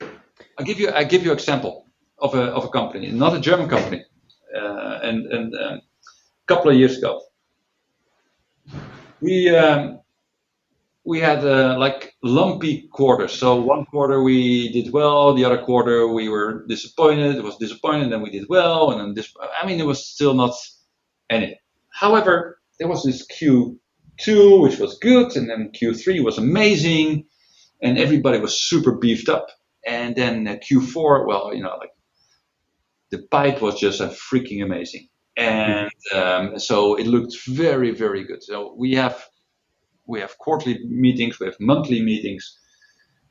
I'll 0.00 0.64
give 0.64 0.80
you 0.80 0.90
I 0.90 1.04
give 1.04 1.24
you 1.24 1.30
an 1.30 1.36
example 1.36 1.86
of 2.18 2.34
a 2.34 2.44
of 2.52 2.64
a 2.64 2.68
company, 2.68 3.10
not 3.10 3.34
a 3.34 3.40
German 3.40 3.68
company, 3.68 4.04
uh, 4.56 4.98
and 5.02 5.26
and 5.32 5.54
um, 5.54 5.80
a 5.80 6.46
couple 6.46 6.70
of 6.70 6.76
years 6.76 6.98
ago, 6.98 7.22
we 9.20 9.54
um, 9.54 9.97
we 11.08 11.20
had 11.20 11.42
uh, 11.42 11.74
like 11.78 12.14
lumpy 12.22 12.86
quarters. 12.92 13.32
So 13.32 13.56
one 13.56 13.86
quarter 13.86 14.22
we 14.22 14.70
did 14.70 14.92
well, 14.92 15.32
the 15.32 15.46
other 15.46 15.56
quarter 15.56 16.06
we 16.06 16.28
were 16.28 16.66
disappointed. 16.68 17.34
It 17.34 17.42
was 17.42 17.56
disappointed, 17.56 18.12
then 18.12 18.20
we 18.20 18.30
did 18.30 18.44
well, 18.50 18.90
and 18.90 19.00
then 19.00 19.14
this. 19.14 19.32
I 19.58 19.66
mean, 19.66 19.80
it 19.80 19.86
was 19.86 20.04
still 20.04 20.34
not 20.34 20.54
any. 21.30 21.58
However, 21.88 22.60
there 22.78 22.88
was 22.88 23.04
this 23.04 23.26
Q2 23.26 24.62
which 24.62 24.78
was 24.78 24.98
good, 24.98 25.34
and 25.34 25.48
then 25.48 25.72
Q3 25.72 26.22
was 26.22 26.36
amazing, 26.36 27.24
and 27.82 27.96
everybody 27.96 28.38
was 28.38 28.60
super 28.60 28.92
beefed 28.92 29.30
up. 29.30 29.46
And 29.86 30.14
then 30.14 30.46
uh, 30.46 30.56
Q4, 30.56 31.26
well, 31.26 31.54
you 31.54 31.62
know, 31.62 31.76
like 31.78 31.94
the 33.10 33.22
pipe 33.30 33.62
was 33.62 33.80
just 33.80 34.02
a 34.02 34.08
freaking 34.08 34.62
amazing, 34.62 35.08
and 35.38 35.90
um, 36.14 36.58
so 36.58 36.96
it 36.96 37.06
looked 37.06 37.34
very, 37.46 37.92
very 37.92 38.24
good. 38.24 38.42
So 38.42 38.74
we 38.76 38.92
have 38.96 39.24
we 40.08 40.20
have 40.20 40.36
quarterly 40.38 40.80
meetings, 40.86 41.38
we 41.38 41.46
have 41.46 41.56
monthly 41.60 42.02
meetings, 42.02 42.58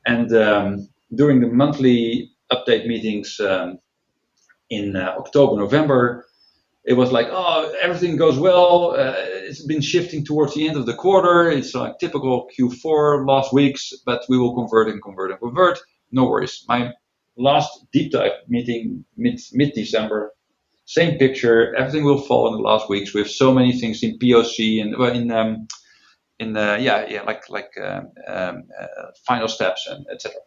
and 0.06 0.34
um, 0.36 0.88
during 1.16 1.42
the 1.42 1.48
monthly 1.48 2.32
update 2.52 2.88
meetings 2.88 3.40
um, 3.40 3.80
in 4.70 4.96
uh, 4.96 5.16
October, 5.18 5.60
November, 5.60 6.26
it 6.86 6.94
was 6.94 7.12
like, 7.12 7.28
oh, 7.30 7.76
everything 7.82 8.16
goes 8.16 8.40
well. 8.40 8.92
Uh, 8.98 9.14
it's 9.18 9.66
been 9.66 9.82
shifting 9.82 10.24
towards 10.24 10.54
the 10.54 10.66
end 10.66 10.78
of 10.78 10.86
the 10.86 10.94
quarter. 10.94 11.52
It's 11.52 11.76
like 11.76 12.00
typical 12.00 12.50
Q4 12.58 13.28
last 13.28 13.52
weeks, 13.52 13.92
but 14.06 14.24
we 14.30 14.38
will 14.38 14.56
convert 14.56 14.88
and 14.88 15.02
convert 15.02 15.32
and 15.32 15.40
convert. 15.40 15.80
No 16.14 16.30
worries. 16.30 16.64
My 16.70 16.94
last 17.36 17.86
deep 17.92 18.14
dive 18.14 18.32
meeting 18.48 19.04
mid 19.18 19.40
mid 19.52 19.74
December, 19.74 20.34
same 20.86 21.18
picture. 21.18 21.76
Everything 21.76 22.06
will 22.06 22.22
fall 22.22 22.48
in 22.48 22.54
the 22.54 22.68
last 22.68 22.90
weeks. 22.90 23.14
We 23.14 23.20
have 23.20 23.30
so 23.30 23.54
many 23.54 23.78
things 23.78 24.02
in 24.04 24.18
POC 24.18 24.82
and 24.82 24.98
well, 24.98 25.12
in 25.14 25.30
um, 25.32 25.68
in 26.40 26.54
the 26.54 26.78
yeah 26.80 27.06
yeah 27.10 27.24
like 27.24 27.50
like 27.50 27.72
um, 27.82 28.12
um, 28.28 28.64
uh, 28.80 29.12
final 29.26 29.48
steps 29.48 29.88
and 29.88 30.06
etc. 30.12 30.38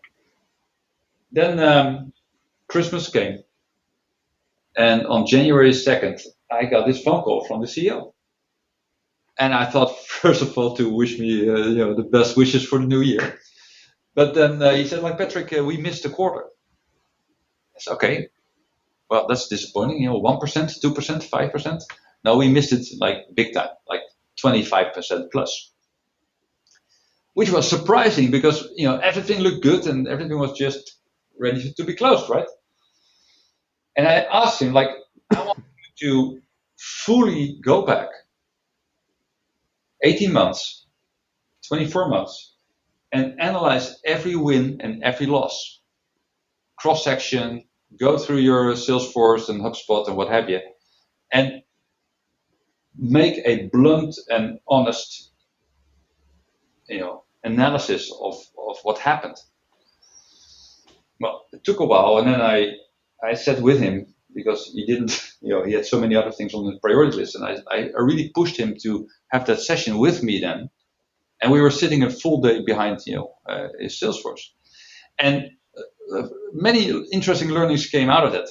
Then 1.33 1.59
um, 1.61 2.13
Christmas 2.69 3.09
came, 3.11 3.39
and 4.77 5.07
on 5.07 5.27
January 5.27 5.73
second, 5.73 6.21
I 6.51 6.65
got 6.65 6.87
this 6.87 7.03
phone 7.03 7.23
call 7.23 7.45
from 7.45 7.61
the 7.61 7.67
CEO, 7.67 8.13
and 9.39 9.55
I 9.55 9.67
thought 9.67 9.99
first 10.07 10.43
of 10.43 10.57
all 10.57 10.77
to 10.77 10.89
wish 10.89 11.19
me 11.19 11.49
uh, 11.49 11.57
you 11.57 11.79
know 11.79 11.95
the 11.95 12.05
best 12.05 12.37
wishes 12.37 12.65
for 12.67 12.79
the 12.79 12.87
new 12.87 13.01
year, 13.01 13.39
but 14.15 14.35
then 14.35 14.63
uh, 14.63 14.73
he 14.75 14.87
said 14.87 15.03
like 15.03 15.19
Patrick, 15.19 15.53
uh, 15.57 15.65
we 15.65 15.77
missed 15.77 16.05
a 16.05 16.11
quarter. 16.11 16.47
It's 17.77 17.89
okay. 17.89 18.29
Well, 19.09 19.27
that's 19.29 19.49
disappointing. 19.49 20.03
You 20.03 20.11
know, 20.11 20.19
one 20.19 20.39
percent, 20.39 20.73
two 20.81 20.95
percent, 20.95 21.25
five 21.25 21.53
percent. 21.53 21.83
No, 22.25 22.37
we 22.37 22.49
missed 22.49 22.73
it 22.73 22.87
like 23.01 23.17
big 23.35 23.55
time, 23.55 23.71
like 23.89 24.03
25% 24.45 25.33
plus 25.33 25.73
which 27.41 27.51
was 27.51 27.71
surprising 27.71 28.31
because 28.31 28.69
you 28.77 28.87
know 28.87 28.99
everything 28.99 29.41
looked 29.41 29.63
good 29.63 29.87
and 29.87 30.07
everything 30.07 30.39
was 30.39 30.53
just 30.59 31.01
ready 31.39 31.73
to 31.75 31.85
be 31.85 31.95
closed, 31.95 32.29
right? 32.29 32.47
And 33.97 34.07
I 34.07 34.27
asked 34.31 34.61
him, 34.61 34.75
like, 34.75 34.91
I 35.35 35.47
want 35.47 35.65
you 36.03 36.35
to 36.35 36.43
fully 36.77 37.59
go 37.65 37.87
back 37.87 38.09
18 40.03 40.31
months, 40.35 40.85
24 41.67 42.09
months, 42.11 42.57
and 43.11 43.41
analyze 43.41 43.99
every 44.05 44.37
win 44.37 44.83
and 44.83 45.03
every 45.03 45.25
loss, 45.25 45.81
cross 46.79 47.03
section, 47.03 47.65
go 47.99 48.19
through 48.19 48.41
your 48.41 48.75
Salesforce 48.75 49.49
and 49.49 49.63
HubSpot 49.63 50.07
and 50.09 50.15
what 50.15 50.29
have 50.29 50.51
you, 50.51 50.61
and 51.33 51.63
make 52.99 53.41
a 53.47 53.71
blunt 53.73 54.15
and 54.29 54.59
honest 54.69 55.31
you 56.91 56.99
know, 56.99 57.23
analysis 57.45 58.13
of, 58.21 58.35
of 58.59 58.77
what 58.83 58.99
happened. 58.99 59.37
Well, 61.21 61.47
it 61.53 61.65
took 61.65 61.81
a 61.81 61.85
while, 61.85 62.19
and 62.19 62.29
then 62.29 62.41
I 62.41 62.73
I 63.23 63.35
sat 63.35 63.61
with 63.61 63.81
him 63.81 64.15
because 64.35 64.71
he 64.73 64.87
didn't, 64.87 65.13
you 65.43 65.51
know, 65.51 65.65
he 65.65 65.73
had 65.73 65.87
so 65.87 66.01
many 66.01 66.17
other 66.17 66.33
things 66.33 66.55
on 66.55 66.65
the 66.65 66.79
priority 66.81 67.17
list, 67.17 67.35
and 67.35 67.45
I, 67.45 67.57
I 67.71 67.91
really 67.97 68.31
pushed 68.35 68.57
him 68.57 68.77
to 68.83 69.09
have 69.29 69.47
that 69.47 69.61
session 69.61 69.99
with 69.99 70.23
me 70.23 70.41
then, 70.41 70.71
and 71.43 71.53
we 71.53 71.61
were 71.61 71.71
sitting 71.71 72.03
a 72.03 72.11
full 72.11 72.41
day 72.41 72.63
behind, 72.65 73.01
you 73.07 73.17
know, 73.17 73.35
uh, 73.49 73.69
his 73.79 74.01
Salesforce, 74.01 74.45
and 75.19 75.51
uh, 76.15 76.29
many 76.53 76.91
interesting 77.13 77.51
learnings 77.51 77.87
came 77.87 78.11
out 78.11 78.25
of 78.25 78.33
that. 78.33 78.49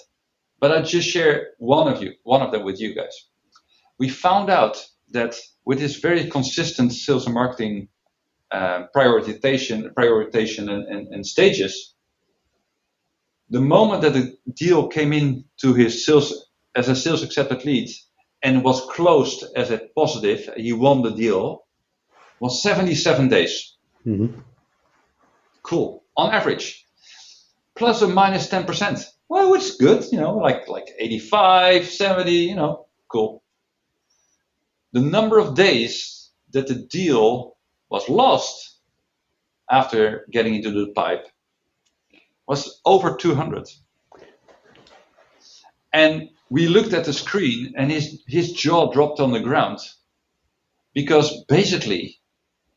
But 0.60 0.72
I 0.72 0.82
just 0.82 1.08
share 1.08 1.52
one 1.58 1.92
of 1.92 2.04
you, 2.04 2.14
one 2.24 2.42
of 2.42 2.52
them 2.52 2.64
with 2.64 2.80
you 2.80 2.94
guys. 2.94 3.28
We 3.98 4.10
found 4.10 4.50
out 4.50 4.86
that 5.12 5.36
with 5.66 5.80
this 5.80 5.98
very 5.98 6.30
consistent 6.30 6.94
sales 6.94 7.26
and 7.26 7.34
marketing 7.34 7.88
uh, 8.52 8.86
prioritization, 8.96 9.94
prioritization 9.94 10.72
and, 10.72 10.88
and, 10.88 11.08
and, 11.14 11.26
stages, 11.26 11.94
the 13.50 13.62
moment 13.62 14.02
that 14.02 14.14
the 14.14 14.38
deal 14.54 14.88
came 14.88 15.14
into 15.14 15.74
his 15.74 16.06
sales 16.06 16.48
as 16.76 16.90
a 16.90 16.96
sales 16.96 17.24
accepted 17.24 17.66
lead 17.66 17.90
and 18.42 18.64
was 18.64 18.86
closed 18.92 19.44
as 19.56 19.72
a 19.72 19.82
positive, 19.96 20.50
he 20.56 20.74
won 20.74 21.02
the 21.02 21.12
deal, 21.12 21.66
was 22.40 22.64
77 22.64 23.28
days. 23.28 23.76
Mm-hmm. 24.06 24.40
Cool. 25.62 26.04
On 26.16 26.32
average, 26.32 26.86
plus 27.76 28.02
or 28.02 28.08
minus 28.08 28.50
10%. 28.50 29.04
Well, 29.28 29.54
it's 29.54 29.78
good, 29.78 30.06
you 30.12 30.20
know, 30.20 30.38
like 30.38 30.68
like 30.68 30.88
85, 30.98 31.86
70, 31.86 32.32
you 32.32 32.56
know, 32.56 32.88
cool. 33.08 33.44
The 34.92 35.02
number 35.02 35.38
of 35.38 35.54
days 35.54 36.32
that 36.52 36.68
the 36.68 36.76
deal 36.76 37.56
was 37.90 38.08
lost 38.10 38.78
after 39.70 40.26
getting 40.32 40.56
into 40.56 40.72
the 40.72 40.92
pipe 40.94 41.28
was 42.48 42.82
over 42.86 43.16
200. 43.16 43.68
And 45.94 46.30
we 46.50 46.68
looked 46.68 46.94
at 46.94 47.06
the 47.06 47.14
screen 47.14 47.74
and 47.78 47.92
his, 47.92 48.24
his 48.28 48.54
jaw 48.54 48.92
dropped 48.92 49.20
on 49.20 49.32
the 49.32 49.40
ground 49.40 49.80
because 50.94 51.44
basically 51.46 52.20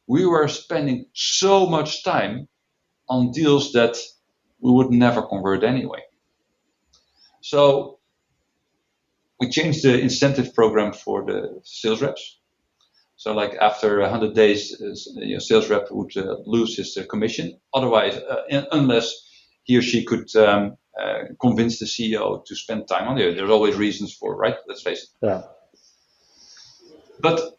we 0.07 0.27
were 0.27 0.49
spending 0.49 1.07
so 1.15 1.67
much 1.67 2.05
time 2.05 2.49
on 3.09 3.31
deals 3.33 3.73
that 3.73 3.97
we 4.61 4.71
would 4.71 4.91
never 4.91 5.23
convert 5.23 5.65
anyway. 5.65 6.03
So 7.41 7.99
we 9.41 9.49
changed 9.49 9.83
the 9.83 9.99
incentive 9.99 10.55
program 10.55 10.93
for 10.93 11.25
the 11.25 11.61
sales 11.65 12.03
reps. 12.03 12.39
So 13.23 13.33
like 13.33 13.55
after 13.61 14.01
100 14.01 14.35
days, 14.35 14.75
uh, 14.81 14.97
you 15.15 15.39
sales 15.39 15.71
rep 15.71 15.87
would 15.93 16.17
uh, 16.17 16.39
lose 16.45 16.77
his 16.77 16.97
uh, 16.97 17.05
commission. 17.09 17.57
Otherwise, 17.73 18.19
unless 18.73 19.15
he 19.63 19.77
or 19.77 19.83
she 19.83 20.05
could 20.05 20.35
um, 20.35 20.77
convince 21.41 21.79
the 21.79 21.85
CEO 21.87 22.45
to 22.45 22.57
spend 22.57 22.89
time 22.89 23.07
on 23.07 23.19
it. 23.19 23.37
There's 23.37 23.49
always 23.49 23.77
reasons 23.77 24.13
for, 24.13 24.35
right? 24.37 24.57
Let's 24.67 24.83
face 24.83 25.05
it. 25.05 25.11
Yeah. 25.25 25.43
But 27.21 27.55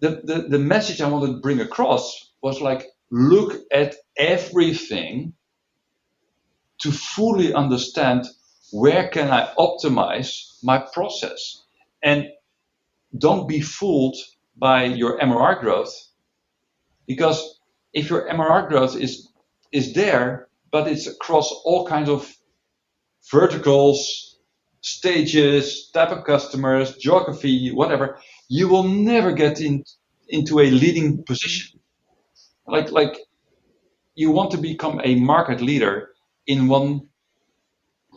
the, 0.00 0.20
the, 0.22 0.46
the 0.50 0.58
message 0.58 1.00
I 1.00 1.08
wanted 1.08 1.32
to 1.32 1.40
bring 1.40 1.60
across 1.60 2.32
was 2.42 2.60
like, 2.60 2.84
look 3.10 3.58
at 3.72 3.94
everything 4.18 5.32
to 6.82 6.92
fully 6.92 7.54
understand 7.54 8.26
where 8.70 9.08
can 9.08 9.30
I 9.30 9.50
optimize 9.58 10.62
my 10.62 10.76
process. 10.92 11.62
And 12.02 12.26
don't 13.16 13.48
be 13.48 13.62
fooled 13.62 14.16
by 14.56 14.84
your 14.84 15.18
MRR 15.18 15.60
growth 15.60 15.92
because 17.06 17.60
if 17.92 18.10
your 18.10 18.28
MRR 18.28 18.68
growth 18.68 18.96
is 18.96 19.28
is 19.72 19.94
there, 19.94 20.48
but 20.70 20.86
it's 20.86 21.06
across 21.06 21.50
all 21.64 21.86
kinds 21.86 22.08
of 22.08 22.30
verticals, 23.30 24.38
stages, 24.82 25.90
type 25.94 26.10
of 26.10 26.24
customers, 26.24 26.96
geography, 26.96 27.70
whatever, 27.72 28.18
you 28.48 28.68
will 28.68 28.82
never 28.82 29.32
get 29.32 29.60
in, 29.60 29.82
into 30.28 30.60
a 30.60 30.70
leading 30.70 31.22
position. 31.24 31.80
Like 32.66 32.90
like 32.92 33.16
you 34.14 34.30
want 34.30 34.50
to 34.52 34.58
become 34.58 35.00
a 35.04 35.14
market 35.16 35.60
leader 35.60 36.10
in 36.46 36.68
one 36.68 37.08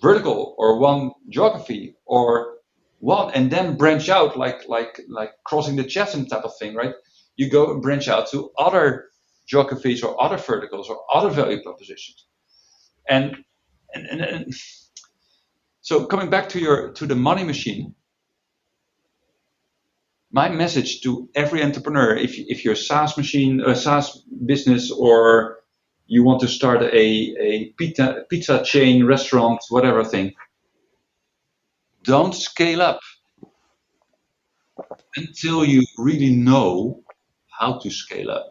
vertical 0.01 0.55
or 0.57 0.77
one 0.79 1.11
geography 1.29 1.95
or 2.05 2.54
one 2.99 3.33
and 3.33 3.51
then 3.51 3.77
branch 3.77 4.09
out 4.09 4.37
like 4.37 4.67
like 4.67 5.01
like 5.09 5.31
crossing 5.43 5.75
the 5.75 5.83
chasm 5.83 6.25
type 6.25 6.43
of 6.43 6.57
thing, 6.57 6.75
right? 6.75 6.93
You 7.35 7.49
go 7.49 7.71
and 7.71 7.81
branch 7.81 8.07
out 8.07 8.29
to 8.31 8.51
other 8.57 9.09
geographies 9.45 10.03
or 10.03 10.21
other 10.21 10.37
verticals 10.37 10.89
or 10.89 10.97
other 11.13 11.29
value 11.29 11.61
propositions. 11.61 12.25
And 13.07 13.37
and, 13.93 14.07
and, 14.07 14.21
and 14.21 14.53
so 15.81 16.05
coming 16.05 16.29
back 16.29 16.49
to 16.49 16.59
your 16.59 16.91
to 16.93 17.05
the 17.05 17.15
money 17.15 17.43
machine, 17.43 17.93
my 20.31 20.49
message 20.49 21.01
to 21.01 21.29
every 21.35 21.63
entrepreneur, 21.63 22.15
if 22.15 22.33
if 22.37 22.65
you're 22.65 22.73
a 22.73 22.77
SaaS 22.77 23.17
machine, 23.17 23.61
a 23.61 23.75
SaaS 23.75 24.23
business, 24.45 24.91
or 24.91 25.59
you 26.07 26.23
want 26.23 26.41
to 26.41 26.47
start 26.47 26.81
a, 26.81 26.95
a 26.95 27.73
pizza, 27.77 28.25
pizza 28.29 28.63
chain, 28.63 29.05
restaurant, 29.05 29.61
whatever 29.69 30.03
thing, 30.03 30.33
don't 32.05 32.33
scale 32.33 32.81
up 32.81 33.01
until 35.15 35.65
you 35.65 35.83
really 35.97 36.35
know 36.35 37.03
how 37.49 37.79
to 37.79 37.89
scale 37.89 38.29
up. 38.29 38.49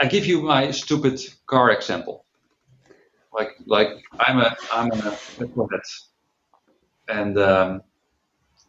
I 0.00 0.06
give 0.06 0.26
you 0.26 0.42
my 0.42 0.70
stupid 0.70 1.20
car 1.46 1.70
example. 1.70 2.24
Like, 3.32 3.50
like 3.66 3.88
I'm 4.18 4.38
a, 4.38 4.56
I'm 4.72 4.90
a 4.92 5.16
metalhead, 5.38 5.86
and 7.08 7.38
um, 7.38 7.82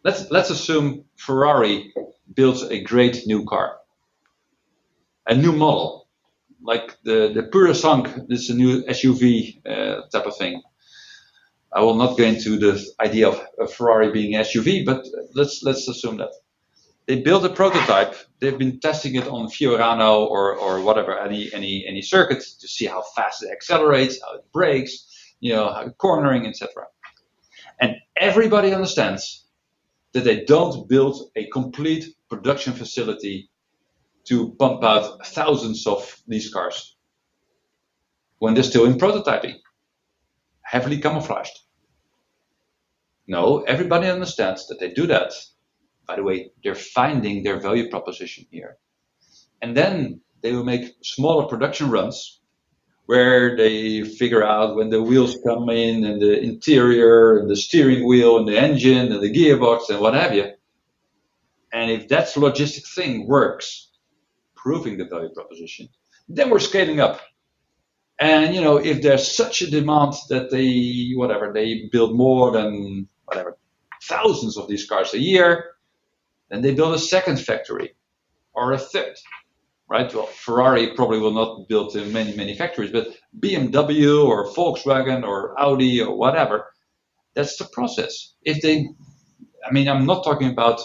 let's 0.04 0.30
let's 0.32 0.50
assume 0.50 1.06
Ferrari 1.16 1.94
builds 2.34 2.64
a 2.64 2.82
great 2.82 3.26
new 3.26 3.46
car, 3.46 3.78
a 5.28 5.36
new 5.36 5.54
model, 5.54 6.08
like 6.62 6.98
the 7.04 7.32
the 7.34 7.44
Purosangue. 7.44 8.28
This 8.28 8.42
is 8.42 8.50
a 8.52 8.56
new 8.56 8.84
SUV 8.84 9.62
uh, 9.66 10.02
type 10.12 10.26
of 10.26 10.38
thing. 10.38 10.62
I 11.72 11.82
will 11.82 11.96
not 11.96 12.18
go 12.18 12.24
into 12.24 12.58
the 12.58 12.84
idea 13.00 13.30
of 13.30 13.42
a 13.60 13.68
Ferrari 13.68 14.12
being 14.12 14.34
SUV, 14.34 14.86
but 14.86 15.06
let's 15.36 15.62
let's 15.64 15.88
assume 15.88 16.18
that 16.18 16.32
they 17.10 17.22
built 17.22 17.44
a 17.44 17.50
prototype. 17.50 18.14
They've 18.40 18.58
been 18.58 18.80
testing 18.80 19.16
it 19.16 19.28
on 19.28 19.48
Fiorano 19.48 20.28
or, 20.28 20.56
or 20.56 20.82
whatever, 20.82 21.18
any, 21.18 21.52
any, 21.52 21.84
any 21.88 22.04
circuit 22.04 22.44
to 22.60 22.68
see 22.68 22.86
how 22.86 23.02
fast 23.16 23.42
it 23.42 23.50
accelerates, 23.52 24.22
how 24.22 24.36
it 24.36 24.46
brakes, 24.54 25.34
you 25.40 25.54
know, 25.54 25.74
how 25.74 25.90
cornering, 25.98 26.46
etc. 26.46 26.86
And 27.82 27.96
everybody 28.16 28.76
understands 28.76 29.48
that 30.14 30.24
they 30.24 30.46
don't 30.46 30.88
build 30.88 31.32
a 31.36 31.48
complete 31.48 32.16
production 32.30 32.74
facility 32.74 33.50
to 34.26 34.52
pump 34.60 34.84
out 34.84 35.26
thousands 35.26 35.88
of 35.88 36.22
these 36.28 36.54
cars 36.54 36.96
when 38.38 38.54
they're 38.54 38.62
still 38.62 38.86
in 38.86 39.00
prototyping, 39.00 39.56
heavily 40.74 41.00
camouflaged. 41.00 41.58
No, 43.28 43.62
everybody 43.62 44.08
understands 44.08 44.68
that 44.68 44.80
they 44.80 44.92
do 44.92 45.08
that 45.08 45.34
by 46.10 46.16
the 46.16 46.24
way, 46.24 46.52
they're 46.64 46.74
finding 46.74 47.44
their 47.44 47.60
value 47.60 47.88
proposition 47.88 48.48
here. 48.50 48.78
And 49.62 49.78
then 49.78 50.22
they 50.42 50.54
will 50.54 50.64
make 50.64 50.96
smaller 51.04 51.46
production 51.46 51.92
runs 51.92 52.42
where 53.06 53.56
they 53.56 54.04
figure 54.04 54.44
out 54.44 54.76
when 54.76 54.90
the 54.90 55.04
wheels 55.04 55.38
come 55.46 55.70
in 55.70 56.04
and 56.06 56.20
the 56.20 56.42
interior 56.42 57.38
and 57.38 57.48
the 57.48 57.56
steering 57.56 58.08
wheel 58.08 58.40
and 58.40 58.48
the 58.48 58.58
engine 58.58 59.12
and 59.12 59.22
the 59.22 59.32
gearbox 59.32 59.92
and 59.92 60.00
what 60.00 60.16
have 60.16 60.34
you. 60.34 60.48
And 61.72 61.92
if 61.92 62.08
that 62.08 62.26
logistic 62.30 62.92
thing 62.96 63.28
works, 63.28 63.92
proving 64.56 64.98
the 64.98 65.06
value 65.06 65.30
proposition, 65.30 65.90
then 66.28 66.50
we're 66.50 66.68
scaling 66.72 67.00
up. 67.00 67.22
And 68.20 68.54
you 68.54 68.62
know, 68.62 68.78
if 68.78 69.02
there's 69.02 69.36
such 69.36 69.62
a 69.62 69.72
demand 69.72 70.14
that 70.30 70.52
they 70.52 71.12
whatever 71.16 71.54
they 71.54 71.90
build 71.92 72.16
more 72.16 72.52
than 72.52 73.08
whatever 73.26 73.58
thousands 74.04 74.58
of 74.58 74.68
these 74.68 74.86
cars 74.86 75.14
a 75.14 75.20
year, 75.20 75.72
then 76.50 76.62
they 76.62 76.74
build 76.74 76.96
a 76.96 77.00
second 77.00 77.40
factory 77.40 77.96
or 78.54 78.74
a 78.74 78.78
third, 78.78 79.16
right? 79.88 80.14
Well, 80.14 80.26
Ferrari 80.26 80.94
probably 80.96 81.20
will 81.20 81.34
not 81.34 81.68
build 81.70 81.96
many, 81.96 82.36
many 82.36 82.56
factories, 82.56 82.92
but 82.92 83.08
BMW 83.40 84.26
or 84.26 84.52
Volkswagen 84.52 85.24
or 85.24 85.60
Audi 85.60 86.02
or 86.02 86.18
whatever, 86.18 86.74
that's 87.36 87.58
the 87.58 87.66
process. 87.72 88.34
If 88.44 88.62
they, 88.62 88.90
I 89.66 89.72
mean, 89.72 89.88
I'm 89.88 90.06
not 90.06 90.24
talking 90.24 90.50
about 90.50 90.82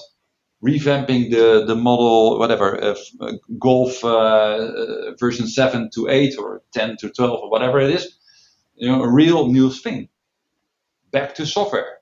revamping 0.65 1.31
the, 1.31 1.65
the 1.67 1.75
model, 1.75 2.39
whatever, 2.39 2.83
uh, 2.83 3.33
Golf 3.59 4.03
uh, 4.05 5.15
version 5.19 5.47
7 5.47 5.91
to 5.95 6.09
8 6.09 6.39
or 6.39 6.63
10 6.73 6.97
to 6.99 7.11
12 7.11 7.41
or 7.43 7.51
whatever 7.51 7.81
it 7.81 7.91
is, 7.91 8.17
you 8.77 8.89
know, 8.89 9.03
a 9.03 9.09
real 9.09 9.49
new 9.49 9.71
thing. 9.71 10.09
Back 11.11 11.35
to 11.37 11.47
software. 11.47 11.99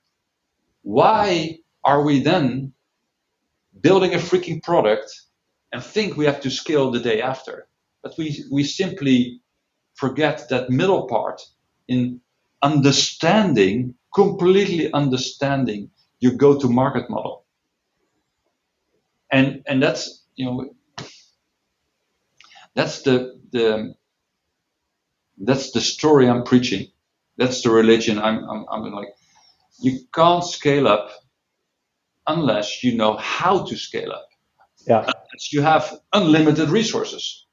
Why 0.82 1.58
are 1.84 2.02
we 2.02 2.20
then 2.20 2.72
building 3.80 4.14
a 4.14 4.18
freaking 4.18 4.62
product 4.62 5.22
and 5.72 5.82
think 5.82 6.16
we 6.16 6.26
have 6.26 6.40
to 6.40 6.50
scale 6.50 6.90
the 6.90 7.00
day 7.00 7.20
after. 7.20 7.66
But 8.02 8.14
we, 8.18 8.44
we 8.50 8.64
simply 8.64 9.40
forget 9.94 10.48
that 10.50 10.70
middle 10.70 11.06
part 11.08 11.42
in 11.88 12.20
understanding, 12.62 13.94
completely 14.14 14.92
understanding 14.92 15.90
your 16.20 16.34
go 16.34 16.58
to 16.58 16.68
market 16.68 17.10
model. 17.10 17.41
And, 19.32 19.62
and 19.66 19.82
that's, 19.82 20.24
you 20.36 20.44
know, 20.44 20.74
that's 22.74 23.02
the, 23.02 23.40
the, 23.50 23.94
that's 25.38 25.72
the 25.72 25.80
story 25.80 26.28
I'm 26.28 26.44
preaching. 26.44 26.88
That's 27.38 27.62
the 27.62 27.70
religion 27.70 28.18
I'm, 28.18 28.48
I'm, 28.48 28.66
I'm 28.70 28.92
like, 28.92 29.08
you 29.80 30.00
can't 30.14 30.44
scale 30.44 30.86
up 30.86 31.10
unless 32.26 32.84
you 32.84 32.96
know 32.96 33.16
how 33.16 33.64
to 33.64 33.76
scale 33.76 34.12
up. 34.12 34.28
Yeah. 34.86 35.00
Unless 35.00 35.52
you 35.52 35.62
have 35.62 35.98
unlimited 36.12 36.68
resources. 36.68 37.46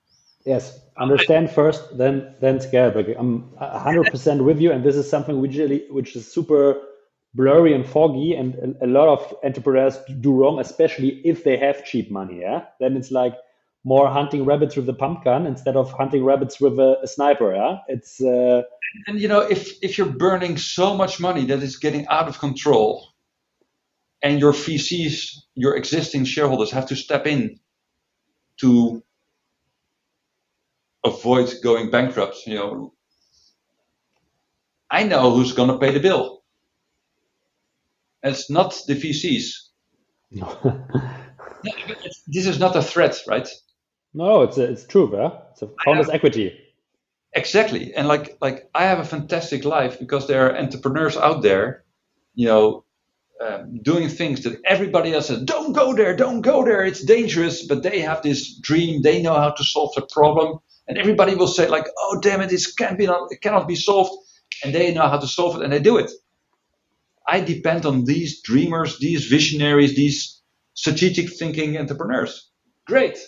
Yes. 0.45 0.79
Understand 0.97 1.49
first, 1.51 1.97
then 1.97 2.35
then 2.41 2.59
scale. 2.59 2.91
Like 2.93 3.15
I'm 3.17 3.51
100% 3.61 4.43
with 4.43 4.59
you, 4.59 4.71
and 4.73 4.83
this 4.83 4.97
is 4.97 5.09
something 5.09 5.39
which 5.39 5.55
really, 5.55 5.85
which 5.89 6.15
is 6.15 6.29
super 6.29 6.88
blurry 7.33 7.73
and 7.73 7.87
foggy, 7.87 8.33
and 8.33 8.55
a, 8.55 8.85
a 8.85 8.87
lot 8.87 9.07
of 9.07 9.35
entrepreneurs 9.43 9.97
do 10.19 10.31
wrong, 10.33 10.59
especially 10.59 11.21
if 11.25 11.43
they 11.43 11.57
have 11.57 11.85
cheap 11.85 12.11
money. 12.11 12.41
Yeah. 12.41 12.65
Then 12.79 12.95
it's 12.97 13.11
like 13.11 13.35
more 13.83 14.09
hunting 14.09 14.45
rabbits 14.45 14.75
with 14.75 14.89
a 14.89 14.93
pump 14.93 15.23
gun 15.23 15.45
instead 15.45 15.75
of 15.75 15.91
hunting 15.91 16.23
rabbits 16.23 16.59
with 16.59 16.79
a, 16.79 16.99
a 17.03 17.07
sniper. 17.07 17.55
Yeah. 17.55 17.77
It's. 17.87 18.21
Uh, 18.21 18.63
and 19.07 19.19
you 19.19 19.27
know, 19.27 19.41
if 19.41 19.83
if 19.83 19.97
you're 19.97 20.07
burning 20.07 20.57
so 20.57 20.95
much 20.95 21.19
money 21.19 21.45
that 21.45 21.61
it's 21.61 21.77
getting 21.77 22.07
out 22.07 22.27
of 22.27 22.39
control, 22.39 23.09
and 24.21 24.39
your 24.39 24.53
VCs, 24.53 25.35
your 25.55 25.75
existing 25.75 26.25
shareholders, 26.25 26.71
have 26.71 26.87
to 26.87 26.95
step 26.95 27.27
in 27.27 27.59
to 28.57 29.03
avoid 31.05 31.53
going 31.63 31.89
bankrupt. 31.89 32.45
You 32.45 32.55
know, 32.55 32.93
I 34.89 35.03
know 35.03 35.31
who's 35.31 35.53
going 35.53 35.69
to 35.69 35.77
pay 35.77 35.91
the 35.91 35.99
bill. 35.99 36.38
It's 38.23 38.49
not 38.49 38.77
the 38.87 38.95
VCs. 38.95 39.53
No. 40.31 40.85
this 42.27 42.45
is 42.45 42.59
not 42.59 42.75
a 42.75 42.81
threat, 42.81 43.21
right? 43.27 43.47
No, 44.13 44.41
it's 44.41 44.57
a, 44.57 44.63
it's 44.63 44.85
true, 44.85 45.09
yeah? 45.13 45.31
It's 45.51 45.61
a 45.61 45.69
founder's 45.85 46.09
equity. 46.09 46.57
Exactly, 47.33 47.93
and 47.93 48.07
like 48.07 48.37
like 48.41 48.69
I 48.73 48.85
have 48.85 48.99
a 48.99 49.05
fantastic 49.05 49.63
life 49.63 49.99
because 49.99 50.27
there 50.27 50.47
are 50.47 50.57
entrepreneurs 50.57 51.15
out 51.15 51.43
there, 51.43 51.83
you 52.33 52.47
know, 52.47 52.85
um, 53.39 53.79
doing 53.83 54.09
things 54.09 54.41
that 54.43 54.59
everybody 54.65 55.13
else 55.13 55.27
says, 55.27 55.43
don't 55.43 55.73
go 55.73 55.93
there, 55.93 56.15
don't 56.15 56.41
go 56.41 56.65
there, 56.65 56.83
it's 56.83 57.03
dangerous. 57.03 57.67
But 57.67 57.83
they 57.83 57.99
have 57.99 58.23
this 58.23 58.57
dream, 58.57 59.03
they 59.03 59.21
know 59.21 59.35
how 59.35 59.51
to 59.51 59.63
solve 59.63 59.93
the 59.95 60.07
problem, 60.11 60.57
and 60.87 60.97
everybody 60.97 61.35
will 61.35 61.47
say 61.47 61.67
like, 61.67 61.85
oh 61.99 62.19
damn 62.19 62.41
it, 62.41 62.49
this 62.49 62.73
can't 62.73 62.97
be 62.97 63.05
it 63.05 63.41
cannot 63.41 63.67
be 63.67 63.75
solved, 63.75 64.11
and 64.63 64.73
they 64.73 64.91
know 64.91 65.07
how 65.07 65.19
to 65.19 65.27
solve 65.27 65.57
it, 65.57 65.63
and 65.63 65.71
they 65.71 65.79
do 65.79 65.97
it. 65.97 66.09
I 67.29 67.41
depend 67.41 67.85
on 67.85 68.05
these 68.05 68.41
dreamers, 68.41 68.97
these 68.97 69.25
visionaries, 69.27 69.95
these 69.95 70.41
strategic 70.73 71.29
thinking 71.31 71.77
entrepreneurs. 71.77 72.49
Great. 72.87 73.19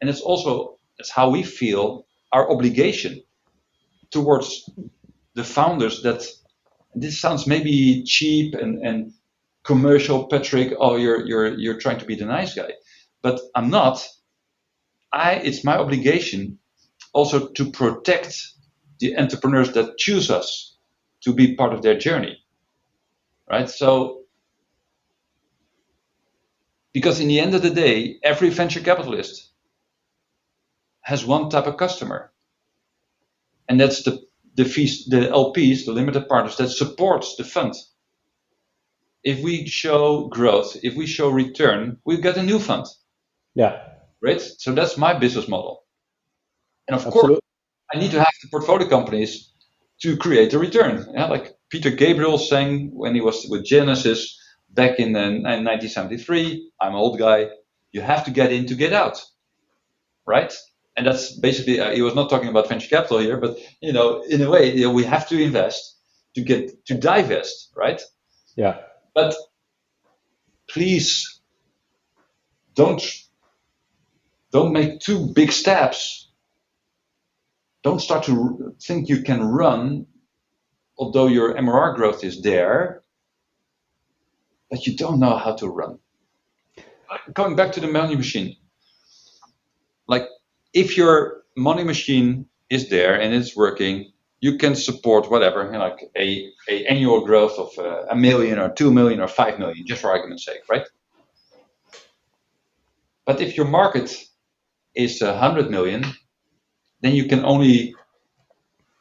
And 0.00 0.08
it's 0.08 0.20
also 0.20 0.78
it's 0.98 1.10
how 1.10 1.30
we 1.30 1.42
feel 1.42 2.06
our 2.30 2.48
obligation 2.48 3.22
towards 4.12 4.70
the 5.34 5.42
founders 5.42 6.02
that 6.02 6.24
this 6.94 7.20
sounds 7.20 7.46
maybe 7.48 8.04
cheap 8.04 8.54
and, 8.54 8.86
and 8.86 9.12
commercial, 9.64 10.28
Patrick. 10.28 10.72
Oh, 10.78 10.94
you're 10.96 11.26
you're 11.26 11.58
you're 11.58 11.80
trying 11.80 11.98
to 11.98 12.06
be 12.06 12.14
the 12.14 12.26
nice 12.26 12.54
guy, 12.54 12.70
but 13.20 13.40
I'm 13.56 13.70
not. 13.70 14.06
I 15.12 15.34
it's 15.34 15.64
my 15.64 15.76
obligation 15.76 16.58
also 17.12 17.48
to 17.48 17.70
protect 17.72 18.40
the 19.00 19.16
entrepreneurs 19.16 19.72
that 19.72 19.98
choose 19.98 20.30
us 20.30 20.76
to 21.22 21.32
be 21.32 21.56
part 21.56 21.72
of 21.72 21.82
their 21.82 21.98
journey, 21.98 22.43
right? 23.48 23.68
So. 23.68 24.20
Because 26.92 27.18
in 27.18 27.26
the 27.26 27.40
end 27.40 27.54
of 27.56 27.62
the 27.62 27.70
day, 27.70 28.20
every 28.22 28.50
venture 28.50 28.80
capitalist 28.80 29.50
has 31.00 31.24
one 31.24 31.50
type 31.50 31.66
of 31.66 31.76
customer, 31.76 32.32
and 33.68 33.80
that's 33.80 34.04
the 34.04 34.24
the 34.54 34.64
fees, 34.64 35.06
the 35.06 35.26
LPs, 35.28 35.84
the 35.84 35.92
limited 35.92 36.28
partners 36.28 36.56
that 36.56 36.68
supports 36.68 37.36
the 37.36 37.44
fund. 37.44 37.74
If 39.24 39.42
we 39.42 39.66
show 39.66 40.28
growth, 40.28 40.76
if 40.82 40.94
we 40.94 41.06
show 41.06 41.30
return, 41.30 41.98
we 42.04 42.20
get 42.20 42.36
a 42.36 42.42
new 42.42 42.58
fund. 42.58 42.86
Yeah. 43.54 43.80
Right. 44.22 44.40
So 44.40 44.72
that's 44.72 44.96
my 44.96 45.14
business 45.14 45.48
model. 45.48 45.82
And 46.86 46.94
of 46.94 47.06
Absolutely. 47.06 47.28
course, 47.28 47.40
I 47.92 47.98
need 47.98 48.12
to 48.12 48.18
have 48.18 48.34
the 48.42 48.48
portfolio 48.50 48.88
companies 48.88 49.52
to 50.02 50.16
create 50.16 50.52
a 50.52 50.58
return. 50.58 51.06
Yeah, 51.12 51.26
like 51.26 51.54
Peter 51.74 51.90
Gabriel 51.90 52.38
sang 52.38 52.90
when 52.94 53.14
he 53.14 53.20
was 53.20 53.46
with 53.50 53.64
Genesis 53.64 54.38
back 54.70 55.00
in, 55.00 55.08
in 55.08 55.42
1973, 55.42 56.70
I'm 56.80 56.92
an 56.92 56.94
old 56.94 57.18
guy. 57.18 57.48
You 57.90 58.00
have 58.00 58.24
to 58.26 58.30
get 58.30 58.52
in 58.52 58.66
to 58.66 58.74
get 58.74 58.92
out. 58.92 59.20
Right? 60.24 60.52
and 60.96 61.06
that's 61.06 61.32
basically 61.32 61.80
uh, 61.80 61.90
he 61.90 62.02
was 62.02 62.14
not 62.14 62.30
talking 62.30 62.48
about 62.48 62.68
venture 62.68 62.88
capital 62.88 63.18
here, 63.18 63.36
but 63.36 63.58
you 63.80 63.92
know, 63.92 64.22
in 64.22 64.40
a 64.42 64.50
way, 64.50 64.72
you 64.72 64.84
know, 64.84 64.92
we 64.92 65.04
have 65.04 65.28
to 65.28 65.42
invest 65.42 65.96
to 66.34 66.40
get 66.40 66.86
to 66.86 66.94
divest, 66.94 67.72
right? 67.76 68.00
Yeah. 68.56 68.78
But 69.14 69.34
please 70.68 71.40
don't 72.74 73.02
don't 74.52 74.72
make 74.72 75.00
too 75.00 75.32
big 75.34 75.50
steps. 75.50 76.30
Don't 77.82 78.00
start 78.00 78.24
to 78.24 78.74
think 78.80 79.08
you 79.08 79.22
can 79.22 79.42
run, 79.42 80.06
although 80.98 81.26
your 81.26 81.54
MRR 81.54 81.96
growth 81.96 82.24
is 82.24 82.42
there, 82.42 83.02
but 84.70 84.86
you 84.86 84.96
don't 84.96 85.20
know 85.20 85.36
how 85.36 85.54
to 85.56 85.68
run. 85.68 85.98
Going 87.32 87.56
back 87.56 87.72
to 87.72 87.80
the 87.80 87.86
money 87.86 88.16
machine, 88.16 88.56
like 90.08 90.26
if 90.72 90.96
your 90.96 91.42
money 91.56 91.84
machine 91.84 92.46
is 92.70 92.88
there 92.88 93.20
and 93.20 93.32
it's 93.34 93.56
working, 93.56 94.12
you 94.40 94.58
can 94.58 94.74
support 94.74 95.30
whatever, 95.30 95.64
you 95.64 95.72
know, 95.72 95.78
like 95.78 96.10
a, 96.16 96.50
a 96.68 96.84
annual 96.86 97.24
growth 97.24 97.58
of 97.58 97.70
uh, 97.78 98.04
a 98.10 98.16
million 98.16 98.58
or 98.58 98.70
two 98.70 98.92
million 98.92 99.20
or 99.20 99.28
five 99.28 99.58
million, 99.58 99.86
just 99.86 100.02
for 100.02 100.10
argument's 100.10 100.44
sake, 100.44 100.60
right? 100.68 100.86
But 103.24 103.40
if 103.40 103.56
your 103.56 103.66
market 103.66 104.14
is 104.94 105.22
a 105.22 105.36
hundred 105.38 105.70
million, 105.70 106.04
then 107.00 107.14
you 107.14 107.26
can 107.26 107.44
only 107.44 107.94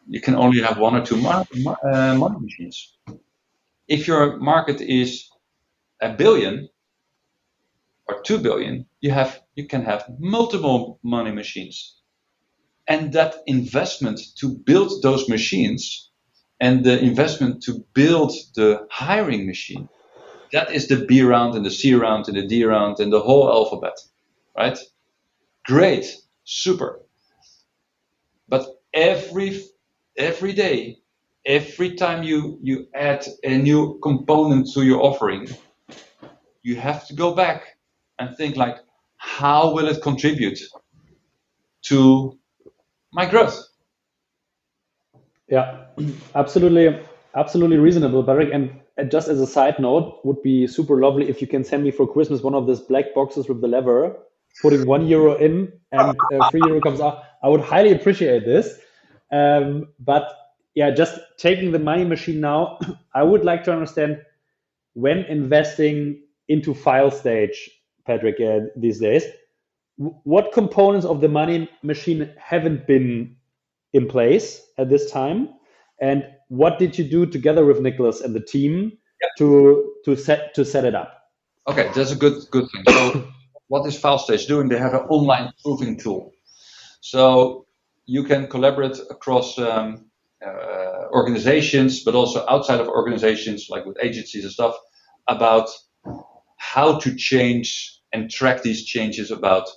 you 0.07 0.21
can 0.21 0.35
only 0.35 0.61
have 0.61 0.77
one 0.77 0.95
or 0.95 1.05
two 1.05 1.17
mar- 1.17 1.45
uh, 1.85 2.15
money 2.15 2.39
machines. 2.39 2.95
If 3.87 4.07
your 4.07 4.37
market 4.37 4.81
is 4.81 5.29
a 6.01 6.13
billion 6.13 6.69
or 8.07 8.21
two 8.21 8.39
billion, 8.39 8.85
you 9.01 9.11
have 9.11 9.41
you 9.55 9.67
can 9.67 9.83
have 9.85 10.05
multiple 10.19 10.99
money 11.03 11.31
machines. 11.31 11.97
And 12.87 13.13
that 13.13 13.35
investment 13.47 14.19
to 14.39 14.49
build 14.49 15.03
those 15.03 15.29
machines 15.29 16.11
and 16.59 16.83
the 16.85 16.99
investment 16.99 17.63
to 17.63 17.85
build 17.93 18.33
the 18.55 18.87
hiring 18.91 19.47
machine, 19.47 19.89
that 20.53 20.71
is 20.73 20.87
the 20.87 21.05
B 21.05 21.21
round 21.23 21.55
and 21.55 21.65
the 21.65 21.71
C 21.71 21.93
round 21.95 22.27
and 22.29 22.37
the 22.37 22.47
D 22.47 22.65
round 22.65 22.99
and 22.99 23.13
the 23.13 23.21
whole 23.21 23.49
alphabet, 23.51 23.97
right? 24.57 24.77
Great, 25.65 26.05
super. 26.45 27.01
But 28.49 28.67
every 28.93 29.63
every 30.17 30.53
day, 30.53 30.97
every 31.45 31.95
time 31.95 32.23
you 32.23 32.59
you 32.61 32.87
add 32.95 33.25
a 33.43 33.57
new 33.57 33.99
component 34.01 34.69
to 34.73 34.83
your 34.83 35.01
offering, 35.01 35.47
you 36.61 36.75
have 36.75 37.07
to 37.07 37.13
go 37.13 37.33
back 37.33 37.77
and 38.19 38.35
think 38.35 38.55
like, 38.55 38.77
how 39.17 39.73
will 39.73 39.87
it 39.87 40.01
contribute 40.01 40.59
to 41.83 42.37
my 43.11 43.25
growth? 43.25 43.59
Yeah, 45.47 45.85
absolutely, 46.35 46.99
absolutely 47.35 47.77
reasonable, 47.77 48.23
Patrick. 48.23 48.49
And 48.53 48.79
just 49.11 49.27
as 49.27 49.39
a 49.39 49.47
side 49.47 49.79
note, 49.79 50.19
would 50.23 50.41
be 50.41 50.67
super 50.67 50.99
lovely 50.99 51.29
if 51.29 51.41
you 51.41 51.47
can 51.47 51.63
send 51.63 51.83
me 51.83 51.91
for 51.91 52.07
Christmas 52.07 52.41
one 52.41 52.55
of 52.55 52.67
these 52.67 52.79
black 52.79 53.13
boxes 53.13 53.47
with 53.47 53.61
the 53.61 53.67
lever, 53.67 54.17
putting 54.61 54.85
one 54.85 55.05
euro 55.07 55.35
in 55.35 55.71
and 55.91 56.15
uh, 56.33 56.43
three 56.43 56.63
euro 56.63 56.81
comes 56.81 57.01
out. 57.01 57.23
I 57.43 57.49
would 57.49 57.61
highly 57.61 57.91
appreciate 57.91 58.45
this. 58.45 58.79
Um, 59.33 59.87
but 59.99 60.31
yeah, 60.75 60.91
just 60.91 61.19
taking 61.37 61.71
the 61.71 61.79
money 61.79 62.05
machine 62.05 62.39
now, 62.39 62.79
I 63.15 63.23
would 63.23 63.43
like 63.43 63.63
to 63.65 63.73
understand 63.73 64.21
when 64.93 65.19
investing 65.25 66.21
into 66.47 66.73
Filestage 66.73 67.55
Patrick, 68.05 68.39
uh, 68.39 68.67
these 68.75 68.99
days. 68.99 69.23
What 69.95 70.53
components 70.53 71.05
of 71.05 71.21
the 71.21 71.27
money 71.27 71.69
machine 71.83 72.31
haven't 72.37 72.87
been 72.87 73.35
in 73.93 74.07
place 74.07 74.61
at 74.77 74.89
this 74.89 75.11
time, 75.11 75.49
and 76.01 76.25
what 76.49 76.79
did 76.79 76.97
you 76.97 77.03
do 77.03 77.25
together 77.25 77.63
with 77.63 77.79
Nicholas 77.79 78.21
and 78.21 78.35
the 78.35 78.41
team 78.41 78.91
yep. 79.21 79.31
to 79.37 79.93
to 80.05 80.15
set 80.15 80.53
to 80.55 80.65
set 80.65 80.83
it 80.83 80.95
up? 80.95 81.13
Okay, 81.67 81.91
that's 81.95 82.11
a 82.11 82.15
good 82.15 82.41
good 82.49 82.67
thing. 82.71 82.83
So, 82.89 83.27
what 83.67 83.87
is 83.87 83.95
FileStage 84.01 84.47
doing? 84.47 84.67
They 84.67 84.79
have 84.79 84.95
an 84.95 85.05
online 85.09 85.53
proofing 85.63 85.97
tool, 85.97 86.31
so 87.01 87.67
you 88.05 88.23
can 88.23 88.47
collaborate 88.47 88.97
across 89.09 89.57
um, 89.57 90.05
uh, 90.45 91.07
organizations, 91.11 92.03
but 92.03 92.15
also 92.15 92.45
outside 92.49 92.79
of 92.79 92.87
organizations, 92.87 93.67
like 93.69 93.85
with 93.85 93.97
agencies 94.01 94.43
and 94.43 94.53
stuff, 94.53 94.75
about 95.27 95.69
how 96.57 96.97
to 96.99 97.15
change 97.15 97.99
and 98.11 98.29
track 98.29 98.61
these 98.61 98.85
changes 98.85 99.31
about 99.31 99.69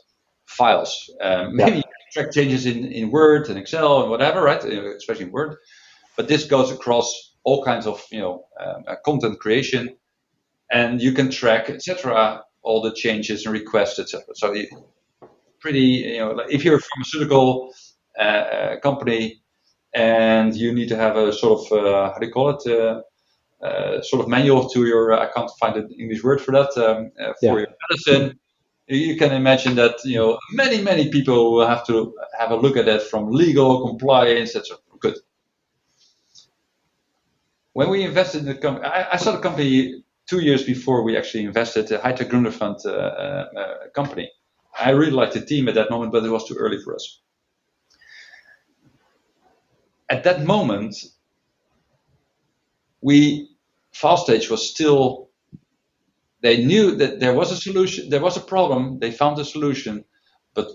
files. 0.46 1.10
Um, 1.20 1.56
maybe 1.56 1.76
yeah. 1.78 1.82
track 2.12 2.32
changes 2.32 2.66
in, 2.66 2.86
in 2.86 3.10
Word 3.10 3.48
and 3.48 3.58
Excel 3.58 4.02
and 4.02 4.10
whatever, 4.10 4.42
right? 4.42 4.62
Uh, 4.64 4.96
especially 4.96 5.26
in 5.26 5.32
Word. 5.32 5.56
But 6.16 6.28
this 6.28 6.44
goes 6.44 6.70
across 6.70 7.34
all 7.44 7.64
kinds 7.64 7.86
of 7.86 8.04
you 8.10 8.20
know 8.20 8.44
um, 8.58 8.84
uh, 8.86 8.96
content 9.04 9.38
creation, 9.38 9.96
and 10.70 11.00
you 11.00 11.12
can 11.12 11.30
track 11.30 11.70
etc. 11.70 12.42
All 12.62 12.82
the 12.82 12.92
changes 12.92 13.46
and 13.46 13.52
requests 13.52 13.98
etc. 13.98 14.24
So 14.34 14.54
pretty 15.60 15.80
you 15.80 16.18
know 16.18 16.40
if 16.48 16.64
you're 16.64 16.76
a 16.76 16.80
pharmaceutical 16.80 17.72
uh, 18.18 18.22
uh, 18.22 18.80
company 18.80 19.42
and 19.94 20.54
you 20.54 20.72
need 20.72 20.88
to 20.88 20.96
have 20.96 21.16
a 21.16 21.32
sort 21.32 21.60
of 21.60 21.72
uh, 21.72 22.12
how 22.12 22.18
do 22.18 22.26
you 22.26 22.32
call 22.32 22.50
it 22.50 22.66
uh, 22.66 23.00
uh, 23.64 24.02
sort 24.02 24.22
of 24.22 24.28
manual 24.28 24.68
to 24.68 24.86
your, 24.86 25.18
I 25.18 25.32
can't 25.32 25.50
find 25.58 25.76
an 25.76 25.90
English 25.98 26.22
word 26.22 26.42
for 26.42 26.52
that, 26.52 26.76
um, 26.76 27.10
uh, 27.18 27.32
for 27.40 27.58
yeah. 27.58 27.66
your 27.66 27.68
medicine. 27.90 28.38
You 28.88 29.16
can 29.16 29.32
imagine 29.32 29.74
that 29.76 29.96
you 30.04 30.16
know 30.16 30.38
many 30.52 30.80
many 30.80 31.10
people 31.10 31.52
will 31.52 31.66
have 31.66 31.84
to 31.88 32.14
have 32.38 32.52
a 32.52 32.56
look 32.56 32.76
at 32.76 32.84
that 32.84 33.02
from 33.02 33.32
legal 33.32 33.88
compliance, 33.88 34.54
etc. 34.54 34.76
Good. 35.00 35.16
When 37.72 37.90
we 37.90 38.04
invested 38.04 38.40
in 38.40 38.46
the 38.46 38.54
company, 38.54 38.86
I, 38.86 39.14
I, 39.14 39.16
saw 39.16 39.32
the 39.32 39.38
company 39.38 40.04
two 40.28 40.40
years 40.40 40.62
before 40.62 41.02
we 41.02 41.16
actually 41.16 41.44
invested, 41.44 41.90
a 41.90 41.98
high-tech 41.98 42.28
Gründerfonds 42.28 42.86
uh, 42.86 42.90
uh, 42.90 43.88
company. 43.92 44.30
I 44.78 44.90
really 44.90 45.10
liked 45.10 45.34
the 45.34 45.44
team 45.44 45.68
at 45.68 45.74
that 45.74 45.90
moment, 45.90 46.12
but 46.12 46.24
it 46.24 46.30
was 46.30 46.46
too 46.46 46.54
early 46.54 46.78
for 46.78 46.94
us. 46.94 47.20
At 50.08 50.24
that 50.24 50.44
moment, 50.44 50.96
we 53.00 53.50
FileStage 53.94 54.50
was 54.50 54.68
still 54.68 55.28
they 56.42 56.64
knew 56.64 56.94
that 56.96 57.18
there 57.18 57.34
was 57.34 57.50
a 57.50 57.56
solution, 57.56 58.10
there 58.10 58.20
was 58.20 58.36
a 58.36 58.40
problem, 58.40 58.98
they 58.98 59.10
found 59.10 59.38
a 59.38 59.44
solution, 59.44 60.04
but 60.54 60.68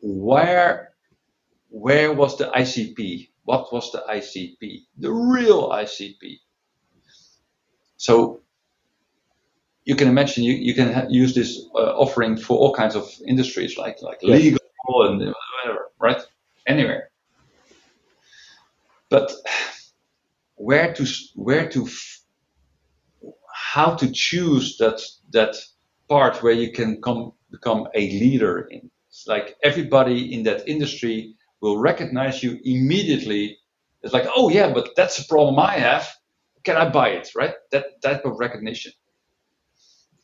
where 0.00 0.92
where 1.70 2.12
was 2.12 2.36
the 2.38 2.46
ICP? 2.46 3.28
What 3.44 3.72
was 3.72 3.92
the 3.92 4.04
ICP? 4.08 4.86
The 4.98 5.12
real 5.12 5.70
ICP. 5.70 6.38
So 7.96 8.40
you 9.84 9.96
can 9.96 10.08
imagine 10.08 10.44
you, 10.44 10.52
you 10.52 10.74
can 10.74 11.10
use 11.10 11.34
this 11.34 11.64
uh, 11.74 11.96
offering 11.96 12.36
for 12.36 12.58
all 12.58 12.74
kinds 12.74 12.94
of 12.94 13.10
industries 13.26 13.78
like 13.78 14.02
like 14.02 14.18
yes. 14.22 14.42
legal 14.42 14.60
and 15.08 15.18
whatever, 15.18 15.90
right? 15.98 16.20
Anywhere. 16.66 17.10
But 19.10 19.32
where 20.56 20.92
to 20.94 21.06
where 21.34 21.68
to 21.70 21.88
how 23.54 23.94
to 23.94 24.10
choose 24.12 24.76
that 24.78 25.00
that 25.30 25.56
part 26.08 26.42
where 26.42 26.52
you 26.52 26.72
can 26.72 27.00
come 27.02 27.32
become 27.50 27.88
a 27.94 28.00
leader 28.00 28.66
in. 28.70 28.90
It's 29.08 29.26
like 29.26 29.56
everybody 29.62 30.34
in 30.34 30.42
that 30.44 30.68
industry 30.68 31.34
will 31.60 31.78
recognize 31.78 32.42
you 32.42 32.58
immediately. 32.64 33.58
It's 34.02 34.12
like, 34.12 34.26
oh 34.34 34.48
yeah, 34.48 34.72
but 34.72 34.90
that's 34.96 35.18
a 35.18 35.26
problem 35.26 35.58
I 35.58 35.78
have. 35.78 36.08
Can 36.64 36.76
I 36.76 36.88
buy 36.88 37.10
it? 37.10 37.30
Right? 37.34 37.54
That 37.72 38.02
type 38.02 38.24
of 38.24 38.38
recognition. 38.38 38.92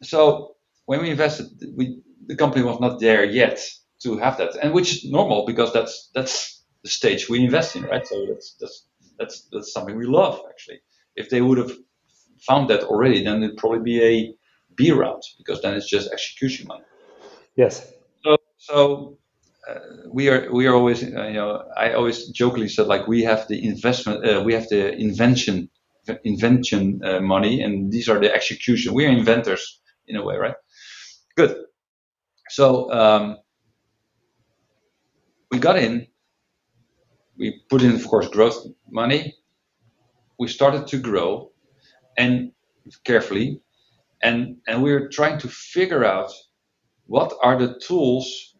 So 0.03 0.57
when 0.87 1.01
we 1.01 1.11
invested, 1.11 1.47
we 1.77 2.01
the 2.27 2.37
company 2.37 2.65
was 2.65 2.81
not 2.81 3.01
there 3.01 3.25
yet 3.25 3.61
to 4.03 4.19
have 4.19 4.39
that, 4.39 4.57
and 4.57 4.73
which 4.73 4.93
is 4.93 5.11
normal 5.11 5.47
because 5.47 5.73
that's 5.73 6.11
that's 6.15 6.54
the 6.85 6.91
stage 6.91 7.29
we 7.29 7.43
invest 7.45 7.75
in, 7.75 7.83
right? 7.85 8.07
So 8.07 8.27
that's 8.29 8.55
that's 8.61 8.87
that's 9.19 9.49
that's 9.51 9.73
something 9.73 9.97
we 9.97 10.07
love 10.07 10.41
actually. 10.49 10.81
If 11.17 11.31
they 11.31 11.41
would 11.41 11.59
have 11.59 11.73
found 12.47 12.71
that 12.71 12.85
already, 12.85 13.25
then 13.25 13.43
it'd 13.43 13.57
probably 13.57 13.81
be 13.81 14.03
a 14.05 14.35
B 14.77 14.93
round 14.93 15.23
because 15.39 15.63
then 15.63 15.75
it's 15.75 15.89
just 15.89 16.13
execution 16.13 16.69
money. 16.69 16.85
Yes. 17.57 17.93
So 18.23 18.37
so 18.59 19.19
uh, 19.69 19.79
we 20.13 20.29
are 20.29 20.53
we 20.53 20.67
are 20.67 20.75
always 20.75 21.03
uh, 21.03 21.27
you 21.27 21.39
know 21.41 21.65
I 21.77 21.95
always 21.95 22.29
jokingly 22.29 22.69
said 22.69 22.87
like 22.87 23.07
we 23.09 23.23
have 23.25 23.49
the 23.49 23.67
investment 23.67 24.29
uh, 24.29 24.43
we 24.43 24.53
have 24.53 24.69
the 24.69 24.95
invention 24.95 25.71
invention 26.25 27.01
uh, 27.03 27.21
money 27.21 27.63
and 27.63 27.91
these 27.91 28.11
are 28.11 28.21
the 28.21 28.31
execution 28.31 28.93
we 28.93 29.07
are 29.07 29.11
inventors 29.11 29.81
in 30.07 30.17
a 30.17 30.23
way 30.23 30.37
right 30.37 30.55
good 31.35 31.65
so 32.51 32.93
um, 32.93 33.39
we 35.51 35.59
got 35.59 35.79
in 35.79 36.07
we 37.39 37.63
put 37.69 37.83
in 37.83 37.93
of 37.93 38.07
course 38.07 38.29
growth 38.29 38.67
money 38.91 39.35
we 40.39 40.49
started 40.49 40.87
to 40.87 40.99
grow 40.99 41.51
and 42.17 42.53
carefully 43.05 43.61
and 44.23 44.57
and 44.67 44.83
we're 44.83 45.09
trying 45.09 45.39
to 45.39 45.49
figure 45.49 46.05
out 46.05 46.31
what 47.07 47.33
are 47.43 47.59
the 47.59 47.79
tools 47.87 48.55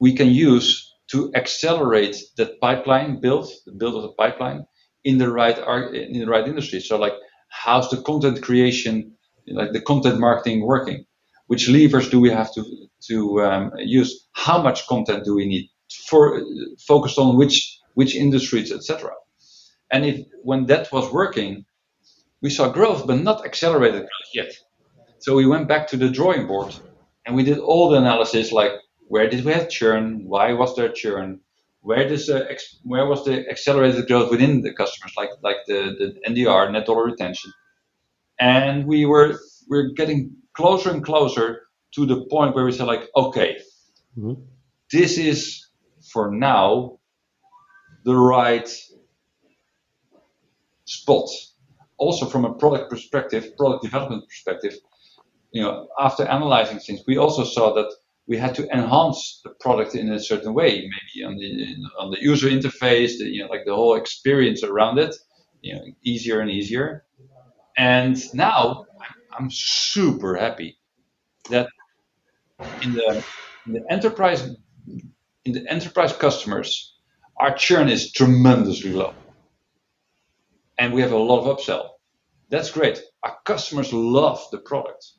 we 0.00 0.14
can 0.14 0.28
use 0.28 0.90
to 1.10 1.30
accelerate 1.34 2.16
that 2.36 2.60
pipeline 2.60 3.20
build, 3.20 3.48
the 3.66 3.72
build 3.72 3.96
of 3.96 4.02
the 4.02 4.12
pipeline 4.12 4.64
in 5.04 5.18
the 5.18 5.30
right 5.30 5.58
in 5.94 6.18
the 6.18 6.26
right 6.26 6.46
industry. 6.46 6.80
So 6.80 6.98
like 6.98 7.14
how's 7.48 7.90
the 7.90 8.02
content 8.02 8.42
creation, 8.42 9.12
like 9.48 9.72
the 9.72 9.80
content 9.80 10.20
marketing 10.20 10.66
working? 10.66 11.04
Which 11.46 11.68
levers 11.68 12.08
do 12.10 12.20
we 12.20 12.30
have 12.30 12.52
to 12.54 12.64
to 13.08 13.42
um, 13.42 13.72
use? 13.78 14.28
How 14.32 14.62
much 14.62 14.86
content 14.86 15.24
do 15.24 15.34
we 15.34 15.46
need 15.46 15.68
for 15.90 16.42
focused 16.78 17.18
on 17.18 17.36
which 17.36 17.78
which 17.94 18.14
industries, 18.14 18.72
etc. 18.72 19.10
And 19.90 20.04
if 20.04 20.26
when 20.42 20.66
that 20.66 20.90
was 20.92 21.12
working, 21.12 21.64
we 22.40 22.50
saw 22.50 22.70
growth, 22.70 23.06
but 23.06 23.20
not 23.20 23.44
accelerated 23.44 24.00
growth 24.00 24.30
yet. 24.34 24.52
So 25.18 25.34
we 25.34 25.46
went 25.46 25.68
back 25.68 25.88
to 25.88 25.96
the 25.96 26.08
drawing 26.08 26.46
board 26.46 26.74
and 27.26 27.36
we 27.36 27.44
did 27.44 27.58
all 27.58 27.90
the 27.90 27.98
analysis 27.98 28.52
like 28.52 28.72
where 29.08 29.28
did 29.28 29.44
we 29.44 29.52
have 29.52 29.68
churn? 29.68 30.24
Why 30.24 30.52
was 30.52 30.76
there 30.76 30.88
churn? 30.92 31.40
Where 31.82 32.08
does 32.08 32.26
the 32.26 32.58
where 32.84 33.06
was 33.06 33.24
the 33.24 33.48
accelerated 33.48 34.06
growth 34.06 34.30
within 34.30 34.62
the 34.62 34.72
customers, 34.72 35.12
like 35.16 35.30
like 35.42 35.56
the, 35.66 35.94
the 35.98 36.30
NDR, 36.30 36.70
net 36.70 36.86
dollar 36.86 37.04
retention? 37.04 37.52
And 38.38 38.86
we 38.86 39.06
were 39.06 39.38
we're 39.68 39.90
getting 39.90 40.36
closer 40.54 40.90
and 40.90 41.04
closer 41.04 41.62
to 41.94 42.06
the 42.06 42.24
point 42.26 42.54
where 42.54 42.64
we 42.64 42.72
said 42.72 42.86
like, 42.86 43.08
okay, 43.16 43.58
mm-hmm. 44.16 44.40
this 44.92 45.18
is 45.18 45.66
for 46.12 46.30
now 46.30 46.98
the 48.04 48.14
right 48.14 48.68
spot. 50.84 51.28
Also 51.98 52.26
from 52.26 52.44
a 52.44 52.54
product 52.54 52.90
perspective, 52.90 53.56
product 53.56 53.82
development 53.84 54.26
perspective, 54.26 54.74
you 55.52 55.62
know, 55.62 55.88
after 55.98 56.24
analyzing 56.24 56.78
things, 56.78 57.02
we 57.06 57.16
also 57.18 57.44
saw 57.44 57.74
that 57.74 57.92
we 58.26 58.36
had 58.36 58.54
to 58.54 58.68
enhance 58.72 59.40
the 59.44 59.50
product 59.60 59.94
in 59.94 60.12
a 60.12 60.20
certain 60.20 60.54
way, 60.54 60.88
maybe 60.88 61.24
on 61.26 61.36
the 61.36 61.76
on 61.98 62.10
the 62.10 62.22
user 62.22 62.48
interface, 62.48 63.18
the, 63.18 63.24
you 63.24 63.42
know, 63.42 63.50
like 63.50 63.64
the 63.66 63.74
whole 63.74 63.96
experience 63.96 64.62
around 64.62 64.98
it, 64.98 65.14
you 65.62 65.74
know, 65.74 65.82
easier 66.04 66.40
and 66.40 66.50
easier. 66.50 67.04
And 67.76 68.16
now 68.34 68.86
I'm 69.36 69.50
super 69.50 70.36
happy 70.36 70.78
that 71.50 71.68
in 72.82 72.92
the, 72.92 73.24
in 73.66 73.72
the 73.72 73.84
enterprise 73.90 74.48
in 75.44 75.52
the 75.52 75.70
enterprise 75.70 76.12
customers, 76.12 76.94
our 77.38 77.54
churn 77.54 77.88
is 77.88 78.12
tremendously 78.12 78.92
low, 78.92 79.14
and 80.78 80.92
we 80.92 81.00
have 81.00 81.12
a 81.12 81.18
lot 81.18 81.40
of 81.40 81.56
upsell. 81.56 81.88
That's 82.50 82.70
great. 82.70 83.00
Our 83.22 83.36
customers 83.44 83.92
love 83.92 84.40
the 84.50 84.58
product 84.58 85.12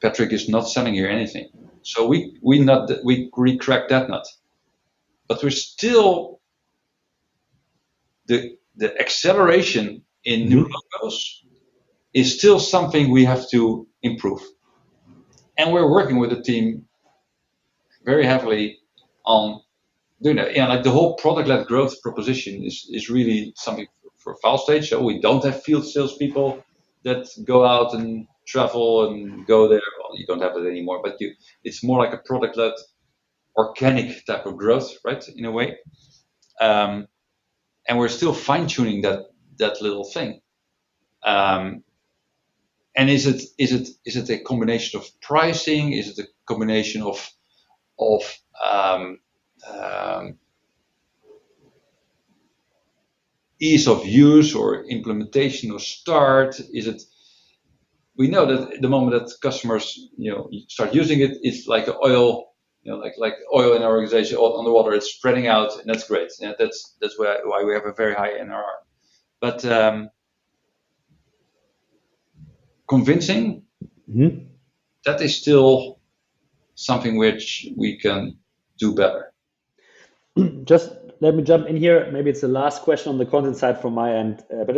Patrick 0.00 0.32
is 0.32 0.48
not 0.48 0.68
selling 0.68 0.94
here 0.94 1.08
anything. 1.08 1.48
So 1.82 2.06
we 2.06 2.38
we 2.42 2.58
not 2.58 2.90
we 3.04 3.30
cracked 3.58 3.90
that 3.90 4.08
nut, 4.08 4.26
but 5.26 5.42
we're 5.42 5.50
still 5.50 6.40
the 8.26 8.56
the 8.76 8.98
acceleration 9.00 10.02
in 10.24 10.48
new 10.48 10.64
mm-hmm. 10.64 10.72
logos 11.02 11.44
is 12.14 12.36
still 12.38 12.58
something 12.58 13.10
we 13.10 13.24
have 13.24 13.48
to 13.50 13.86
improve, 14.02 14.42
and 15.56 15.72
we're 15.72 15.90
working 15.90 16.18
with 16.18 16.30
the 16.30 16.42
team 16.42 16.84
very 18.08 18.24
heavily 18.24 18.78
on 19.24 19.60
doing 20.22 20.36
that. 20.36 20.56
Yeah, 20.56 20.68
like 20.68 20.82
the 20.82 20.96
whole 20.96 21.14
product-led 21.16 21.66
growth 21.66 21.94
proposition 22.06 22.54
is 22.68 22.76
is 22.90 23.10
really 23.16 23.52
something 23.56 23.86
for, 24.22 24.34
for 24.42 24.58
stage. 24.58 24.88
So 24.88 25.02
we 25.10 25.20
don't 25.20 25.44
have 25.44 25.62
field 25.62 25.84
salespeople 25.84 26.48
that 27.04 27.22
go 27.44 27.58
out 27.74 27.94
and 27.94 28.26
travel 28.46 28.88
and 29.06 29.46
go 29.46 29.68
there. 29.68 29.88
Well, 29.98 30.18
you 30.18 30.26
don't 30.26 30.42
have 30.46 30.56
it 30.56 30.66
anymore, 30.66 31.00
but 31.04 31.20
you, 31.20 31.28
it's 31.64 31.84
more 31.84 31.98
like 32.02 32.14
a 32.14 32.22
product-led, 32.28 32.76
organic 33.56 34.24
type 34.26 34.46
of 34.46 34.56
growth, 34.56 34.90
right? 35.04 35.22
In 35.36 35.44
a 35.44 35.52
way, 35.52 35.76
um, 36.60 37.06
and 37.86 37.98
we're 37.98 38.16
still 38.18 38.34
fine-tuning 38.34 39.02
that 39.02 39.20
that 39.58 39.82
little 39.82 40.04
thing. 40.04 40.40
Um, 41.24 41.84
and 42.96 43.10
is 43.10 43.26
it 43.26 43.42
is 43.58 43.72
it 43.72 43.88
is 44.04 44.16
it 44.16 44.30
a 44.30 44.38
combination 44.50 44.98
of 45.00 45.06
pricing? 45.20 45.92
Is 45.92 46.06
it 46.10 46.18
a 46.24 46.28
combination 46.46 47.02
of 47.02 47.16
of 47.98 48.22
um, 48.62 49.18
um, 49.66 50.38
ease 53.60 53.88
of 53.88 54.06
use 54.06 54.54
or 54.54 54.84
implementation 54.84 55.70
or 55.70 55.78
start? 55.78 56.60
Is 56.72 56.86
it 56.86 57.02
we 58.18 58.28
know 58.28 58.44
that 58.46 58.82
the 58.82 58.88
moment 58.88 59.12
that 59.12 59.32
customers 59.40 59.98
you 60.16 60.30
know 60.30 60.50
start 60.68 60.92
using 60.92 61.20
it, 61.20 61.38
it's 61.42 61.66
like 61.66 61.88
oil, 62.04 62.52
you 62.82 62.92
know, 62.92 62.98
like 62.98 63.14
like 63.16 63.34
oil 63.54 63.74
in 63.74 63.82
our 63.82 63.90
organization 63.90 64.36
on 64.36 64.64
the 64.64 64.72
water. 64.72 64.92
It's 64.92 65.12
spreading 65.12 65.46
out, 65.46 65.78
and 65.78 65.88
that's 65.88 66.06
great. 66.06 66.30
Yeah, 66.40 66.52
that's 66.58 66.96
that's 67.00 67.18
why 67.18 67.38
why 67.44 67.62
we 67.64 67.72
have 67.74 67.86
a 67.86 67.92
very 67.92 68.14
high 68.14 68.30
NRR. 68.30 68.76
But 69.40 69.64
um, 69.64 70.10
convincing, 72.88 73.62
mm-hmm. 74.10 74.46
that 75.04 75.20
is 75.20 75.40
still 75.40 75.97
something 76.78 77.16
which 77.16 77.68
we 77.76 77.98
can 77.98 78.38
do 78.78 78.94
better. 78.94 79.32
Just 80.64 80.92
let 81.20 81.34
me 81.34 81.42
jump 81.42 81.66
in 81.66 81.76
here. 81.76 82.10
Maybe 82.12 82.30
it's 82.30 82.42
the 82.42 82.48
last 82.48 82.82
question 82.82 83.10
on 83.10 83.18
the 83.18 83.26
content 83.26 83.56
side 83.56 83.80
from 83.80 83.94
my 83.94 84.14
end. 84.14 84.44
Uh, 84.52 84.64
but 84.64 84.76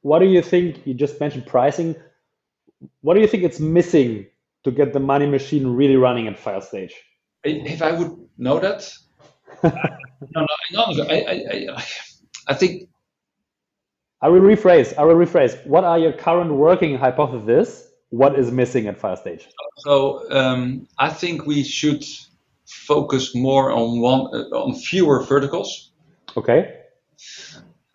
what 0.00 0.20
do 0.20 0.26
you 0.26 0.40
think? 0.40 0.86
You 0.86 0.94
just 0.94 1.20
mentioned 1.20 1.46
pricing 1.46 1.94
what 3.00 3.14
do 3.14 3.20
you 3.20 3.26
think 3.26 3.42
it's 3.42 3.60
missing 3.60 4.26
to 4.64 4.70
get 4.70 4.92
the 4.92 5.00
money 5.00 5.26
machine 5.26 5.66
really 5.66 5.96
running 5.96 6.26
at 6.26 6.38
Filestage? 6.38 6.92
If 7.44 7.82
I 7.82 7.92
would 7.92 8.16
know 8.38 8.58
that, 8.58 8.90
no, 9.62 9.70
no, 10.72 10.84
no, 10.92 11.04
I, 11.08 11.66
I, 11.76 11.84
I 12.48 12.54
think. 12.54 12.88
I 14.22 14.28
will 14.28 14.40
rephrase. 14.40 14.96
I 14.96 15.04
will 15.04 15.16
rephrase. 15.16 15.66
What 15.66 15.84
are 15.84 15.98
your 15.98 16.12
current 16.12 16.54
working 16.54 16.96
hypotheses? 16.96 17.83
What 18.20 18.38
is 18.38 18.50
missing 18.50 18.86
at 18.86 18.96
Filestage? 19.00 19.44
So 19.78 19.94
um, 20.30 20.86
I 20.98 21.10
think 21.10 21.46
we 21.46 21.64
should 21.64 22.04
focus 22.66 23.34
more 23.34 23.66
on 23.72 24.00
one 24.00 24.22
uh, 24.32 24.62
on 24.64 24.74
fewer 24.74 25.18
verticals. 25.24 25.92
Okay 26.36 26.60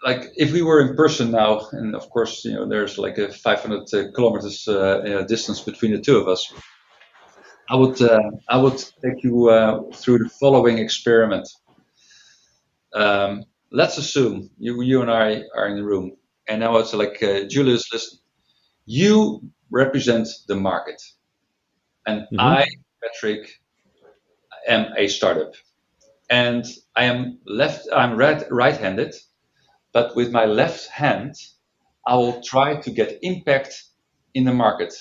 like 0.04 0.32
if 0.36 0.52
we 0.52 0.62
were 0.62 0.82
in 0.82 0.96
person 0.96 1.32
now, 1.32 1.68
and 1.72 1.96
of 1.96 2.10
course, 2.10 2.46
you 2.46 2.54
know, 2.54 2.68
there's 2.68 2.98
like 2.98 3.18
a 3.18 3.32
500 3.32 3.82
uh, 3.94 4.12
kilometers 4.14 4.68
uh, 4.68 5.26
distance 5.28 5.62
between 5.62 5.92
the 5.92 6.02
two 6.02 6.18
of 6.18 6.28
us. 6.28 6.52
I 7.70 7.76
would 7.76 8.02
uh, 8.02 8.32
I 8.48 8.58
would 8.58 8.78
take 8.78 9.24
you 9.24 9.50
uh, 9.50 9.82
through 9.94 10.20
the 10.20 10.30
following 10.30 10.78
experiment. 10.78 11.48
Um, 12.94 13.44
let's 13.72 13.98
assume 13.98 14.50
you 14.58 14.82
you 14.82 15.02
and 15.02 15.12
I 15.12 15.44
are 15.56 15.68
in 15.68 15.76
the 15.76 15.84
room, 15.84 16.16
and 16.48 16.62
now 16.62 16.78
it's 16.78 16.94
like 16.94 17.22
uh, 17.22 17.44
Julius, 17.48 17.92
listen, 17.94 18.20
you 18.86 19.42
represent 19.72 20.28
the 20.48 20.56
market, 20.56 21.02
and 22.06 22.22
mm-hmm. 22.22 22.40
I, 22.40 22.68
Patrick, 23.02 23.62
am 24.68 24.94
a 24.98 25.08
startup, 25.08 25.54
and 26.30 26.66
I 26.96 27.06
am 27.06 27.40
left 27.46 27.88
I'm 27.94 28.18
right 28.18 28.44
right-handed 28.52 29.16
but 29.92 30.16
with 30.16 30.32
my 30.32 30.46
left 30.46 30.88
hand, 30.88 31.36
I 32.06 32.16
will 32.16 32.42
try 32.42 32.76
to 32.82 32.92
get 32.92 33.20
impact 33.22 33.84
in 34.34 34.46
the 34.46 34.54
market. 34.54 34.94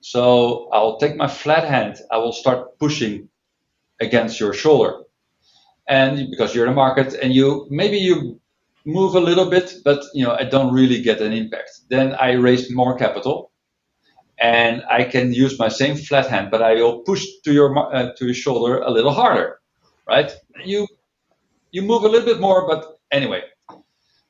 So 0.00 0.68
I'll 0.72 0.98
take 0.98 1.16
my 1.16 1.26
flat 1.26 1.64
hand, 1.64 1.96
I 2.10 2.18
will 2.18 2.32
start 2.32 2.78
pushing 2.78 3.28
against 4.00 4.38
your 4.38 4.52
shoulder. 4.52 5.02
And 5.88 6.30
because 6.30 6.54
you're 6.54 6.66
in 6.66 6.72
the 6.72 6.76
market 6.76 7.14
and 7.14 7.34
you 7.34 7.66
maybe 7.70 7.98
you 7.98 8.40
move 8.84 9.14
a 9.14 9.20
little 9.20 9.50
bit, 9.50 9.74
but 9.84 10.04
you 10.14 10.24
know, 10.24 10.32
I 10.32 10.44
don't 10.44 10.72
really 10.72 11.02
get 11.02 11.20
an 11.20 11.32
impact. 11.32 11.70
Then 11.88 12.14
I 12.14 12.32
raise 12.32 12.70
more 12.70 12.96
capital 12.96 13.47
and 14.40 14.82
I 14.88 15.04
can 15.04 15.32
use 15.32 15.58
my 15.58 15.68
same 15.68 15.96
flat 15.96 16.28
hand, 16.28 16.50
but 16.50 16.62
I 16.62 16.74
will 16.74 17.00
push 17.00 17.26
to 17.44 17.52
your 17.52 17.76
uh, 17.94 18.12
to 18.16 18.24
your 18.26 18.34
shoulder 18.34 18.78
a 18.80 18.90
little 18.90 19.12
harder, 19.12 19.60
right? 20.06 20.30
You 20.64 20.86
you 21.70 21.82
move 21.82 22.04
a 22.04 22.08
little 22.08 22.26
bit 22.26 22.40
more, 22.40 22.66
but 22.66 23.00
anyway. 23.10 23.42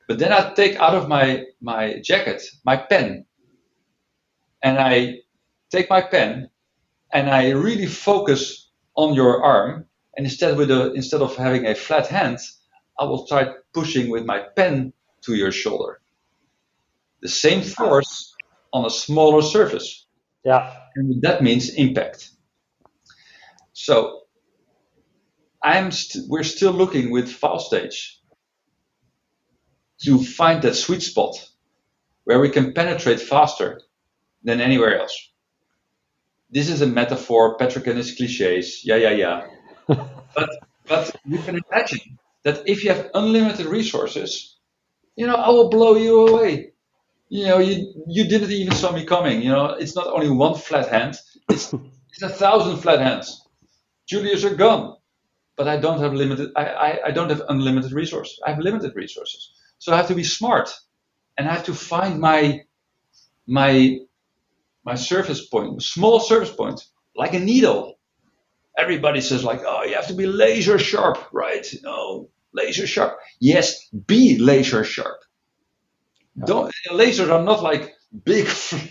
But 0.07 0.17
then 0.17 0.33
I 0.33 0.53
take 0.55 0.75
out 0.77 0.95
of 0.95 1.07
my 1.07 1.45
my 1.61 1.99
jacket 2.03 2.41
my 2.65 2.77
pen, 2.77 3.25
and 4.63 4.79
I 4.79 5.19
take 5.69 5.89
my 5.89 6.01
pen, 6.01 6.49
and 7.13 7.29
I 7.29 7.51
really 7.51 7.85
focus 7.85 8.69
on 8.95 9.13
your 9.13 9.43
arm, 9.43 9.85
and 10.17 10.25
instead 10.25 10.57
with 10.57 10.71
a 10.71 10.91
instead 10.93 11.21
of 11.21 11.35
having 11.35 11.67
a 11.67 11.75
flat 11.75 12.07
hand, 12.07 12.39
I 12.99 13.03
will 13.03 13.27
try 13.27 13.53
pushing 13.73 14.09
with 14.09 14.25
my 14.25 14.39
pen 14.55 14.93
to 15.21 15.35
your 15.35 15.51
shoulder. 15.51 16.01
The 17.21 17.29
same 17.29 17.61
force 17.61 18.33
on 18.73 18.85
a 18.85 18.89
smaller 18.89 19.41
surface. 19.41 20.07
Yeah. 20.43 20.73
And 20.95 21.21
that 21.21 21.43
means 21.43 21.69
impact. 21.69 22.29
So 23.73 24.21
I'm 25.63 25.91
st- 25.91 26.25
we're 26.29 26.43
still 26.43 26.71
looking 26.71 27.11
with 27.11 27.27
Filestage 27.29 28.15
to 30.03 30.23
find 30.23 30.61
that 30.63 30.75
sweet 30.75 31.01
spot 31.03 31.35
where 32.23 32.39
we 32.39 32.49
can 32.49 32.73
penetrate 32.73 33.19
faster 33.19 33.81
than 34.43 34.61
anywhere 34.61 34.99
else. 34.99 35.17
This 36.51 36.69
is 36.69 36.81
a 36.81 36.87
metaphor, 36.87 37.57
Patrick 37.57 37.87
and 37.87 37.97
his 37.97 38.15
cliches. 38.15 38.81
Yeah, 38.85 38.95
yeah, 38.97 39.11
yeah. 39.11 39.47
but 39.87 40.49
but 40.87 41.15
you 41.25 41.39
can 41.39 41.59
imagine 41.71 42.19
that 42.43 42.63
if 42.67 42.83
you 42.83 42.91
have 42.91 43.11
unlimited 43.13 43.67
resources, 43.67 44.57
you 45.15 45.27
know, 45.27 45.35
I 45.35 45.49
will 45.49 45.69
blow 45.69 45.95
you 45.95 46.27
away 46.27 46.73
you 47.29 47.45
know, 47.45 47.59
you 47.59 47.93
you 48.07 48.25
didn't 48.25 48.51
even 48.51 48.75
saw 48.75 48.93
me 48.93 49.05
coming. 49.05 49.43
You 49.43 49.49
know, 49.51 49.67
it's 49.79 49.95
not 49.95 50.07
only 50.07 50.31
one 50.31 50.55
flat 50.55 50.89
hand; 50.89 51.17
it's 51.49 51.73
it's 52.13 52.23
a 52.23 52.29
thousand 52.29 52.79
flat 52.79 53.01
hands. 53.01 53.43
Julius 54.07 54.45
are 54.45 54.55
gone, 54.55 54.97
but 55.57 55.67
I 55.67 55.77
don't 55.77 55.99
have 56.01 56.13
limited. 56.13 56.51
I, 56.55 56.65
I, 56.65 56.99
I 57.07 57.11
don't 57.11 57.29
have 57.29 57.43
unlimited 57.49 57.93
resources. 57.93 58.39
I 58.45 58.51
have 58.51 58.59
limited 58.59 58.95
resources, 58.95 59.51
so 59.79 59.93
I 59.93 59.97
have 59.97 60.07
to 60.09 60.15
be 60.15 60.23
smart, 60.25 60.73
and 61.37 61.47
I 61.49 61.53
have 61.53 61.65
to 61.65 61.75
find 61.75 62.19
my 62.19 62.61
my 63.47 63.99
my 64.85 64.95
surface 64.95 65.45
point, 65.47 65.83
small 65.83 66.19
surface 66.19 66.51
point, 66.51 66.81
like 67.15 67.33
a 67.35 67.39
needle. 67.39 67.99
Everybody 68.77 69.21
says 69.21 69.43
like, 69.43 69.61
oh, 69.65 69.83
you 69.85 69.95
have 69.95 70.07
to 70.07 70.15
be 70.15 70.27
laser 70.27 70.79
sharp, 70.79 71.17
right? 71.33 71.67
No, 71.83 72.29
laser 72.53 72.87
sharp. 72.87 73.19
Yes, 73.39 73.87
be 74.07 74.39
laser 74.39 74.83
sharp 74.83 75.17
don't, 76.45 76.73
lasers 76.91 77.31
are 77.31 77.43
not 77.43 77.63
like 77.63 77.95
big, 78.23 78.47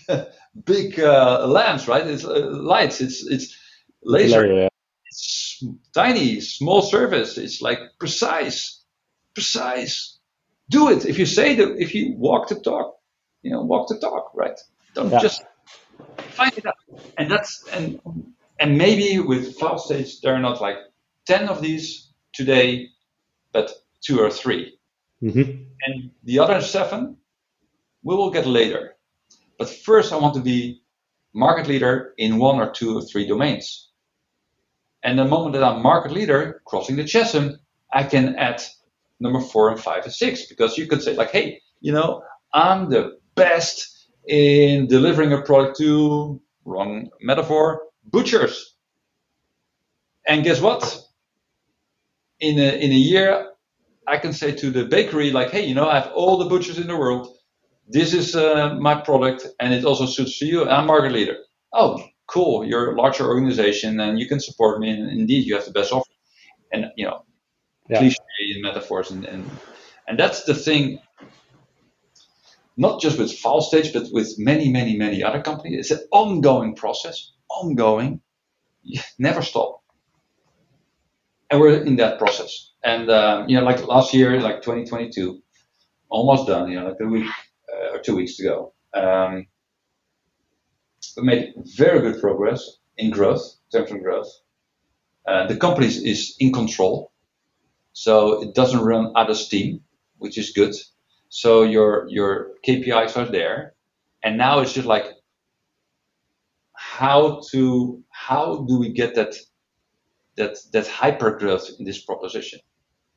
big 0.64 1.00
uh, 1.00 1.46
lamps, 1.46 1.88
right? 1.88 2.06
It's 2.06 2.24
uh, 2.24 2.50
lights. 2.50 3.00
It's 3.00 3.26
it's 3.26 3.56
laser. 4.02 4.46
Yeah. 4.46 4.68
It's 5.06 5.64
tiny, 5.94 6.40
small 6.40 6.82
surface. 6.82 7.38
It's 7.38 7.60
like 7.62 7.78
precise, 7.98 8.82
precise. 9.34 10.18
Do 10.68 10.90
it. 10.90 11.06
If 11.06 11.18
you 11.18 11.26
say 11.26 11.54
that, 11.56 11.76
if 11.78 11.94
you 11.94 12.14
walk 12.16 12.48
the 12.48 12.56
talk, 12.56 12.96
you 13.42 13.50
know, 13.50 13.62
walk 13.62 13.88
the 13.88 13.98
talk, 13.98 14.32
right? 14.34 14.58
Don't 14.94 15.10
yeah. 15.10 15.20
just 15.20 15.42
find 16.30 16.56
it 16.56 16.66
out. 16.66 16.76
And 17.16 17.30
that's 17.30 17.64
and 17.72 18.00
and 18.60 18.76
maybe 18.76 19.18
with 19.18 19.58
FileStage 19.58 20.20
there 20.20 20.34
are 20.34 20.40
not 20.40 20.60
like 20.60 20.76
ten 21.26 21.48
of 21.48 21.62
these 21.62 22.08
today, 22.32 22.88
but 23.52 23.72
two 24.00 24.20
or 24.20 24.30
3 24.30 24.78
mm-hmm. 25.22 25.40
And 25.86 26.10
the 26.24 26.38
other 26.38 26.60
seven 26.60 27.16
we 28.02 28.14
will 28.14 28.30
get 28.30 28.46
later. 28.46 28.96
But 29.58 29.68
first, 29.68 30.12
I 30.12 30.16
want 30.16 30.34
to 30.34 30.40
be 30.40 30.82
market 31.34 31.66
leader 31.66 32.14
in 32.18 32.38
one 32.38 32.56
or 32.60 32.70
two 32.70 32.96
or 32.96 33.02
three 33.02 33.26
domains. 33.26 33.90
And 35.02 35.18
the 35.18 35.24
moment 35.24 35.54
that 35.54 35.64
I'm 35.64 35.82
market 35.82 36.12
leader, 36.12 36.60
crossing 36.66 36.96
the 36.96 37.04
chasm, 37.04 37.58
I 37.92 38.04
can 38.04 38.36
add 38.36 38.62
number 39.20 39.40
four 39.40 39.70
and 39.70 39.80
five 39.80 40.04
and 40.04 40.12
six 40.12 40.46
because 40.46 40.76
you 40.76 40.86
could 40.86 41.02
say 41.02 41.14
like, 41.14 41.30
hey, 41.30 41.60
you 41.80 41.92
know, 41.92 42.22
I'm 42.52 42.90
the 42.90 43.18
best 43.34 44.08
in 44.26 44.86
delivering 44.86 45.32
a 45.32 45.42
product 45.42 45.78
to 45.78 46.40
wrong 46.64 47.10
metaphor 47.20 47.82
butchers. 48.04 48.74
And 50.26 50.44
guess 50.44 50.60
what? 50.60 51.02
In 52.40 52.58
a 52.58 52.76
in 52.84 52.90
a 52.90 52.94
year, 52.94 53.52
I 54.06 54.18
can 54.18 54.32
say 54.32 54.52
to 54.52 54.70
the 54.70 54.84
bakery 54.84 55.30
like, 55.30 55.50
hey, 55.50 55.64
you 55.64 55.74
know, 55.74 55.88
I 55.88 56.00
have 56.00 56.12
all 56.14 56.38
the 56.38 56.44
butchers 56.48 56.78
in 56.78 56.86
the 56.86 56.96
world 56.96 57.37
this 57.88 58.12
is 58.12 58.36
uh, 58.36 58.74
my 58.74 59.00
product 59.00 59.46
and 59.60 59.72
it 59.72 59.84
also 59.84 60.06
suits 60.06 60.40
you. 60.40 60.68
I'm 60.68 60.86
market 60.86 61.12
leader. 61.12 61.38
Oh, 61.72 62.02
cool. 62.26 62.64
You're 62.64 62.92
a 62.92 63.00
larger 63.00 63.26
organization 63.26 63.98
and 63.98 64.18
you 64.18 64.28
can 64.28 64.40
support 64.40 64.80
me. 64.80 64.90
And 64.90 65.10
indeed, 65.10 65.46
you 65.46 65.54
have 65.54 65.64
the 65.64 65.70
best 65.70 65.92
offer. 65.92 66.10
And, 66.72 66.86
you 66.96 67.06
know, 67.06 67.24
yeah. 67.88 67.98
cliche 67.98 68.18
metaphors. 68.60 69.10
And, 69.10 69.24
and, 69.24 69.50
and 70.06 70.18
that's 70.18 70.44
the 70.44 70.54
thing, 70.54 71.00
not 72.76 73.00
just 73.00 73.18
with 73.18 73.30
FileStage, 73.30 73.94
but 73.94 74.08
with 74.12 74.34
many, 74.38 74.70
many, 74.70 74.96
many 74.96 75.22
other 75.22 75.40
companies. 75.40 75.90
It's 75.90 76.02
an 76.02 76.06
ongoing 76.12 76.74
process, 76.74 77.32
ongoing, 77.50 78.20
never 79.18 79.40
stop. 79.40 79.82
And 81.50 81.58
we're 81.58 81.82
in 81.82 81.96
that 81.96 82.18
process. 82.18 82.72
And, 82.84 83.10
um, 83.10 83.48
you 83.48 83.58
know, 83.58 83.64
like 83.64 83.86
last 83.86 84.12
year, 84.12 84.38
like 84.42 84.56
2022, 84.60 85.40
almost 86.10 86.46
done, 86.46 86.70
you 86.70 86.78
know, 86.78 86.88
like 86.88 87.00
a 87.00 87.06
week 87.06 87.26
uh, 87.78 87.94
or 87.94 88.00
two 88.00 88.16
weeks 88.16 88.38
ago. 88.40 88.72
Um, 88.94 89.46
we 91.16 91.22
made 91.22 91.54
very 91.76 92.00
good 92.00 92.20
progress 92.20 92.78
in 92.96 93.10
growth, 93.10 93.56
terms 93.72 93.90
of 93.90 94.02
growth. 94.02 94.28
Uh, 95.26 95.46
the 95.46 95.56
company 95.56 95.86
is 95.86 96.36
in 96.38 96.52
control, 96.52 97.12
so 97.92 98.42
it 98.42 98.54
doesn't 98.54 98.80
run 98.80 99.12
out 99.16 99.30
of 99.30 99.36
steam, 99.36 99.80
which 100.18 100.38
is 100.38 100.50
good. 100.50 100.74
So 101.28 101.62
your 101.62 102.08
your 102.08 102.52
KPIs 102.66 103.16
are 103.16 103.30
there, 103.30 103.74
and 104.22 104.38
now 104.38 104.60
it's 104.60 104.72
just 104.72 104.86
like 104.86 105.06
how 106.72 107.42
to 107.50 108.02
how 108.10 108.64
do 108.68 108.78
we 108.78 108.92
get 108.92 109.14
that 109.16 109.34
that 110.36 110.56
that 110.72 110.86
hyper 110.86 111.36
growth 111.36 111.68
in 111.78 111.84
this 111.84 112.02
proposition? 112.02 112.60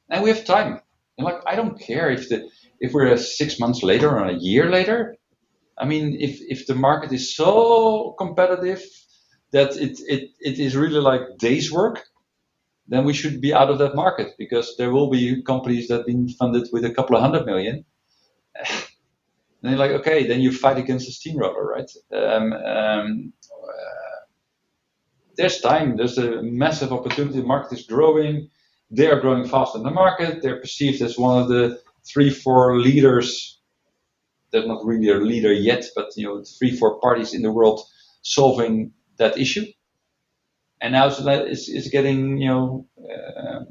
And 0.10 0.24
we 0.24 0.30
have 0.30 0.44
time. 0.44 0.82
And 1.18 1.26
like 1.26 1.42
I 1.46 1.56
don't 1.56 1.80
care 1.80 2.10
if 2.10 2.28
the 2.28 2.50
if 2.82 2.94
we're 2.94 3.16
six 3.16 3.60
months 3.60 3.84
later 3.84 4.10
or 4.10 4.26
a 4.26 4.34
year 4.34 4.70
later, 4.70 5.16
I 5.78 5.86
mean, 5.86 6.18
if, 6.20 6.40
if 6.42 6.66
the 6.66 6.76
market 6.76 7.12
is 7.14 7.36
so 7.36 8.16
competitive 8.18 8.84
that 9.52 9.78
it, 9.78 10.00
it, 10.08 10.32
it 10.40 10.60
is 10.60 10.76
really 10.76 11.00
like 11.00 11.22
days 11.38 11.72
work, 11.72 12.04
then 12.88 13.06
we 13.06 13.14
should 13.14 13.40
be 13.40 13.54
out 13.54 13.70
of 13.70 13.78
that 13.78 13.96
market 13.96 14.34
because 14.38 14.76
there 14.78 14.92
will 14.92 15.10
be 15.10 15.44
companies 15.44 15.88
that 15.88 15.98
have 15.98 16.06
been 16.08 16.28
funded 16.28 16.68
with 16.74 16.84
a 16.84 16.94
couple 16.94 17.16
of 17.16 17.22
hundred 17.22 17.46
million. 17.46 17.86
and 18.56 19.72
you're 19.72 19.78
like, 19.78 19.92
okay, 19.92 20.28
then 20.28 20.42
you 20.42 20.52
fight 20.52 20.78
against 20.78 21.06
the 21.06 21.12
steamroller, 21.12 21.64
right? 21.64 21.92
Um, 22.12 22.54
um, 22.54 23.34
uh, 23.54 24.22
there's 25.38 25.62
time. 25.62 25.98
There's 25.98 26.18
a 26.18 26.42
massive 26.42 26.92
opportunity. 26.92 27.40
The 27.42 27.46
market 27.46 27.78
is 27.78 27.86
growing. 27.86 28.50
They 28.90 29.08
are 29.08 29.22
growing 29.22 29.48
faster 29.48 29.78
than 29.78 29.86
the 29.86 29.92
market. 29.94 30.42
They're 30.42 30.60
perceived 30.60 31.02
as 31.04 31.18
one 31.18 31.42
of 31.42 31.48
the 31.48 31.80
three, 32.06 32.30
four 32.30 32.80
leaders. 32.80 33.60
They're 34.52 34.68
not 34.68 34.86
really 34.86 35.10
a 35.10 35.16
leader 35.16 35.54
yet, 35.54 35.86
but 35.96 36.12
you 36.16 36.28
know, 36.28 36.44
three, 36.44 36.76
four 36.76 37.00
parties 37.00 37.34
in 37.34 37.42
the 37.42 37.52
world 37.52 37.82
solving 38.22 38.94
that 39.18 39.38
issue. 39.38 39.66
And 40.82 40.94
now 40.94 41.08
it's, 41.08 41.70
it's 41.70 41.90
getting, 41.90 42.38
you 42.38 42.48
know, 42.48 42.88
uh, 43.00 43.66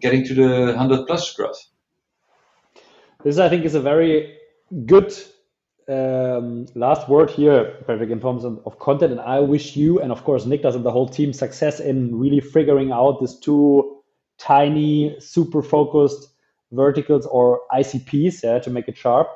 getting 0.00 0.24
to 0.26 0.34
the 0.34 0.66
100 0.66 1.06
plus 1.06 1.32
growth. 1.34 1.58
This, 3.22 3.38
I 3.38 3.48
think, 3.48 3.64
is 3.64 3.74
a 3.74 3.80
very 3.80 4.36
good 4.84 5.14
um, 5.88 6.66
last 6.74 7.08
word 7.08 7.30
here, 7.30 7.76
Patrick, 7.86 8.10
in 8.10 8.20
terms 8.20 8.44
of, 8.44 8.60
of, 8.66 8.78
content. 8.78 9.12
And 9.12 9.20
I 9.20 9.40
wish 9.40 9.76
you 9.76 10.00
and, 10.00 10.10
of 10.10 10.24
course, 10.24 10.44
Niklas 10.44 10.74
and 10.74 10.84
the 10.84 10.90
whole 10.90 11.08
team 11.08 11.32
success 11.32 11.80
in 11.80 12.18
really 12.18 12.40
figuring 12.40 12.92
out 12.92 13.20
these 13.20 13.38
two 13.38 14.02
tiny, 14.38 15.16
super 15.20 15.62
focused 15.62 16.28
verticals 16.72 17.26
or 17.26 17.60
ICPs 17.72 18.42
yeah, 18.42 18.58
to 18.60 18.70
make 18.70 18.88
it 18.88 18.96
sharp. 18.96 19.28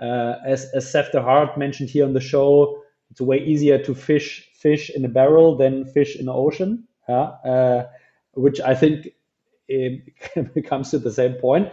Uh, 0.00 0.34
as 0.46 0.66
as 0.74 0.90
Seth 0.90 1.12
the 1.12 1.22
Hart 1.22 1.56
mentioned 1.56 1.90
here 1.90 2.04
on 2.04 2.12
the 2.14 2.20
show, 2.20 2.82
it's 3.10 3.20
way 3.20 3.38
easier 3.38 3.78
to 3.78 3.94
fish 3.94 4.50
fish 4.54 4.90
in 4.90 5.04
a 5.04 5.08
barrel 5.08 5.56
than 5.56 5.84
fish 5.86 6.16
in 6.16 6.26
the 6.26 6.32
ocean. 6.32 6.84
Yeah? 7.08 7.22
Uh, 7.44 7.86
which 8.34 8.60
I 8.60 8.74
think 8.74 9.08
it 9.68 10.02
comes 10.66 10.90
to 10.90 10.98
the 10.98 11.12
same 11.12 11.34
point. 11.34 11.68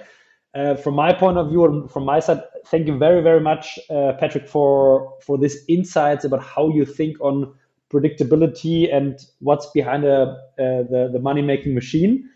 uh, 0.55 0.75
from 0.75 0.95
my 0.95 1.13
point 1.13 1.37
of 1.37 1.49
view 1.49 1.65
and 1.65 1.89
from 1.89 2.03
my 2.05 2.19
side, 2.19 2.41
thank 2.65 2.87
you 2.87 2.97
very, 2.97 3.21
very 3.21 3.39
much, 3.39 3.79
uh, 3.89 4.13
Patrick, 4.19 4.47
for 4.47 5.13
for 5.21 5.37
this 5.37 5.63
insights 5.69 6.25
about 6.25 6.43
how 6.43 6.69
you 6.69 6.85
think 6.85 7.19
on 7.21 7.53
predictability 7.91 8.93
and 8.93 9.19
what's 9.39 9.67
behind 9.71 10.03
a, 10.03 10.21
uh, 10.59 10.83
the 10.91 11.09
the 11.11 11.19
money 11.19 11.41
making 11.41 11.73
machine. 11.73 12.29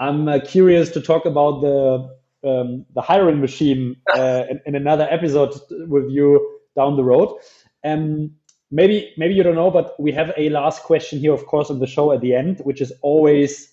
I'm 0.00 0.28
uh, 0.28 0.40
curious 0.44 0.90
to 0.90 1.00
talk 1.00 1.26
about 1.26 1.60
the 1.60 2.08
um, 2.44 2.86
the 2.94 3.02
hiring 3.02 3.40
machine 3.40 3.96
uh, 4.14 4.44
in, 4.50 4.60
in, 4.66 4.74
another 4.74 5.06
episode 5.10 5.54
with 5.88 6.10
you 6.10 6.58
down 6.76 6.96
the 6.96 7.04
road. 7.04 7.38
Um, 7.84 8.32
maybe 8.70 9.12
maybe 9.16 9.34
you 9.34 9.42
don't 9.42 9.54
know, 9.54 9.70
but 9.70 9.98
we 9.98 10.12
have 10.12 10.32
a 10.36 10.48
last 10.50 10.82
question 10.82 11.18
here, 11.18 11.32
of 11.32 11.46
course, 11.46 11.70
on 11.70 11.78
the 11.78 11.86
show 11.86 12.12
at 12.12 12.20
the 12.20 12.34
end, 12.34 12.60
which 12.60 12.80
is 12.80 12.92
always 13.02 13.72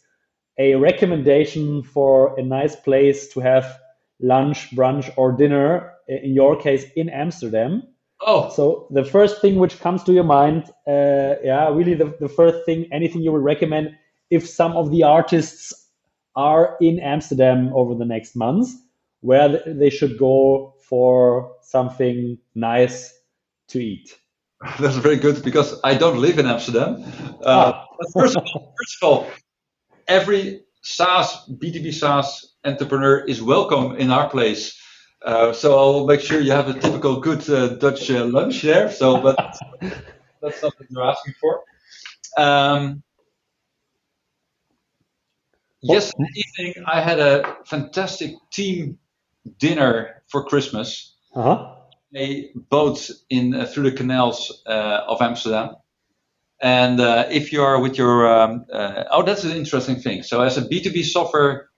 a 0.58 0.76
recommendation 0.76 1.84
for 1.84 2.38
a 2.40 2.44
nice 2.44 2.76
place 2.76 3.28
to 3.30 3.40
have 3.40 3.80
lunch, 4.20 4.72
brunch, 4.76 5.12
or 5.16 5.32
dinner, 5.32 5.94
in 6.08 6.34
your 6.34 6.60
case, 6.60 6.86
in 6.96 7.10
Amsterdam. 7.10 7.84
Oh. 8.22 8.50
So 8.50 8.88
the 8.90 9.06
first 9.06 9.42
thing 9.42 9.58
which 9.58 9.80
comes 9.80 10.04
to 10.06 10.14
your 10.14 10.24
mind, 10.24 10.64
uh, 10.88 11.36
yeah, 11.44 11.70
really 11.70 11.94
the, 11.94 12.16
the 12.20 12.30
first 12.30 12.66
thing, 12.66 12.88
anything 12.92 13.22
you 13.22 13.32
would 13.32 13.44
recommend 13.44 13.96
if 14.32 14.50
some 14.50 14.72
of 14.74 14.92
the 14.92 15.04
artists 15.04 15.87
are 16.38 16.78
in 16.80 17.00
Amsterdam 17.00 17.72
over 17.74 17.96
the 17.96 18.06
next 18.06 18.36
months, 18.36 18.78
where 19.22 19.62
they 19.66 19.90
should 19.90 20.18
go 20.18 20.76
for 20.88 21.56
something 21.62 22.38
nice 22.56 23.14
to 23.70 23.80
eat. 23.80 24.16
That's 24.80 24.96
very 24.96 25.18
good 25.18 25.44
because 25.44 25.80
I 25.84 25.96
don't 25.96 26.20
live 26.20 26.40
in 26.40 26.46
Amsterdam. 26.46 27.04
Uh, 27.44 27.74
ah. 27.74 27.86
first, 28.14 28.38
of 28.38 28.44
all, 28.54 28.74
first 28.78 28.98
of 29.02 29.10
all, 29.10 29.28
every 30.08 30.62
SaaS, 30.82 31.50
B2B 31.50 31.94
SaaS 31.94 32.54
entrepreneur 32.64 33.20
is 33.26 33.42
welcome 33.42 33.96
in 33.98 34.12
our 34.12 34.30
place. 34.30 34.80
Uh, 35.26 35.52
so 35.52 35.78
I'll 35.78 36.06
make 36.06 36.22
sure 36.22 36.40
you 36.40 36.52
have 36.52 36.70
a 36.70 36.80
typical 36.80 37.20
good 37.20 37.50
uh, 37.50 37.70
Dutch 37.76 38.10
uh, 38.12 38.26
lunch 38.26 38.62
there. 38.62 38.92
So, 38.92 39.20
but 39.20 39.36
that's 40.42 40.60
something 40.62 40.88
you're 40.90 41.04
asking 41.04 41.34
for. 41.42 41.64
Um, 42.38 43.04
yesterday 45.82 46.30
evening, 46.36 46.74
I 46.86 47.02
had 47.02 47.20
a 47.20 47.58
fantastic 47.66 48.36
team 48.52 48.98
dinner 49.60 50.24
for 50.28 50.44
Christmas. 50.44 51.16
Uh-huh. 51.36 51.74
A 52.16 52.52
boat 52.56 53.10
in 53.30 53.54
uh, 53.54 53.66
through 53.66 53.92
the 53.92 53.98
canals 53.98 54.64
uh, 54.66 55.02
of 55.08 55.22
Amsterdam. 55.22 55.76
And 56.62 57.00
uh, 57.00 57.26
if 57.30 57.52
you 57.52 57.62
are 57.62 57.80
with 57.80 57.98
your, 57.98 58.28
um, 58.28 58.66
uh, 58.74 59.04
oh, 59.12 59.24
that's 59.24 59.44
an 59.44 59.52
interesting 59.52 59.98
thing. 59.98 60.24
So, 60.24 60.42
as 60.42 60.58
a 60.58 60.62
B2B 60.62 61.04
software 61.04 61.70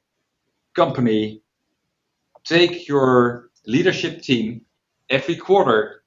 company, 0.74 1.42
take 2.46 2.88
your 2.88 3.50
leadership 3.66 4.22
team 4.22 4.62
every 5.10 5.36
quarter 5.36 6.04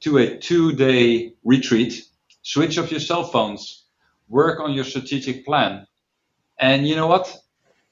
to 0.00 0.18
a 0.18 0.36
two 0.36 0.72
day 0.72 1.34
retreat, 1.42 2.04
switch 2.42 2.78
off 2.78 2.90
your 2.90 3.00
cell 3.00 3.24
phones, 3.24 3.86
work 4.28 4.60
on 4.60 4.72
your 4.72 4.84
strategic 4.84 5.44
plan. 5.44 5.86
And 6.58 6.86
you 6.86 6.96
know 6.96 7.06
what? 7.06 7.36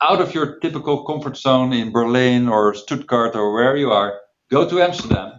Out 0.01 0.21
of 0.21 0.35
your 0.35 0.59
typical 0.59 1.05
comfort 1.05 1.37
zone 1.37 1.73
in 1.73 1.93
Berlin 1.93 2.49
or 2.49 2.75
Stuttgart 2.75 3.37
or 3.37 3.53
wherever 3.53 3.77
you 3.77 3.91
are, 3.93 4.21
go 4.51 4.69
to 4.69 4.83
Amsterdam, 4.83 5.39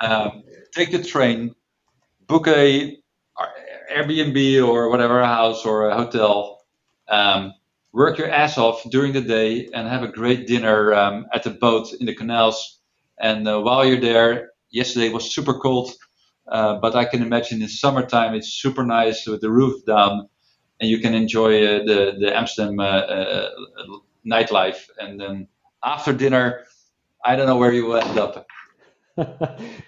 um, 0.00 0.42
take 0.72 0.92
the 0.92 1.02
train, 1.02 1.54
book 2.26 2.46
a 2.46 2.96
Airbnb 3.92 4.66
or 4.66 4.88
whatever 4.88 5.22
house 5.24 5.66
or 5.66 5.88
a 5.88 5.96
hotel. 5.96 6.64
Um, 7.08 7.52
work 7.92 8.18
your 8.18 8.30
ass 8.30 8.56
off 8.56 8.88
during 8.90 9.12
the 9.12 9.20
day 9.20 9.68
and 9.74 9.86
have 9.86 10.02
a 10.02 10.08
great 10.08 10.46
dinner 10.46 10.94
um, 10.94 11.26
at 11.32 11.42
the 11.42 11.50
boat 11.50 11.92
in 12.00 12.06
the 12.06 12.14
canals. 12.14 12.80
And 13.20 13.46
uh, 13.46 13.60
while 13.60 13.84
you're 13.84 14.00
there, 14.00 14.50
yesterday 14.70 15.10
was 15.10 15.34
super 15.34 15.54
cold, 15.54 15.92
uh, 16.48 16.76
but 16.76 16.96
I 16.96 17.04
can 17.04 17.22
imagine 17.22 17.62
in 17.62 17.68
summertime 17.68 18.34
it's 18.34 18.48
super 18.48 18.84
nice 18.84 19.26
with 19.26 19.42
the 19.42 19.50
roof 19.50 19.84
down, 19.84 20.28
and 20.82 20.90
you 20.90 20.98
can 20.98 21.14
enjoy 21.14 21.64
uh, 21.64 21.84
the 21.84 22.16
the 22.18 22.36
Amsterdam 22.36 22.80
uh, 22.80 22.82
uh, 22.82 23.48
nightlife. 24.26 24.88
And 24.98 25.18
then 25.18 25.48
after 25.84 26.12
dinner, 26.12 26.64
I 27.24 27.36
don't 27.36 27.46
know 27.46 27.56
where 27.56 27.72
you 27.72 27.86
will 27.86 27.96
end 27.96 28.18
up. 28.18 28.46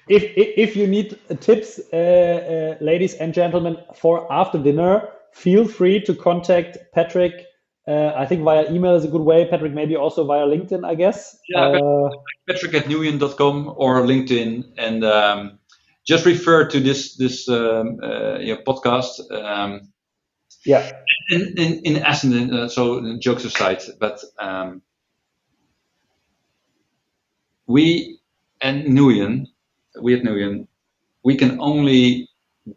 if, 0.09 0.23
if 0.37 0.77
you 0.77 0.87
need 0.87 1.19
tips, 1.41 1.81
uh, 1.93 1.97
uh, 1.97 2.85
ladies 2.85 3.15
and 3.15 3.35
gentlemen, 3.35 3.77
for 3.95 4.33
after 4.33 4.59
dinner, 4.59 5.09
feel 5.33 5.67
free 5.67 6.01
to 6.03 6.15
contact 6.15 6.79
Patrick. 6.95 7.47
Uh, 7.89 8.13
I 8.17 8.25
think 8.25 8.43
via 8.43 8.71
email 8.71 8.95
is 8.95 9.05
a 9.05 9.09
good 9.09 9.23
way. 9.23 9.47
Patrick, 9.47 9.73
maybe 9.73 9.97
also 9.97 10.25
via 10.25 10.47
LinkedIn, 10.47 10.87
I 10.87 10.95
guess. 10.95 11.37
Yeah, 11.49 11.69
uh, 11.69 12.11
Patrick 12.49 12.75
at 12.75 12.85
newion.com 12.85 13.75
or 13.77 14.03
LinkedIn, 14.03 14.75
and 14.79 15.05
um, 15.05 15.59
just 16.07 16.25
refer 16.25 16.69
to 16.69 16.81
this 16.81 17.17
this 17.17 17.49
um, 17.49 17.99
uh, 18.03 18.39
you 18.39 18.55
know, 18.55 18.63
podcast. 18.63 19.21
Um, 19.33 19.93
yeah. 20.65 20.91
In 21.31 21.55
in, 21.57 21.97
essence, 21.97 22.53
uh, 22.53 22.69
so 22.69 23.19
jokes 23.19 23.45
aside, 23.45 23.83
but 23.99 24.21
um, 24.39 24.83
we 27.67 28.21
and 28.61 28.85
Newion, 28.87 29.47
we 30.01 30.15
at 30.15 30.23
Newion, 30.23 30.67
we 31.25 31.37
can 31.37 31.61
only 31.61 32.29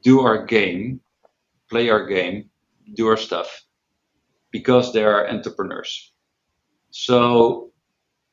do 0.04 0.22
our 0.22 0.46
game, 0.46 1.02
play 1.70 1.90
our 1.90 2.06
game, 2.08 2.50
do 2.96 3.08
our 3.08 3.18
stuff 3.18 3.64
because 4.52 4.94
they 4.94 5.04
are 5.04 5.28
entrepreneurs. 5.30 6.14
So 6.92 7.72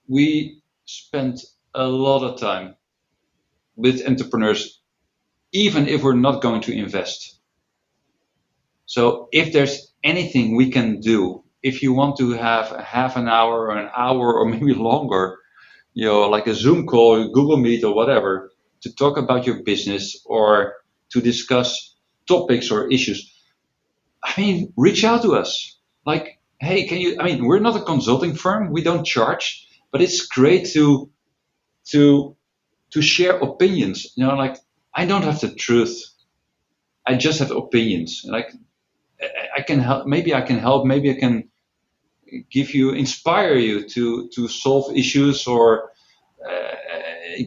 we 0.08 0.62
spend 0.86 1.42
a 1.74 1.86
lot 1.86 2.22
of 2.24 2.40
time 2.40 2.76
with 3.76 4.06
entrepreneurs, 4.06 4.80
even 5.52 5.88
if 5.88 6.02
we're 6.02 6.14
not 6.14 6.42
going 6.42 6.62
to 6.62 6.72
invest. 6.72 7.33
So 8.86 9.28
if 9.32 9.52
there's 9.52 9.92
anything 10.02 10.56
we 10.56 10.70
can 10.70 11.00
do, 11.00 11.44
if 11.62 11.82
you 11.82 11.92
want 11.92 12.18
to 12.18 12.32
have 12.32 12.72
a 12.72 12.82
half 12.82 13.16
an 13.16 13.28
hour 13.28 13.68
or 13.68 13.76
an 13.76 13.90
hour 13.96 14.34
or 14.34 14.44
maybe 14.50 14.74
longer 14.74 15.38
you 15.94 16.06
know, 16.06 16.28
like 16.28 16.46
a 16.46 16.54
Zoom 16.54 16.86
call, 16.86 17.16
or 17.16 17.28
Google 17.28 17.56
Meet 17.56 17.84
or 17.84 17.94
whatever, 17.94 18.50
to 18.82 18.94
talk 18.94 19.16
about 19.16 19.46
your 19.46 19.62
business 19.62 20.20
or 20.26 20.74
to 21.10 21.20
discuss 21.20 21.94
topics 22.26 22.70
or 22.70 22.90
issues. 22.90 23.32
I 24.22 24.34
mean, 24.40 24.72
reach 24.76 25.04
out 25.04 25.22
to 25.22 25.36
us. 25.36 25.78
Like, 26.04 26.40
hey, 26.60 26.86
can 26.86 26.98
you? 27.00 27.16
I 27.20 27.24
mean, 27.24 27.46
we're 27.46 27.60
not 27.60 27.76
a 27.76 27.84
consulting 27.84 28.34
firm. 28.34 28.72
We 28.72 28.82
don't 28.82 29.06
charge, 29.06 29.66
but 29.92 30.02
it's 30.02 30.26
great 30.26 30.66
to 30.72 31.10
to 31.90 32.36
to 32.90 33.02
share 33.02 33.38
opinions. 33.38 34.12
You 34.16 34.26
know, 34.26 34.34
like 34.34 34.56
I 34.94 35.06
don't 35.06 35.22
have 35.22 35.40
the 35.40 35.54
truth. 35.54 36.02
I 37.06 37.14
just 37.14 37.38
have 37.38 37.50
opinions. 37.52 38.22
Like 38.24 38.52
I 39.56 39.62
can 39.62 39.80
help. 39.80 40.06
Maybe 40.06 40.34
I 40.34 40.42
can 40.42 40.58
help. 40.58 40.86
Maybe 40.86 41.10
I 41.10 41.14
can 41.14 41.48
give 42.50 42.74
you 42.74 42.90
inspire 42.90 43.54
you 43.54 43.88
to 43.88 44.28
to 44.34 44.48
solve 44.48 44.96
issues 44.96 45.46
or 45.46 45.90
uh, 46.48 46.74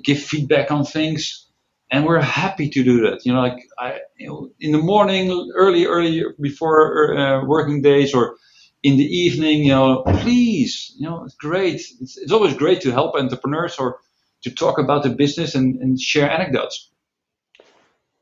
give 0.04 0.20
feedback 0.20 0.72
on 0.72 0.86
things 0.86 1.50
and 1.92 2.06
we're 2.06 2.22
happy 2.22 2.70
to 2.70 2.84
do 2.84 3.02
that 3.02 3.26
you 3.26 3.34
know 3.34 3.42
like 3.42 3.58
i 3.80 4.00
you 4.18 4.28
know, 4.28 4.50
in 4.60 4.72
the 4.72 4.78
morning 4.78 5.52
early 5.56 5.86
early 5.86 6.24
before 6.40 7.18
uh, 7.18 7.46
working 7.46 7.82
days 7.82 8.14
or 8.14 8.38
in 8.84 8.98
the 8.98 9.04
evening 9.04 9.64
you 9.64 9.72
know 9.72 10.04
please 10.22 10.94
you 10.98 11.08
know 11.08 11.24
it's 11.24 11.36
great 11.36 11.82
it's, 12.00 12.18
it's 12.18 12.32
always 12.32 12.54
great 12.54 12.82
to 12.82 12.92
help 12.92 13.16
entrepreneurs 13.16 13.78
or 13.78 14.00
to 14.44 14.52
talk 14.52 14.78
about 14.78 15.04
the 15.04 15.10
business 15.10 15.56
and, 15.56 15.82
and 15.82 16.00
share 16.00 16.30
anecdotes 16.30 16.92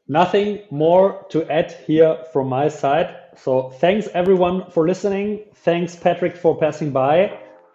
Nothing 0.08 0.60
more 0.70 1.26
to 1.30 1.51
add 1.51 1.72
here 1.88 2.20
from 2.32 2.49
my 2.49 2.68
side. 2.68 3.18
So 3.38 3.71
thanks 3.81 4.07
everyone 4.13 4.65
for 4.71 4.88
listening. 4.88 5.41
Thanks 5.63 5.95
Patrick 5.95 6.38
for 6.38 6.57
passing 6.57 6.91
by 6.91 7.31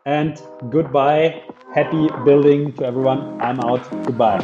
and 0.06 0.40
goodbye. 0.70 1.42
Happy 1.74 2.08
building 2.24 2.74
to 2.76 2.84
everyone. 2.84 3.38
I'm 3.40 3.61
out. 3.61 3.82
Goodbye. 4.06 4.40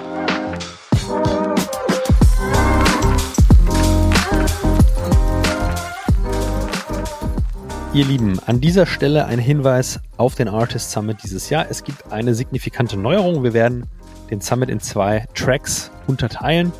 Ihr 7.94 8.04
Lieben, 8.04 8.38
an 8.44 8.60
dieser 8.60 8.84
Stelle 8.84 9.24
ein 9.24 9.38
Hinweis 9.38 10.00
auf 10.18 10.34
den 10.34 10.48
Artist 10.48 10.90
Summit 10.90 11.16
dieses 11.24 11.48
Jahr. 11.48 11.66
Es 11.70 11.82
gibt 11.82 12.12
eine 12.12 12.34
signifikante 12.34 12.98
Neuerung. 12.98 13.42
Wir 13.42 13.54
werden 13.54 13.86
den 14.30 14.42
Summit 14.42 14.68
in 14.68 14.80
zwei 14.80 15.24
Tracks 15.34 15.90
unterteilen 16.06 16.72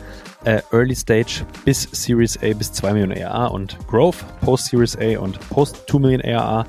äh, 0.47 0.63
Early 0.71 0.95
Stage 0.95 1.45
bis 1.65 1.89
Series 1.93 2.39
A 2.43 2.55
bis 2.55 2.73
2 2.73 2.93
Millionen 2.95 3.23
ARA 3.23 3.49
und 3.49 3.77
Growth, 3.89 4.25
Post 4.41 4.67
Series 4.67 4.97
A 4.97 5.19
und 5.19 5.39
Post 5.51 5.85
2 5.91 5.99
Millionen 5.99 6.25
ARA. 6.25 6.67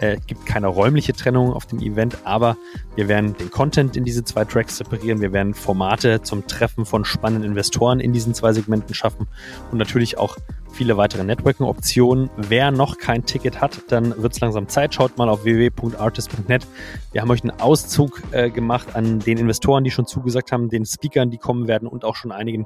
Äh, 0.00 0.16
gibt 0.26 0.46
keine 0.46 0.68
räumliche 0.68 1.12
Trennung 1.12 1.52
auf 1.52 1.66
dem 1.66 1.80
Event, 1.80 2.18
aber 2.24 2.56
wir 2.94 3.08
werden 3.08 3.36
den 3.36 3.50
Content 3.50 3.96
in 3.96 4.04
diese 4.04 4.24
zwei 4.24 4.44
Tracks 4.44 4.76
separieren. 4.76 5.20
Wir 5.20 5.32
werden 5.32 5.54
Formate 5.54 6.22
zum 6.22 6.46
Treffen 6.46 6.86
von 6.86 7.04
spannenden 7.04 7.50
Investoren 7.50 7.98
in 8.00 8.12
diesen 8.12 8.32
zwei 8.32 8.52
Segmenten 8.52 8.94
schaffen 8.94 9.26
und 9.72 9.78
natürlich 9.78 10.16
auch 10.16 10.36
viele 10.78 10.96
weitere 10.96 11.24
Networking-Optionen. 11.24 12.30
Wer 12.36 12.70
noch 12.70 12.98
kein 12.98 13.24
Ticket 13.24 13.60
hat, 13.60 13.82
dann 13.88 14.22
wird 14.22 14.32
es 14.32 14.38
langsam 14.38 14.68
Zeit. 14.68 14.94
Schaut 14.94 15.18
mal 15.18 15.28
auf 15.28 15.42
www.artist.net. 15.42 16.68
Wir 17.10 17.20
haben 17.20 17.30
euch 17.32 17.42
einen 17.42 17.58
Auszug 17.58 18.22
äh, 18.30 18.48
gemacht 18.48 18.94
an 18.94 19.18
den 19.18 19.38
Investoren, 19.38 19.82
die 19.82 19.90
schon 19.90 20.06
zugesagt 20.06 20.52
haben, 20.52 20.68
den 20.68 20.86
Speakern, 20.86 21.30
die 21.30 21.38
kommen 21.38 21.66
werden 21.66 21.88
und 21.88 22.04
auch 22.04 22.14
schon 22.14 22.30
einigen 22.30 22.64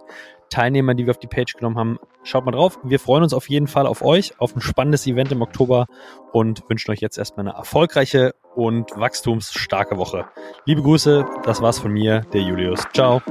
Teilnehmern, 0.50 0.98
die 0.98 1.06
wir 1.06 1.12
auf 1.12 1.18
die 1.20 1.26
Page 1.26 1.54
genommen 1.54 1.78
haben. 1.78 1.98
Schaut 2.22 2.44
mal 2.44 2.52
drauf. 2.52 2.78
Wir 2.84 3.00
freuen 3.00 3.22
uns 3.22 3.32
auf 3.32 3.48
jeden 3.48 3.66
Fall 3.66 3.86
auf 3.86 4.02
euch, 4.02 4.38
auf 4.38 4.54
ein 4.54 4.60
spannendes 4.60 5.06
Event 5.06 5.32
im 5.32 5.40
Oktober 5.40 5.86
und 6.32 6.68
wünschen 6.68 6.90
euch 6.90 7.00
jetzt 7.00 7.16
erstmal 7.16 7.48
eine 7.48 7.56
erfolgreiche 7.56 8.34
und 8.54 8.90
wachstumsstarke 8.94 9.96
Woche. 9.96 10.26
Liebe 10.66 10.82
Grüße, 10.82 11.24
das 11.44 11.62
war's 11.62 11.78
von 11.78 11.90
mir, 11.90 12.26
der 12.34 12.42
Julius. 12.42 12.86
Ciao. 12.92 13.22